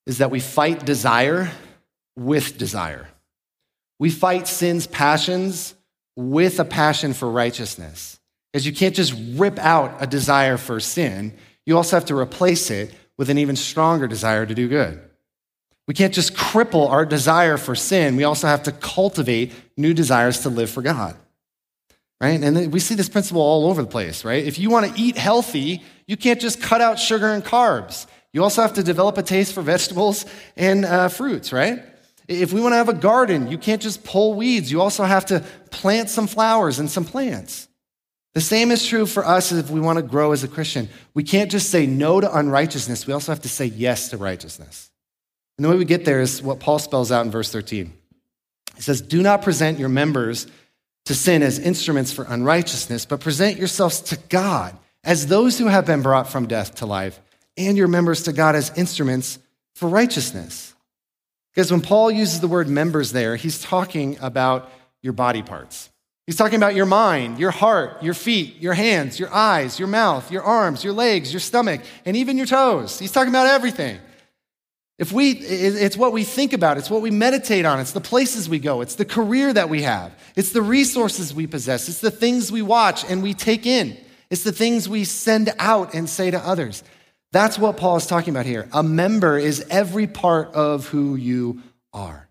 is 0.05 0.19
that 0.19 0.31
we 0.31 0.39
fight 0.39 0.85
desire 0.85 1.51
with 2.15 2.57
desire. 2.57 3.07
We 3.97 4.09
fight 4.09 4.47
sin's 4.47 4.87
passions 4.87 5.73
with 6.17 6.59
a 6.59 6.65
passion 6.65 7.13
for 7.13 7.29
righteousness. 7.29 8.19
Because 8.51 8.65
you 8.65 8.73
can't 8.73 8.95
just 8.95 9.13
rip 9.35 9.59
out 9.59 10.01
a 10.01 10.07
desire 10.07 10.57
for 10.57 10.79
sin, 10.79 11.31
you 11.65 11.77
also 11.77 11.95
have 11.95 12.05
to 12.05 12.17
replace 12.17 12.71
it 12.71 12.93
with 13.17 13.29
an 13.29 13.37
even 13.37 13.55
stronger 13.55 14.07
desire 14.07 14.45
to 14.45 14.55
do 14.55 14.67
good. 14.67 14.99
We 15.87 15.93
can't 15.93 16.13
just 16.13 16.33
cripple 16.33 16.89
our 16.89 17.05
desire 17.05 17.57
for 17.57 17.75
sin, 17.75 18.15
we 18.15 18.23
also 18.23 18.47
have 18.47 18.63
to 18.63 18.71
cultivate 18.71 19.53
new 19.77 19.93
desires 19.93 20.41
to 20.41 20.49
live 20.49 20.69
for 20.69 20.81
God. 20.81 21.15
Right? 22.19 22.41
And 22.41 22.73
we 22.73 22.79
see 22.79 22.95
this 22.95 23.09
principle 23.09 23.43
all 23.43 23.67
over 23.69 23.83
the 23.83 23.87
place, 23.87 24.25
right? 24.25 24.43
If 24.43 24.57
you 24.57 24.71
want 24.71 24.91
to 24.91 24.99
eat 24.99 25.17
healthy, 25.17 25.83
you 26.07 26.17
can't 26.17 26.41
just 26.41 26.59
cut 26.59 26.81
out 26.81 26.97
sugar 26.97 27.27
and 27.27 27.45
carbs. 27.45 28.07
You 28.33 28.41
also 28.41 28.63
have 28.63 28.73
to 28.73 28.83
develop 28.83 29.19
a 29.19 29.23
taste 29.23 29.53
for 29.53 29.61
vegetables 29.61 30.25
and 30.55 30.83
uh, 30.83 31.09
fruits, 31.09 31.53
right? 31.53 31.83
If 32.27 32.51
we 32.51 32.59
want 32.59 32.73
to 32.73 32.77
have 32.77 32.89
a 32.89 32.93
garden, 32.93 33.49
you 33.49 33.57
can't 33.57 33.81
just 33.81 34.03
pull 34.03 34.33
weeds. 34.33 34.71
You 34.71 34.81
also 34.81 35.03
have 35.03 35.25
to 35.27 35.43
plant 35.71 36.09
some 36.09 36.27
flowers 36.27 36.79
and 36.79 36.89
some 36.89 37.05
plants. 37.05 37.67
The 38.33 38.41
same 38.41 38.69
is 38.69 38.85
true 38.85 39.05
for 39.05 39.25
us 39.25 39.51
if 39.51 39.71
we 39.71 39.79
want 39.79 39.97
to 39.97 40.03
grow 40.03 40.31
as 40.31 40.43
a 40.43 40.47
Christian. 40.47 40.89
We 41.13 41.23
can't 41.23 41.49
just 41.49 41.69
say 41.71 41.87
no 41.87 42.21
to 42.21 42.37
unrighteousness, 42.37 43.07
we 43.07 43.13
also 43.13 43.31
have 43.31 43.41
to 43.41 43.49
say 43.49 43.65
yes 43.65 44.09
to 44.09 44.17
righteousness. 44.17 44.91
And 45.57 45.65
the 45.65 45.69
way 45.69 45.77
we 45.77 45.85
get 45.85 46.05
there 46.05 46.21
is 46.21 46.41
what 46.41 46.59
Paul 46.59 46.77
spells 46.77 47.11
out 47.11 47.25
in 47.25 47.31
verse 47.31 47.51
13. 47.51 47.91
He 48.75 48.81
says, 48.81 49.01
Do 49.01 49.23
not 49.23 49.41
present 49.41 49.79
your 49.79 49.89
members 49.89 50.45
to 51.05 51.15
sin 51.15 51.41
as 51.41 51.57
instruments 51.57 52.11
for 52.11 52.25
unrighteousness, 52.29 53.05
but 53.05 53.21
present 53.21 53.57
yourselves 53.57 54.01
to 54.01 54.17
God 54.29 54.77
as 55.03 55.27
those 55.27 55.57
who 55.57 55.65
have 55.65 55.85
been 55.85 56.03
brought 56.03 56.29
from 56.29 56.47
death 56.47 56.75
to 56.75 56.85
life, 56.85 57.19
and 57.57 57.75
your 57.75 57.87
members 57.87 58.23
to 58.23 58.33
God 58.33 58.55
as 58.55 58.71
instruments 58.77 59.39
for 59.73 59.89
righteousness. 59.89 60.75
Because 61.57 61.71
when 61.71 61.81
Paul 61.81 62.11
uses 62.11 62.39
the 62.39 62.47
word 62.47 62.67
members 62.67 63.13
there, 63.13 63.35
he's 63.35 63.59
talking 63.59 64.15
about 64.21 64.69
your 65.01 65.13
body 65.13 65.41
parts. 65.41 65.89
He's 66.27 66.35
talking 66.35 66.57
about 66.57 66.75
your 66.75 66.85
mind, 66.85 67.39
your 67.39 67.49
heart, 67.49 68.03
your 68.03 68.13
feet, 68.13 68.57
your 68.57 68.75
hands, 68.75 69.19
your 69.19 69.33
eyes, 69.33 69.79
your 69.79 69.87
mouth, 69.87 70.31
your 70.31 70.43
arms, 70.43 70.83
your 70.83 70.93
legs, 70.93 71.33
your 71.33 71.39
stomach, 71.39 71.81
and 72.05 72.15
even 72.15 72.37
your 72.37 72.45
toes. 72.45 72.99
He's 72.99 73.11
talking 73.11 73.31
about 73.31 73.47
everything. 73.47 73.97
If 74.99 75.11
we, 75.11 75.31
it's 75.31 75.97
what 75.97 76.13
we 76.13 76.23
think 76.23 76.53
about, 76.53 76.77
it's 76.77 76.91
what 76.91 77.01
we 77.01 77.09
meditate 77.09 77.65
on, 77.65 77.79
it's 77.79 77.91
the 77.91 78.01
places 78.01 78.47
we 78.47 78.59
go, 78.59 78.81
it's 78.81 78.93
the 78.93 79.03
career 79.03 79.51
that 79.51 79.67
we 79.67 79.81
have, 79.81 80.13
it's 80.35 80.51
the 80.51 80.61
resources 80.61 81.33
we 81.33 81.47
possess, 81.47 81.89
it's 81.89 82.01
the 82.01 82.11
things 82.11 82.51
we 82.51 82.61
watch 82.61 83.03
and 83.09 83.23
we 83.23 83.33
take 83.33 83.65
in, 83.65 83.97
it's 84.29 84.43
the 84.43 84.51
things 84.51 84.87
we 84.87 85.05
send 85.05 85.51
out 85.57 85.95
and 85.95 86.07
say 86.07 86.29
to 86.29 86.37
others. 86.37 86.83
That's 87.31 87.59
what 87.59 87.77
Paul 87.77 87.97
is 87.97 88.07
talking 88.07 88.33
about 88.33 88.45
here. 88.45 88.67
A 88.71 88.83
member 88.83 89.37
is 89.37 89.65
every 89.69 90.07
part 90.07 90.53
of 90.53 90.87
who 90.87 91.15
you 91.15 91.61
are. 91.93 92.27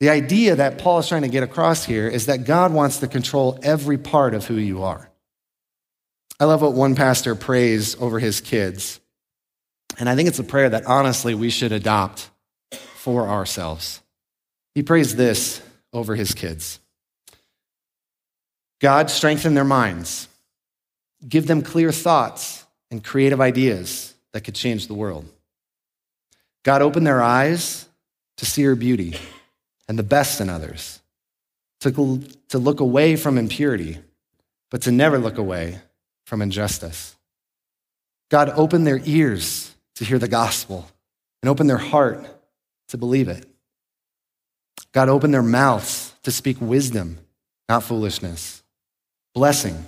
The 0.00 0.08
idea 0.08 0.56
that 0.56 0.78
Paul 0.78 1.00
is 1.00 1.08
trying 1.08 1.22
to 1.22 1.28
get 1.28 1.42
across 1.42 1.84
here 1.84 2.08
is 2.08 2.26
that 2.26 2.44
God 2.44 2.72
wants 2.72 2.98
to 2.98 3.08
control 3.08 3.58
every 3.62 3.98
part 3.98 4.34
of 4.34 4.46
who 4.46 4.54
you 4.54 4.82
are. 4.82 5.10
I 6.38 6.44
love 6.46 6.62
what 6.62 6.72
one 6.72 6.94
pastor 6.94 7.34
prays 7.34 8.00
over 8.00 8.18
his 8.18 8.40
kids. 8.40 8.98
And 9.98 10.08
I 10.08 10.16
think 10.16 10.28
it's 10.28 10.38
a 10.38 10.44
prayer 10.44 10.70
that 10.70 10.86
honestly 10.86 11.34
we 11.34 11.50
should 11.50 11.72
adopt 11.72 12.30
for 12.72 13.28
ourselves. 13.28 14.00
He 14.74 14.82
prays 14.82 15.16
this 15.16 15.60
over 15.92 16.14
his 16.14 16.32
kids 16.32 16.80
God, 18.80 19.10
strengthen 19.10 19.52
their 19.52 19.64
minds, 19.64 20.28
give 21.28 21.46
them 21.46 21.60
clear 21.60 21.92
thoughts 21.92 22.59
and 22.90 23.02
creative 23.04 23.40
ideas 23.40 24.14
that 24.32 24.42
could 24.42 24.54
change 24.54 24.86
the 24.86 24.94
world. 24.94 25.26
God, 26.62 26.82
opened 26.82 27.06
their 27.06 27.22
eyes 27.22 27.88
to 28.36 28.46
see 28.46 28.62
her 28.62 28.74
beauty 28.74 29.16
and 29.88 29.98
the 29.98 30.02
best 30.02 30.40
in 30.40 30.48
others, 30.48 31.00
to, 31.80 32.20
to 32.48 32.58
look 32.58 32.80
away 32.80 33.16
from 33.16 33.38
impurity, 33.38 33.98
but 34.70 34.82
to 34.82 34.92
never 34.92 35.18
look 35.18 35.38
away 35.38 35.80
from 36.26 36.42
injustice. 36.42 37.16
God, 38.30 38.50
opened 38.50 38.86
their 38.86 39.00
ears 39.04 39.74
to 39.96 40.04
hear 40.04 40.18
the 40.18 40.28
gospel 40.28 40.88
and 41.42 41.50
open 41.50 41.66
their 41.66 41.78
heart 41.78 42.26
to 42.88 42.98
believe 42.98 43.28
it. 43.28 43.46
God, 44.92 45.08
opened 45.08 45.34
their 45.34 45.42
mouths 45.42 46.14
to 46.22 46.30
speak 46.30 46.60
wisdom, 46.60 47.18
not 47.68 47.82
foolishness, 47.82 48.62
blessing, 49.34 49.84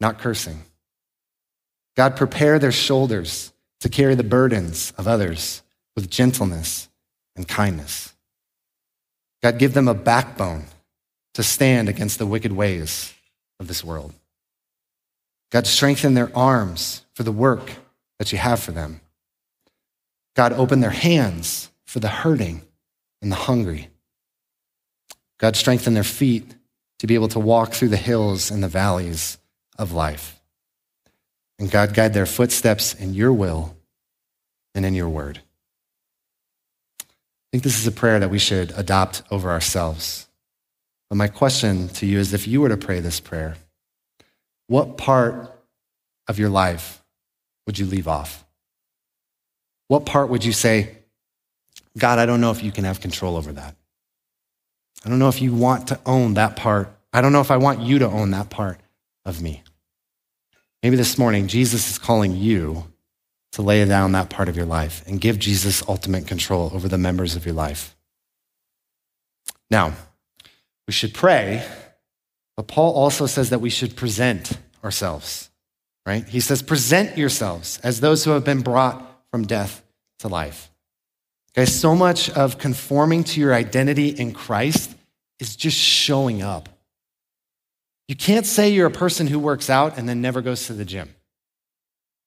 not 0.00 0.18
cursing. 0.18 0.62
God, 1.96 2.14
prepare 2.14 2.58
their 2.58 2.72
shoulders 2.72 3.52
to 3.80 3.88
carry 3.88 4.14
the 4.14 4.22
burdens 4.22 4.92
of 4.98 5.08
others 5.08 5.62
with 5.94 6.10
gentleness 6.10 6.88
and 7.34 7.48
kindness. 7.48 8.14
God, 9.42 9.58
give 9.58 9.74
them 9.74 9.88
a 9.88 9.94
backbone 9.94 10.64
to 11.34 11.42
stand 11.42 11.88
against 11.88 12.18
the 12.18 12.26
wicked 12.26 12.52
ways 12.52 13.14
of 13.58 13.68
this 13.68 13.82
world. 13.82 14.12
God, 15.50 15.66
strengthen 15.66 16.14
their 16.14 16.30
arms 16.36 17.02
for 17.14 17.22
the 17.22 17.32
work 17.32 17.72
that 18.18 18.32
you 18.32 18.38
have 18.38 18.60
for 18.60 18.72
them. 18.72 19.00
God, 20.34 20.52
open 20.52 20.80
their 20.80 20.90
hands 20.90 21.70
for 21.84 22.00
the 22.00 22.08
hurting 22.08 22.62
and 23.22 23.32
the 23.32 23.36
hungry. 23.36 23.88
God, 25.38 25.56
strengthen 25.56 25.94
their 25.94 26.04
feet 26.04 26.54
to 26.98 27.06
be 27.06 27.14
able 27.14 27.28
to 27.28 27.38
walk 27.38 27.72
through 27.72 27.88
the 27.88 27.96
hills 27.96 28.50
and 28.50 28.62
the 28.62 28.68
valleys 28.68 29.38
of 29.78 29.92
life. 29.92 30.35
And 31.58 31.70
God, 31.70 31.94
guide 31.94 32.12
their 32.12 32.26
footsteps 32.26 32.94
in 32.94 33.14
your 33.14 33.32
will 33.32 33.76
and 34.74 34.84
in 34.84 34.94
your 34.94 35.08
word 35.08 35.40
I 37.46 37.48
think 37.52 37.62
this 37.62 37.78
is 37.78 37.86
a 37.86 37.92
prayer 37.92 38.18
that 38.18 38.30
we 38.30 38.40
should 38.40 38.72
adopt 38.76 39.22
over 39.30 39.50
ourselves. 39.50 40.26
But 41.08 41.16
my 41.16 41.28
question 41.28 41.88
to 41.90 42.06
you 42.06 42.18
is 42.18 42.34
if 42.34 42.48
you 42.48 42.60
were 42.60 42.68
to 42.68 42.76
pray 42.76 42.98
this 42.98 43.20
prayer, 43.20 43.56
what 44.66 44.98
part 44.98 45.52
of 46.26 46.38
your 46.40 46.48
life 46.48 47.02
would 47.66 47.78
you 47.78 47.86
leave 47.86 48.08
off? 48.08 48.44
What 49.86 50.04
part 50.04 50.28
would 50.28 50.44
you 50.44 50.52
say, 50.52 50.98
God, 51.96 52.18
I 52.18 52.26
don't 52.26 52.40
know 52.40 52.50
if 52.50 52.64
you 52.64 52.72
can 52.72 52.84
have 52.84 53.00
control 53.00 53.36
over 53.36 53.52
that? 53.52 53.76
I 55.04 55.08
don't 55.08 55.20
know 55.20 55.28
if 55.28 55.40
you 55.40 55.54
want 55.54 55.88
to 55.88 56.00
own 56.04 56.34
that 56.34 56.56
part. 56.56 56.92
I 57.12 57.20
don't 57.20 57.32
know 57.32 57.40
if 57.40 57.52
I 57.52 57.58
want 57.58 57.80
you 57.80 58.00
to 58.00 58.06
own 58.06 58.32
that 58.32 58.50
part 58.50 58.80
of 59.24 59.40
me. 59.40 59.62
Maybe 60.86 60.94
this 60.96 61.18
morning, 61.18 61.48
Jesus 61.48 61.90
is 61.90 61.98
calling 61.98 62.36
you 62.36 62.84
to 63.50 63.62
lay 63.62 63.84
down 63.86 64.12
that 64.12 64.30
part 64.30 64.48
of 64.48 64.56
your 64.56 64.66
life 64.66 65.02
and 65.04 65.20
give 65.20 65.36
Jesus 65.36 65.82
ultimate 65.88 66.28
control 66.28 66.70
over 66.72 66.86
the 66.86 66.96
members 66.96 67.34
of 67.34 67.44
your 67.44 67.56
life. 67.56 67.96
Now, 69.68 69.94
we 70.86 70.92
should 70.92 71.12
pray, 71.12 71.66
but 72.56 72.68
Paul 72.68 72.94
also 72.94 73.26
says 73.26 73.50
that 73.50 73.58
we 73.58 73.68
should 73.68 73.96
present 73.96 74.52
ourselves, 74.84 75.50
right? 76.06 76.24
He 76.28 76.38
says, 76.38 76.62
present 76.62 77.18
yourselves 77.18 77.80
as 77.82 77.98
those 77.98 78.22
who 78.22 78.30
have 78.30 78.44
been 78.44 78.60
brought 78.60 79.04
from 79.32 79.44
death 79.44 79.82
to 80.20 80.28
life. 80.28 80.70
Guys, 81.56 81.74
so 81.74 81.96
much 81.96 82.30
of 82.30 82.58
conforming 82.58 83.24
to 83.24 83.40
your 83.40 83.54
identity 83.54 84.10
in 84.10 84.32
Christ 84.32 84.94
is 85.40 85.56
just 85.56 85.76
showing 85.76 86.42
up. 86.42 86.68
You 88.08 88.16
can't 88.16 88.46
say 88.46 88.70
you're 88.70 88.86
a 88.86 88.90
person 88.90 89.26
who 89.26 89.38
works 89.38 89.68
out 89.68 89.98
and 89.98 90.08
then 90.08 90.20
never 90.20 90.40
goes 90.40 90.66
to 90.66 90.72
the 90.72 90.84
gym. 90.84 91.14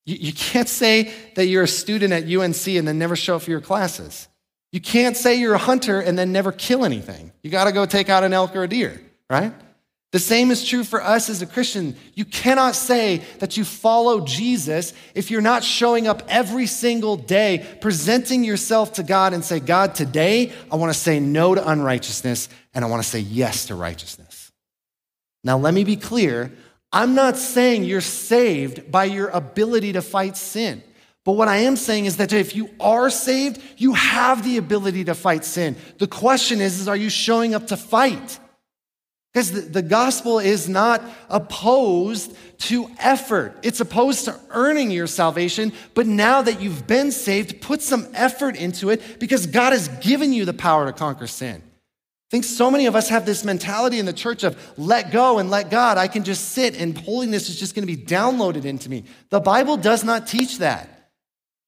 You, 0.06 0.18
you 0.20 0.34
can't 0.34 0.68
say 0.68 1.14
that 1.36 1.46
you're 1.46 1.64
a 1.64 1.68
student 1.68 2.14
at 2.14 2.24
UNC 2.24 2.68
and 2.68 2.88
then 2.88 2.98
never 2.98 3.16
show 3.16 3.38
up 3.38 3.44
for 3.44 3.52
your 3.52 3.62
classes. 3.62 4.28
You 4.72 4.82
can't 4.82 5.18
say 5.18 5.36
you're 5.40 5.56
a 5.56 5.60
hunter 5.60 6.00
and 6.00 6.18
then 6.18 6.32
never 6.32 6.52
kill 6.52 6.86
anything. 6.86 7.32
You 7.42 7.50
got 7.50 7.66
to 7.66 7.72
go 7.72 7.86
take 7.86 8.10
out 8.10 8.24
an 8.24 8.34
elk 8.34 8.56
or 8.56 8.64
a 8.64 8.68
deer, 8.68 9.02
right? 9.30 9.54
The 10.12 10.20
same 10.20 10.50
is 10.50 10.68
true 10.68 10.84
for 10.84 11.04
us 11.04 11.30
as 11.30 11.44
a 11.44 11.46
Christian. 11.46 11.96
You 12.16 12.26
cannot 12.26 12.76
say 12.76 13.18
that 13.40 13.58
you 13.58 13.64
follow 13.64 14.26
Jesus 14.26 14.94
if 15.14 15.30
you're 15.30 15.40
not 15.40 15.64
showing 15.64 16.08
up 16.08 16.24
every 16.28 16.66
single 16.66 17.16
day, 17.16 17.66
presenting 17.80 18.44
yourself 18.44 18.94
to 18.94 19.04
God 19.04 19.34
and 19.34 19.46
say, 19.46 19.60
God, 19.60 19.94
today 19.94 20.52
I 20.72 20.78
want 20.78 20.92
to 20.92 21.00
say 21.00 21.20
no 21.20 21.54
to 21.54 21.68
unrighteousness 21.68 22.50
and 22.74 22.84
I 22.84 22.88
want 22.88 23.04
to 23.04 23.10
say 23.10 23.20
yes 23.20 23.68
to 23.68 23.76
righteousness. 23.76 24.29
Now, 25.44 25.58
let 25.58 25.74
me 25.74 25.84
be 25.84 25.96
clear 25.96 26.52
I'm 26.92 27.14
not 27.14 27.38
saying 27.38 27.84
you're 27.84 28.02
saved 28.02 28.92
by 28.92 29.06
your 29.06 29.30
ability 29.30 29.94
to 29.94 30.02
fight 30.02 30.36
sin. 30.38 30.84
But 31.24 31.34
what 31.34 31.48
I 31.48 31.58
am 31.58 31.76
saying 31.76 32.06
is 32.06 32.18
that 32.18 32.34
if 32.34 32.56
you 32.56 32.70
are 32.80 33.10
saved, 33.10 33.62
you 33.78 33.94
have 33.94 34.44
the 34.44 34.58
ability 34.58 35.04
to 35.06 35.14
fight 35.14 35.46
sin. 35.46 35.76
The 36.00 36.08
question 36.08 36.62
is, 36.62 36.80
is 36.80 36.88
are 36.88 36.96
you 36.96 37.10
showing 37.10 37.54
up 37.54 37.68
to 37.68 37.78
fight? 37.78 38.40
Because 39.32 39.52
the, 39.52 39.62
the, 39.62 39.82
gospel 39.84 40.40
is 40.40 40.68
not 40.68 41.04
opposed 41.30 42.36
to 42.58 42.90
effort. 42.98 43.60
It's 43.62 43.80
opposed 43.80 44.26
to 44.26 44.40
earning 44.50 44.90
your 44.90 45.06
salvation. 45.06 45.72
But 45.94 46.08
now 46.08 46.42
that 46.42 46.62
you've 46.62 46.88
been 46.88 47.12
saved, 47.12 47.62
put 47.62 47.84
some 47.84 48.08
effort 48.16 48.56
into 48.56 48.90
it 48.90 49.20
because 49.20 49.46
God 49.46 49.72
has 49.72 49.88
given 50.00 50.34
you 50.34 50.46
the 50.46 50.54
power 50.54 50.88
to 50.88 50.94
conquer 50.94 51.28
sin. 51.28 51.62
I 52.30 52.32
think 52.32 52.44
so 52.44 52.70
many 52.70 52.86
of 52.86 52.96
us 52.96 53.10
have 53.10 53.26
this 53.26 53.44
mentality 53.44 53.98
in 53.98 54.06
the 54.06 54.14
church 54.14 54.44
of 54.44 54.56
let 54.78 55.12
go 55.12 55.40
and 55.40 55.50
let 55.50 55.72
God. 55.72 55.98
I 55.98 56.08
can 56.08 56.24
just 56.24 56.50
sit 56.50 56.80
and 56.80 56.96
holiness 56.96 57.50
is 57.50 57.60
just 57.60 57.74
going 57.74 57.88
to 57.88 57.92
be 57.92 58.00
downloaded 58.00 58.66
into 58.66 58.88
me. 58.88 59.06
The 59.30 59.40
Bible 59.40 59.78
does 59.78 60.04
not 60.04 60.28
teach 60.28 60.60
that. 60.60 61.12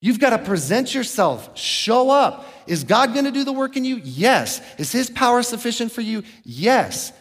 You've 0.01 0.19
got 0.19 0.31
to 0.31 0.37
present 0.37 0.93
yourself, 0.93 1.57
show 1.57 2.11
up. 2.11 2.45
Is 2.67 2.83
God 2.83 3.13
going 3.13 3.25
to 3.25 3.31
do 3.31 3.43
the 3.43 3.51
work 3.51 3.75
in 3.75 3.85
you? 3.85 4.01
Yes. 4.03 4.61
Is 4.77 4.91
His 4.91 5.09
power 5.09 5.41
sufficient 5.41 5.91
for 5.91 6.01
you? 6.01 6.21
Yes. 6.43 7.11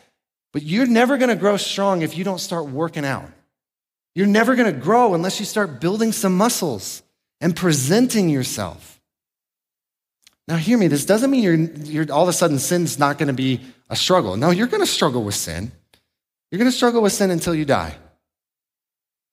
But 0.53 0.62
you're 0.62 0.84
never 0.84 1.16
going 1.16 1.30
to 1.30 1.36
grow 1.36 1.57
strong 1.57 2.03
if 2.03 2.18
you 2.18 2.24
don't 2.24 2.41
start 2.41 2.66
working 2.66 3.07
out. 3.07 3.30
You're 4.14 4.26
never 4.26 4.55
going 4.55 4.70
to 4.70 4.78
grow 4.78 5.14
unless 5.14 5.41
you 5.41 5.47
start 5.47 5.80
building 5.80 6.12
some 6.12 6.36
muscles 6.36 7.03
and 7.41 7.57
presenting 7.57 8.28
yourself. 8.28 8.89
Now, 10.51 10.57
hear 10.57 10.76
me, 10.76 10.88
this 10.88 11.05
doesn't 11.05 11.30
mean 11.30 11.44
you're, 11.44 11.55
you're 11.55 12.12
all 12.12 12.24
of 12.24 12.28
a 12.28 12.32
sudden 12.32 12.59
sin's 12.59 12.98
not 12.98 13.18
going 13.18 13.28
to 13.28 13.32
be 13.32 13.61
a 13.88 13.94
struggle. 13.94 14.36
No, 14.36 14.51
you're 14.51 14.66
going 14.66 14.82
to 14.82 14.86
struggle 14.86 15.22
with 15.22 15.36
sin. 15.36 15.70
You're 16.51 16.59
going 16.59 16.68
to 16.68 16.76
struggle 16.76 17.03
with 17.03 17.12
sin 17.12 17.30
until 17.30 17.55
you 17.55 17.64
die. 17.64 17.94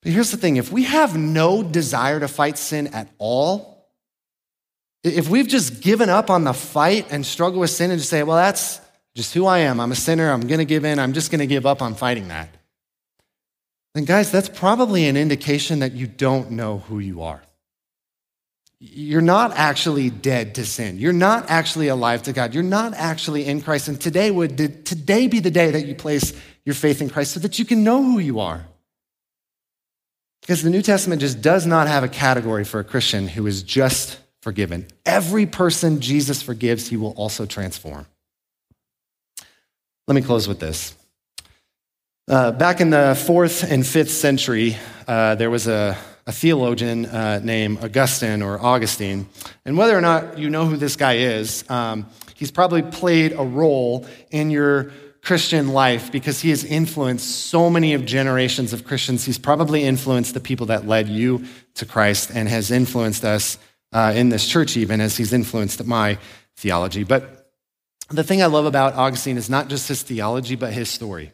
But 0.00 0.12
here's 0.12 0.30
the 0.30 0.36
thing 0.36 0.58
if 0.58 0.70
we 0.70 0.84
have 0.84 1.18
no 1.18 1.64
desire 1.64 2.20
to 2.20 2.28
fight 2.28 2.56
sin 2.56 2.86
at 2.94 3.08
all, 3.18 3.90
if 5.02 5.28
we've 5.28 5.48
just 5.48 5.80
given 5.80 6.08
up 6.08 6.30
on 6.30 6.44
the 6.44 6.52
fight 6.52 7.08
and 7.10 7.26
struggle 7.26 7.58
with 7.58 7.70
sin 7.70 7.90
and 7.90 7.98
just 7.98 8.10
say, 8.10 8.22
well, 8.22 8.36
that's 8.36 8.80
just 9.16 9.34
who 9.34 9.44
I 9.44 9.58
am, 9.58 9.80
I'm 9.80 9.90
a 9.90 9.96
sinner, 9.96 10.30
I'm 10.30 10.42
going 10.42 10.60
to 10.60 10.64
give 10.64 10.84
in, 10.84 11.00
I'm 11.00 11.14
just 11.14 11.32
going 11.32 11.40
to 11.40 11.48
give 11.48 11.66
up 11.66 11.82
on 11.82 11.96
fighting 11.96 12.28
that, 12.28 12.48
then, 13.96 14.04
guys, 14.04 14.30
that's 14.30 14.48
probably 14.48 15.08
an 15.08 15.16
indication 15.16 15.80
that 15.80 15.94
you 15.94 16.06
don't 16.06 16.52
know 16.52 16.78
who 16.78 17.00
you 17.00 17.22
are. 17.22 17.42
You're 18.80 19.20
not 19.20 19.52
actually 19.56 20.08
dead 20.08 20.54
to 20.54 20.64
sin. 20.64 20.98
You're 20.98 21.12
not 21.12 21.50
actually 21.50 21.88
alive 21.88 22.22
to 22.24 22.32
God. 22.32 22.54
You're 22.54 22.62
not 22.62 22.94
actually 22.94 23.44
in 23.44 23.60
Christ. 23.60 23.88
And 23.88 24.00
today 24.00 24.30
would 24.30 24.56
today 24.86 25.26
be 25.26 25.40
the 25.40 25.50
day 25.50 25.72
that 25.72 25.86
you 25.86 25.96
place 25.96 26.32
your 26.64 26.76
faith 26.76 27.02
in 27.02 27.10
Christ 27.10 27.32
so 27.32 27.40
that 27.40 27.58
you 27.58 27.64
can 27.64 27.82
know 27.82 28.02
who 28.02 28.18
you 28.20 28.38
are. 28.38 28.66
Because 30.42 30.62
the 30.62 30.70
New 30.70 30.82
Testament 30.82 31.20
just 31.20 31.42
does 31.42 31.66
not 31.66 31.88
have 31.88 32.04
a 32.04 32.08
category 32.08 32.64
for 32.64 32.78
a 32.78 32.84
Christian 32.84 33.26
who 33.26 33.46
is 33.46 33.62
just 33.62 34.18
forgiven. 34.42 34.86
Every 35.04 35.44
person 35.44 36.00
Jesus 36.00 36.40
forgives, 36.40 36.88
he 36.88 36.96
will 36.96 37.12
also 37.12 37.46
transform. 37.46 38.06
Let 40.06 40.14
me 40.14 40.22
close 40.22 40.46
with 40.46 40.60
this. 40.60 40.94
Uh, 42.28 42.52
back 42.52 42.80
in 42.80 42.90
the 42.90 43.20
fourth 43.26 43.70
and 43.70 43.86
fifth 43.86 44.10
century, 44.10 44.76
uh, 45.06 45.34
there 45.34 45.50
was 45.50 45.66
a, 45.66 45.98
a 46.28 46.32
theologian 46.32 47.06
uh, 47.06 47.40
named 47.42 47.82
Augustine 47.82 48.42
or 48.42 48.62
Augustine. 48.62 49.26
And 49.64 49.78
whether 49.78 49.96
or 49.96 50.02
not 50.02 50.38
you 50.38 50.50
know 50.50 50.66
who 50.66 50.76
this 50.76 50.94
guy 50.94 51.14
is, 51.16 51.68
um, 51.70 52.06
he's 52.34 52.50
probably 52.50 52.82
played 52.82 53.32
a 53.32 53.42
role 53.42 54.06
in 54.30 54.50
your 54.50 54.92
Christian 55.22 55.68
life 55.68 56.12
because 56.12 56.42
he 56.42 56.50
has 56.50 56.64
influenced 56.64 57.46
so 57.46 57.70
many 57.70 57.94
of 57.94 58.04
generations 58.04 58.74
of 58.74 58.84
Christians. 58.84 59.24
He's 59.24 59.38
probably 59.38 59.84
influenced 59.84 60.34
the 60.34 60.40
people 60.40 60.66
that 60.66 60.86
led 60.86 61.08
you 61.08 61.44
to 61.76 61.86
Christ 61.86 62.30
and 62.34 62.46
has 62.46 62.70
influenced 62.70 63.24
us 63.24 63.56
uh, 63.92 64.12
in 64.14 64.28
this 64.28 64.46
church, 64.46 64.76
even 64.76 65.00
as 65.00 65.16
he's 65.16 65.32
influenced 65.32 65.82
my 65.86 66.18
theology. 66.58 67.04
But 67.04 67.50
the 68.10 68.22
thing 68.22 68.42
I 68.42 68.46
love 68.46 68.66
about 68.66 68.92
Augustine 68.94 69.38
is 69.38 69.48
not 69.48 69.68
just 69.68 69.88
his 69.88 70.02
theology, 70.02 70.56
but 70.56 70.74
his 70.74 70.90
story. 70.90 71.32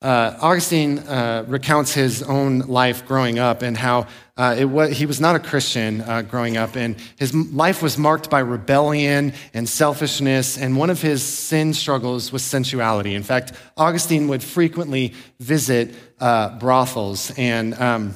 Uh, 0.00 0.36
Augustine 0.40 1.00
uh, 1.00 1.44
recounts 1.48 1.92
his 1.92 2.22
own 2.22 2.60
life 2.60 3.04
growing 3.04 3.40
up 3.40 3.62
and 3.62 3.76
how 3.76 4.06
uh, 4.36 4.56
was, 4.60 4.96
he 4.96 5.06
was 5.06 5.20
not 5.20 5.34
a 5.34 5.40
Christian 5.40 6.00
uh, 6.02 6.22
growing 6.22 6.56
up, 6.56 6.76
and 6.76 6.94
his 7.16 7.34
life 7.34 7.82
was 7.82 7.98
marked 7.98 8.30
by 8.30 8.38
rebellion 8.38 9.32
and 9.52 9.68
selfishness, 9.68 10.56
and 10.56 10.76
one 10.76 10.90
of 10.90 11.02
his 11.02 11.24
sin 11.24 11.74
struggles 11.74 12.30
was 12.30 12.44
sensuality. 12.44 13.16
In 13.16 13.24
fact, 13.24 13.52
Augustine 13.76 14.28
would 14.28 14.44
frequently 14.44 15.14
visit 15.40 15.92
uh, 16.20 16.56
brothels, 16.60 17.32
and 17.36 17.74
um, 17.74 18.14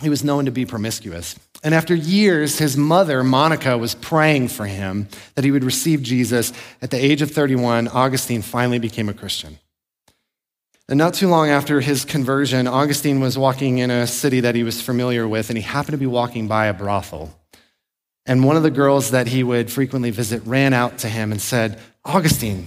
he 0.00 0.08
was 0.08 0.22
known 0.22 0.44
to 0.44 0.52
be 0.52 0.64
promiscuous. 0.64 1.34
And 1.64 1.74
after 1.74 1.96
years, 1.96 2.58
his 2.58 2.76
mother, 2.76 3.24
Monica, 3.24 3.76
was 3.76 3.96
praying 3.96 4.48
for 4.48 4.66
him 4.66 5.08
that 5.34 5.44
he 5.44 5.50
would 5.50 5.64
receive 5.64 6.02
Jesus. 6.02 6.52
At 6.80 6.92
the 6.92 7.04
age 7.04 7.22
of 7.22 7.32
31, 7.32 7.88
Augustine 7.88 8.42
finally 8.42 8.78
became 8.78 9.08
a 9.08 9.14
Christian. 9.14 9.58
And 10.92 10.98
not 10.98 11.14
too 11.14 11.28
long 11.28 11.48
after 11.48 11.80
his 11.80 12.04
conversion, 12.04 12.66
Augustine 12.66 13.20
was 13.20 13.38
walking 13.38 13.78
in 13.78 13.90
a 13.90 14.06
city 14.06 14.40
that 14.40 14.54
he 14.54 14.62
was 14.62 14.82
familiar 14.82 15.26
with, 15.26 15.48
and 15.48 15.56
he 15.56 15.62
happened 15.62 15.92
to 15.92 15.96
be 15.96 16.04
walking 16.04 16.48
by 16.48 16.66
a 16.66 16.74
brothel. 16.74 17.34
And 18.26 18.44
one 18.44 18.58
of 18.58 18.62
the 18.62 18.70
girls 18.70 19.12
that 19.12 19.26
he 19.26 19.42
would 19.42 19.72
frequently 19.72 20.10
visit 20.10 20.42
ran 20.44 20.74
out 20.74 20.98
to 20.98 21.08
him 21.08 21.32
and 21.32 21.40
said, 21.40 21.80
Augustine. 22.04 22.66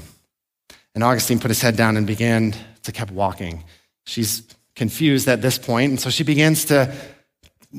And 0.96 1.04
Augustine 1.04 1.38
put 1.40 1.52
his 1.52 1.62
head 1.62 1.78
down 1.78 1.98
and 1.98 2.08
began 2.08 2.56
to 2.82 2.92
keep 2.92 3.12
walking. 3.12 3.64
She's 4.08 4.42
confused 4.76 5.28
at 5.28 5.44
this 5.44 5.60
point, 5.60 5.92
and 5.92 6.00
so 6.00 6.10
she 6.10 6.24
begins 6.24 6.66
to 6.66 6.92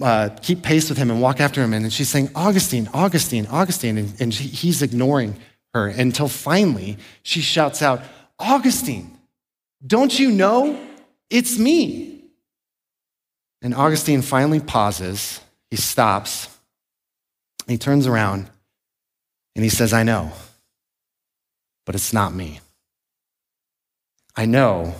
uh, 0.00 0.28
keep 0.42 0.62
pace 0.62 0.88
with 0.88 0.96
him 0.96 1.10
and 1.10 1.20
walk 1.20 1.40
after 1.40 1.60
him. 1.60 1.72
And 1.72 1.92
she's 1.92 2.08
saying, 2.08 2.30
Augustine, 2.36 2.88
Augustine, 2.94 3.48
Augustine. 3.48 3.98
And, 3.98 4.20
and 4.20 4.32
he's 4.32 4.80
ignoring 4.80 5.34
her 5.74 5.88
until 5.88 6.28
finally 6.28 6.98
she 7.24 7.40
shouts 7.40 7.82
out, 7.82 8.00
Augustine. 8.38 9.15
Don't 9.84 10.16
you 10.16 10.30
know? 10.30 10.80
It's 11.28 11.58
me. 11.58 12.22
And 13.62 13.74
Augustine 13.74 14.22
finally 14.22 14.60
pauses. 14.60 15.40
He 15.70 15.76
stops. 15.76 16.48
He 17.66 17.78
turns 17.78 18.06
around 18.06 18.48
and 19.54 19.64
he 19.64 19.70
says, 19.70 19.92
I 19.92 20.02
know, 20.02 20.32
but 21.84 21.94
it's 21.94 22.12
not 22.12 22.34
me. 22.34 22.60
I 24.36 24.46
know, 24.46 24.94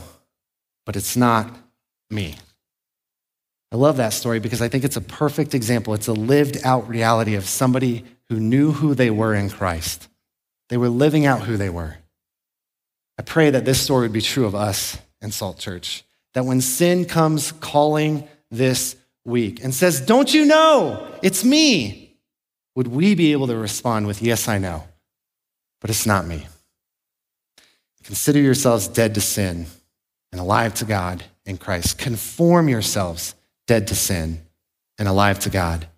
but 0.85 0.97
it's 0.97 1.17
not 1.17 1.55
me. 2.11 2.37
I 3.71 3.77
love 3.77 3.99
that 3.99 4.13
story 4.13 4.41
because 4.41 4.63
I 4.63 4.69
think 4.69 4.85
it's 4.85 4.97
a 4.97 5.01
perfect 5.01 5.55
example. 5.55 5.93
It's 5.95 6.09
a 6.09 6.13
lived 6.13 6.59
out 6.65 6.89
reality 6.89 7.35
of 7.35 7.45
somebody 7.45 8.05
who 8.29 8.41
knew 8.41 8.73
who 8.73 8.95
they 8.95 9.11
were 9.11 9.35
in 9.35 9.51
Christ. 9.51 10.09
They 10.69 10.77
were 10.77 10.89
living 10.89 11.27
out 11.27 11.43
who 11.43 11.57
they 11.57 11.69
were. 11.69 11.99
I 13.19 13.23
pray 13.23 13.51
that 13.51 13.65
this 13.65 13.81
story 13.81 14.03
would 14.03 14.13
be 14.13 14.21
true 14.21 14.45
of 14.45 14.55
us 14.55 14.99
in 15.21 15.31
Salt 15.31 15.59
Church. 15.59 16.05
That 16.35 16.45
when 16.45 16.61
sin 16.61 17.07
comes 17.07 17.53
calling 17.53 18.29
this 18.51 18.97
week 19.25 19.63
and 19.65 19.75
says, 19.75 20.01
Don't 20.01 20.33
you 20.33 20.45
know? 20.45 21.07
It's 21.23 21.45
me. 21.45 22.19
Would 22.75 22.89
we 22.89 23.15
be 23.15 23.33
able 23.33 23.47
to 23.47 23.57
respond 23.57 24.07
with, 24.07 24.23
Yes, 24.23 24.49
I 24.49 24.59
know, 24.59 24.85
but 25.81 25.91
it's 25.91 26.07
not 26.07 26.27
me? 26.27 26.47
Consider 28.05 28.39
yourselves 28.39 28.87
dead 28.87 29.15
to 29.15 29.21
sin 29.21 29.67
and 30.31 30.41
alive 30.41 30.75
to 30.75 30.85
God 30.85 31.25
in 31.45 31.57
Christ. 31.57 31.99
Conform 31.99 32.69
yourselves 32.69 33.35
dead 33.67 33.89
to 33.89 33.95
sin 33.95 34.43
and 34.99 35.09
alive 35.09 35.39
to 35.41 35.51
God 35.51 35.89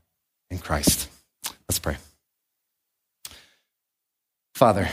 in 0.50 0.58
Christ. 0.58 1.08
Let's 1.68 1.78
pray. 1.78 1.96
Father, 4.54 4.88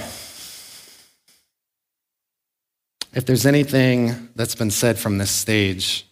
if 3.15 3.25
there's 3.25 3.45
anything 3.45 4.29
that's 4.35 4.55
been 4.55 4.69
said 4.69 4.99
from 4.99 5.17
this 5.17 5.31
stage 5.31 6.05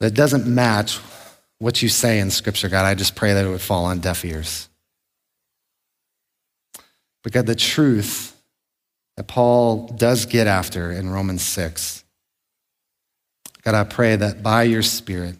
that 0.00 0.12
doesn't 0.12 0.44
match 0.44 0.98
what 1.60 1.80
you 1.80 1.88
say 1.88 2.18
in 2.18 2.32
Scripture, 2.32 2.68
God, 2.68 2.84
I 2.84 2.94
just 2.94 3.14
pray 3.14 3.32
that 3.32 3.46
it 3.46 3.48
would 3.48 3.60
fall 3.60 3.84
on 3.84 4.00
deaf 4.00 4.24
ears. 4.24 4.68
But 7.22 7.32
God, 7.32 7.46
the 7.46 7.54
truth 7.54 8.36
that 9.16 9.28
Paul 9.28 9.86
does 9.86 10.26
get 10.26 10.48
after 10.48 10.90
in 10.90 11.08
Romans 11.08 11.42
6, 11.42 12.02
God, 13.62 13.76
I 13.76 13.84
pray 13.84 14.16
that 14.16 14.42
by 14.42 14.64
your 14.64 14.82
Spirit, 14.82 15.36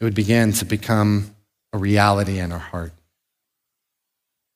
it 0.00 0.04
would 0.04 0.14
begin 0.14 0.52
to 0.54 0.64
become 0.64 1.34
a 1.74 1.78
reality 1.78 2.38
in 2.38 2.52
our 2.52 2.58
heart. 2.58 2.92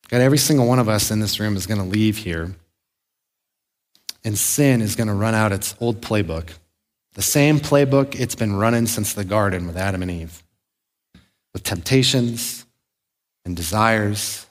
God, 0.09 0.23
every 0.23 0.39
single 0.39 0.67
one 0.67 0.79
of 0.79 0.89
us 0.89 1.11
in 1.11 1.21
this 1.21 1.39
room 1.39 1.55
is 1.55 1.67
going 1.67 1.81
to 1.81 1.87
leave 1.87 2.17
here 2.17 2.55
and 4.29 4.39
sin 4.39 4.83
is 4.83 4.95
going 4.95 5.07
to 5.07 5.15
run 5.15 5.35
out 5.35 5.53
its 5.53 5.75
old 5.81 6.03
playbook. 6.03 6.51
The 7.15 7.23
same 7.23 7.61
playbook 7.61 8.15
it's 8.15 8.35
been 8.35 8.55
running 8.55 8.85
since 8.85 9.15
the 9.15 9.25
garden 9.25 9.67
with 9.67 9.79
Adam 9.79 10.03
and 10.03 10.11
Eve, 10.11 10.43
with 11.55 11.63
temptations 11.63 12.67
and 13.47 13.57
desires, 13.57 14.45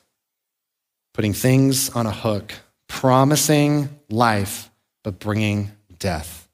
putting 1.14 1.32
things 1.32 1.92
on 1.92 2.08
a 2.08 2.12
hook, 2.12 2.54
promising 2.88 3.90
life, 4.10 4.72
but 5.04 5.20
bringing 5.20 5.72
death, 6.00 6.50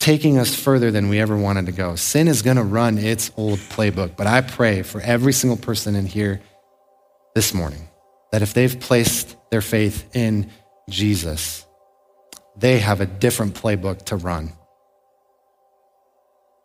taking 0.00 0.38
us 0.38 0.54
further 0.54 0.90
than 0.90 1.10
we 1.10 1.20
ever 1.20 1.36
wanted 1.36 1.66
to 1.66 1.72
go. 1.72 1.94
Sin 1.94 2.26
is 2.26 2.40
going 2.40 2.56
to 2.56 2.64
run 2.64 2.96
its 2.96 3.30
old 3.36 3.58
playbook, 3.58 4.16
but 4.16 4.26
I 4.26 4.40
pray 4.40 4.80
for 4.80 5.02
every 5.02 5.34
single 5.34 5.58
person 5.58 5.94
in 5.94 6.06
here 6.06 6.40
this 7.34 7.52
morning 7.52 7.86
that 8.30 8.40
if 8.40 8.54
they've 8.54 8.80
placed 8.80 9.36
their 9.50 9.60
faith 9.60 10.16
in 10.16 10.50
Jesus, 10.88 11.66
they 12.56 12.78
have 12.78 13.00
a 13.00 13.06
different 13.06 13.54
playbook 13.54 14.04
to 14.06 14.16
run. 14.16 14.52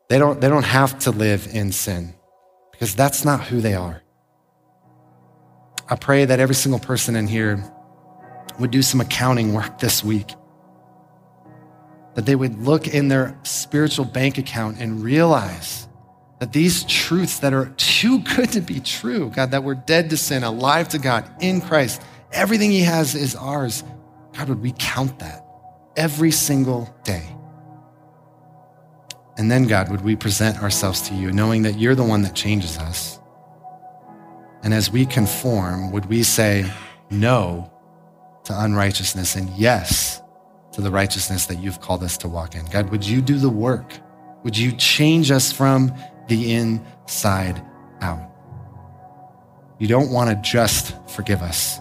They 0.09 0.17
don't, 0.17 0.39
they 0.39 0.49
don't 0.49 0.65
have 0.65 0.99
to 0.99 1.11
live 1.11 1.47
in 1.51 1.71
sin 1.71 2.13
because 2.71 2.95
that's 2.95 3.25
not 3.25 3.45
who 3.45 3.61
they 3.61 3.73
are. 3.73 4.01
I 5.89 5.95
pray 5.95 6.25
that 6.25 6.39
every 6.39 6.55
single 6.55 6.79
person 6.79 7.15
in 7.15 7.27
here 7.27 7.63
would 8.59 8.71
do 8.71 8.81
some 8.81 9.01
accounting 9.01 9.53
work 9.53 9.79
this 9.79 10.03
week. 10.03 10.33
That 12.15 12.25
they 12.25 12.35
would 12.35 12.63
look 12.63 12.88
in 12.88 13.07
their 13.07 13.39
spiritual 13.43 14.05
bank 14.05 14.38
account 14.38 14.79
and 14.79 15.03
realize 15.03 15.88
that 16.39 16.53
these 16.53 16.83
truths 16.83 17.39
that 17.39 17.53
are 17.53 17.67
too 17.77 18.19
good 18.19 18.51
to 18.51 18.61
be 18.61 18.79
true, 18.79 19.29
God, 19.29 19.51
that 19.51 19.63
we're 19.63 19.75
dead 19.75 20.09
to 20.11 20.17
sin, 20.17 20.43
alive 20.43 20.89
to 20.89 20.99
God 20.99 21.29
in 21.39 21.61
Christ, 21.61 22.01
everything 22.31 22.71
He 22.71 22.81
has 22.81 23.15
is 23.15 23.35
ours. 23.35 23.83
God, 24.35 24.49
would 24.49 24.61
we 24.61 24.73
count 24.77 25.19
that? 25.19 25.46
Every 25.97 26.31
single 26.31 26.95
day. 27.03 27.27
And 29.37 29.51
then, 29.51 29.67
God, 29.67 29.89
would 29.91 30.01
we 30.01 30.15
present 30.15 30.63
ourselves 30.63 31.01
to 31.09 31.13
you, 31.13 31.31
knowing 31.31 31.63
that 31.63 31.77
you're 31.77 31.95
the 31.95 32.03
one 32.03 32.21
that 32.21 32.33
changes 32.33 32.77
us? 32.77 33.19
And 34.63 34.73
as 34.73 34.89
we 34.89 35.05
conform, 35.05 35.91
would 35.91 36.05
we 36.05 36.23
say 36.23 36.71
no 37.09 37.71
to 38.45 38.63
unrighteousness 38.63 39.35
and 39.35 39.49
yes 39.51 40.21
to 40.71 40.81
the 40.81 40.89
righteousness 40.89 41.45
that 41.47 41.59
you've 41.59 41.81
called 41.81 42.03
us 42.03 42.17
to 42.19 42.27
walk 42.27 42.55
in? 42.55 42.65
God, 42.65 42.89
would 42.89 43.05
you 43.05 43.21
do 43.21 43.37
the 43.37 43.49
work? 43.49 43.93
Would 44.43 44.57
you 44.57 44.71
change 44.71 45.29
us 45.29 45.51
from 45.51 45.93
the 46.27 46.53
inside 46.53 47.63
out? 48.01 48.31
You 49.79 49.87
don't 49.87 50.11
want 50.11 50.29
to 50.29 50.49
just 50.49 50.95
forgive 51.07 51.41
us, 51.41 51.79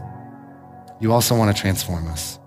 you 1.00 1.12
also 1.12 1.36
want 1.36 1.54
to 1.54 1.60
transform 1.60 2.08
us. 2.08 2.38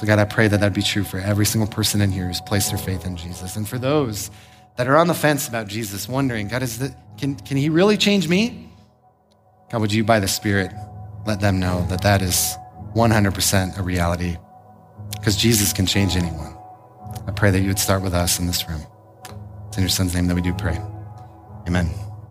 So, 0.00 0.06
God, 0.06 0.18
I 0.18 0.24
pray 0.24 0.48
that 0.48 0.60
that 0.60 0.66
would 0.66 0.72
be 0.72 0.80
true 0.80 1.04
for 1.04 1.18
every 1.18 1.44
single 1.44 1.70
person 1.70 2.00
in 2.00 2.10
here 2.10 2.26
who's 2.26 2.40
placed 2.40 2.70
their 2.70 2.78
faith 2.78 3.04
in 3.04 3.18
Jesus. 3.18 3.56
And 3.56 3.68
for 3.68 3.76
those 3.76 4.30
that 4.76 4.88
are 4.88 4.96
on 4.96 5.08
the 5.08 5.14
fence 5.14 5.46
about 5.46 5.68
Jesus, 5.68 6.08
wondering, 6.08 6.48
God, 6.48 6.62
is 6.62 6.78
that, 6.78 6.96
can, 7.18 7.34
can 7.34 7.58
he 7.58 7.68
really 7.68 7.98
change 7.98 8.26
me? 8.26 8.72
God, 9.70 9.82
would 9.82 9.92
you, 9.92 10.02
by 10.02 10.18
the 10.18 10.26
Spirit, 10.26 10.72
let 11.26 11.42
them 11.42 11.60
know 11.60 11.86
that 11.90 12.00
that 12.00 12.22
is 12.22 12.56
100% 12.94 13.78
a 13.78 13.82
reality 13.82 14.38
because 15.18 15.36
Jesus 15.36 15.70
can 15.74 15.84
change 15.84 16.16
anyone. 16.16 16.56
I 17.26 17.32
pray 17.32 17.50
that 17.50 17.60
you 17.60 17.68
would 17.68 17.78
start 17.78 18.00
with 18.00 18.14
us 18.14 18.38
in 18.38 18.46
this 18.46 18.66
room. 18.70 18.80
It's 19.68 19.76
in 19.76 19.82
your 19.82 19.90
son's 19.90 20.14
name 20.14 20.28
that 20.28 20.34
we 20.34 20.40
do 20.40 20.54
pray. 20.54 20.80
Amen. 21.68 21.90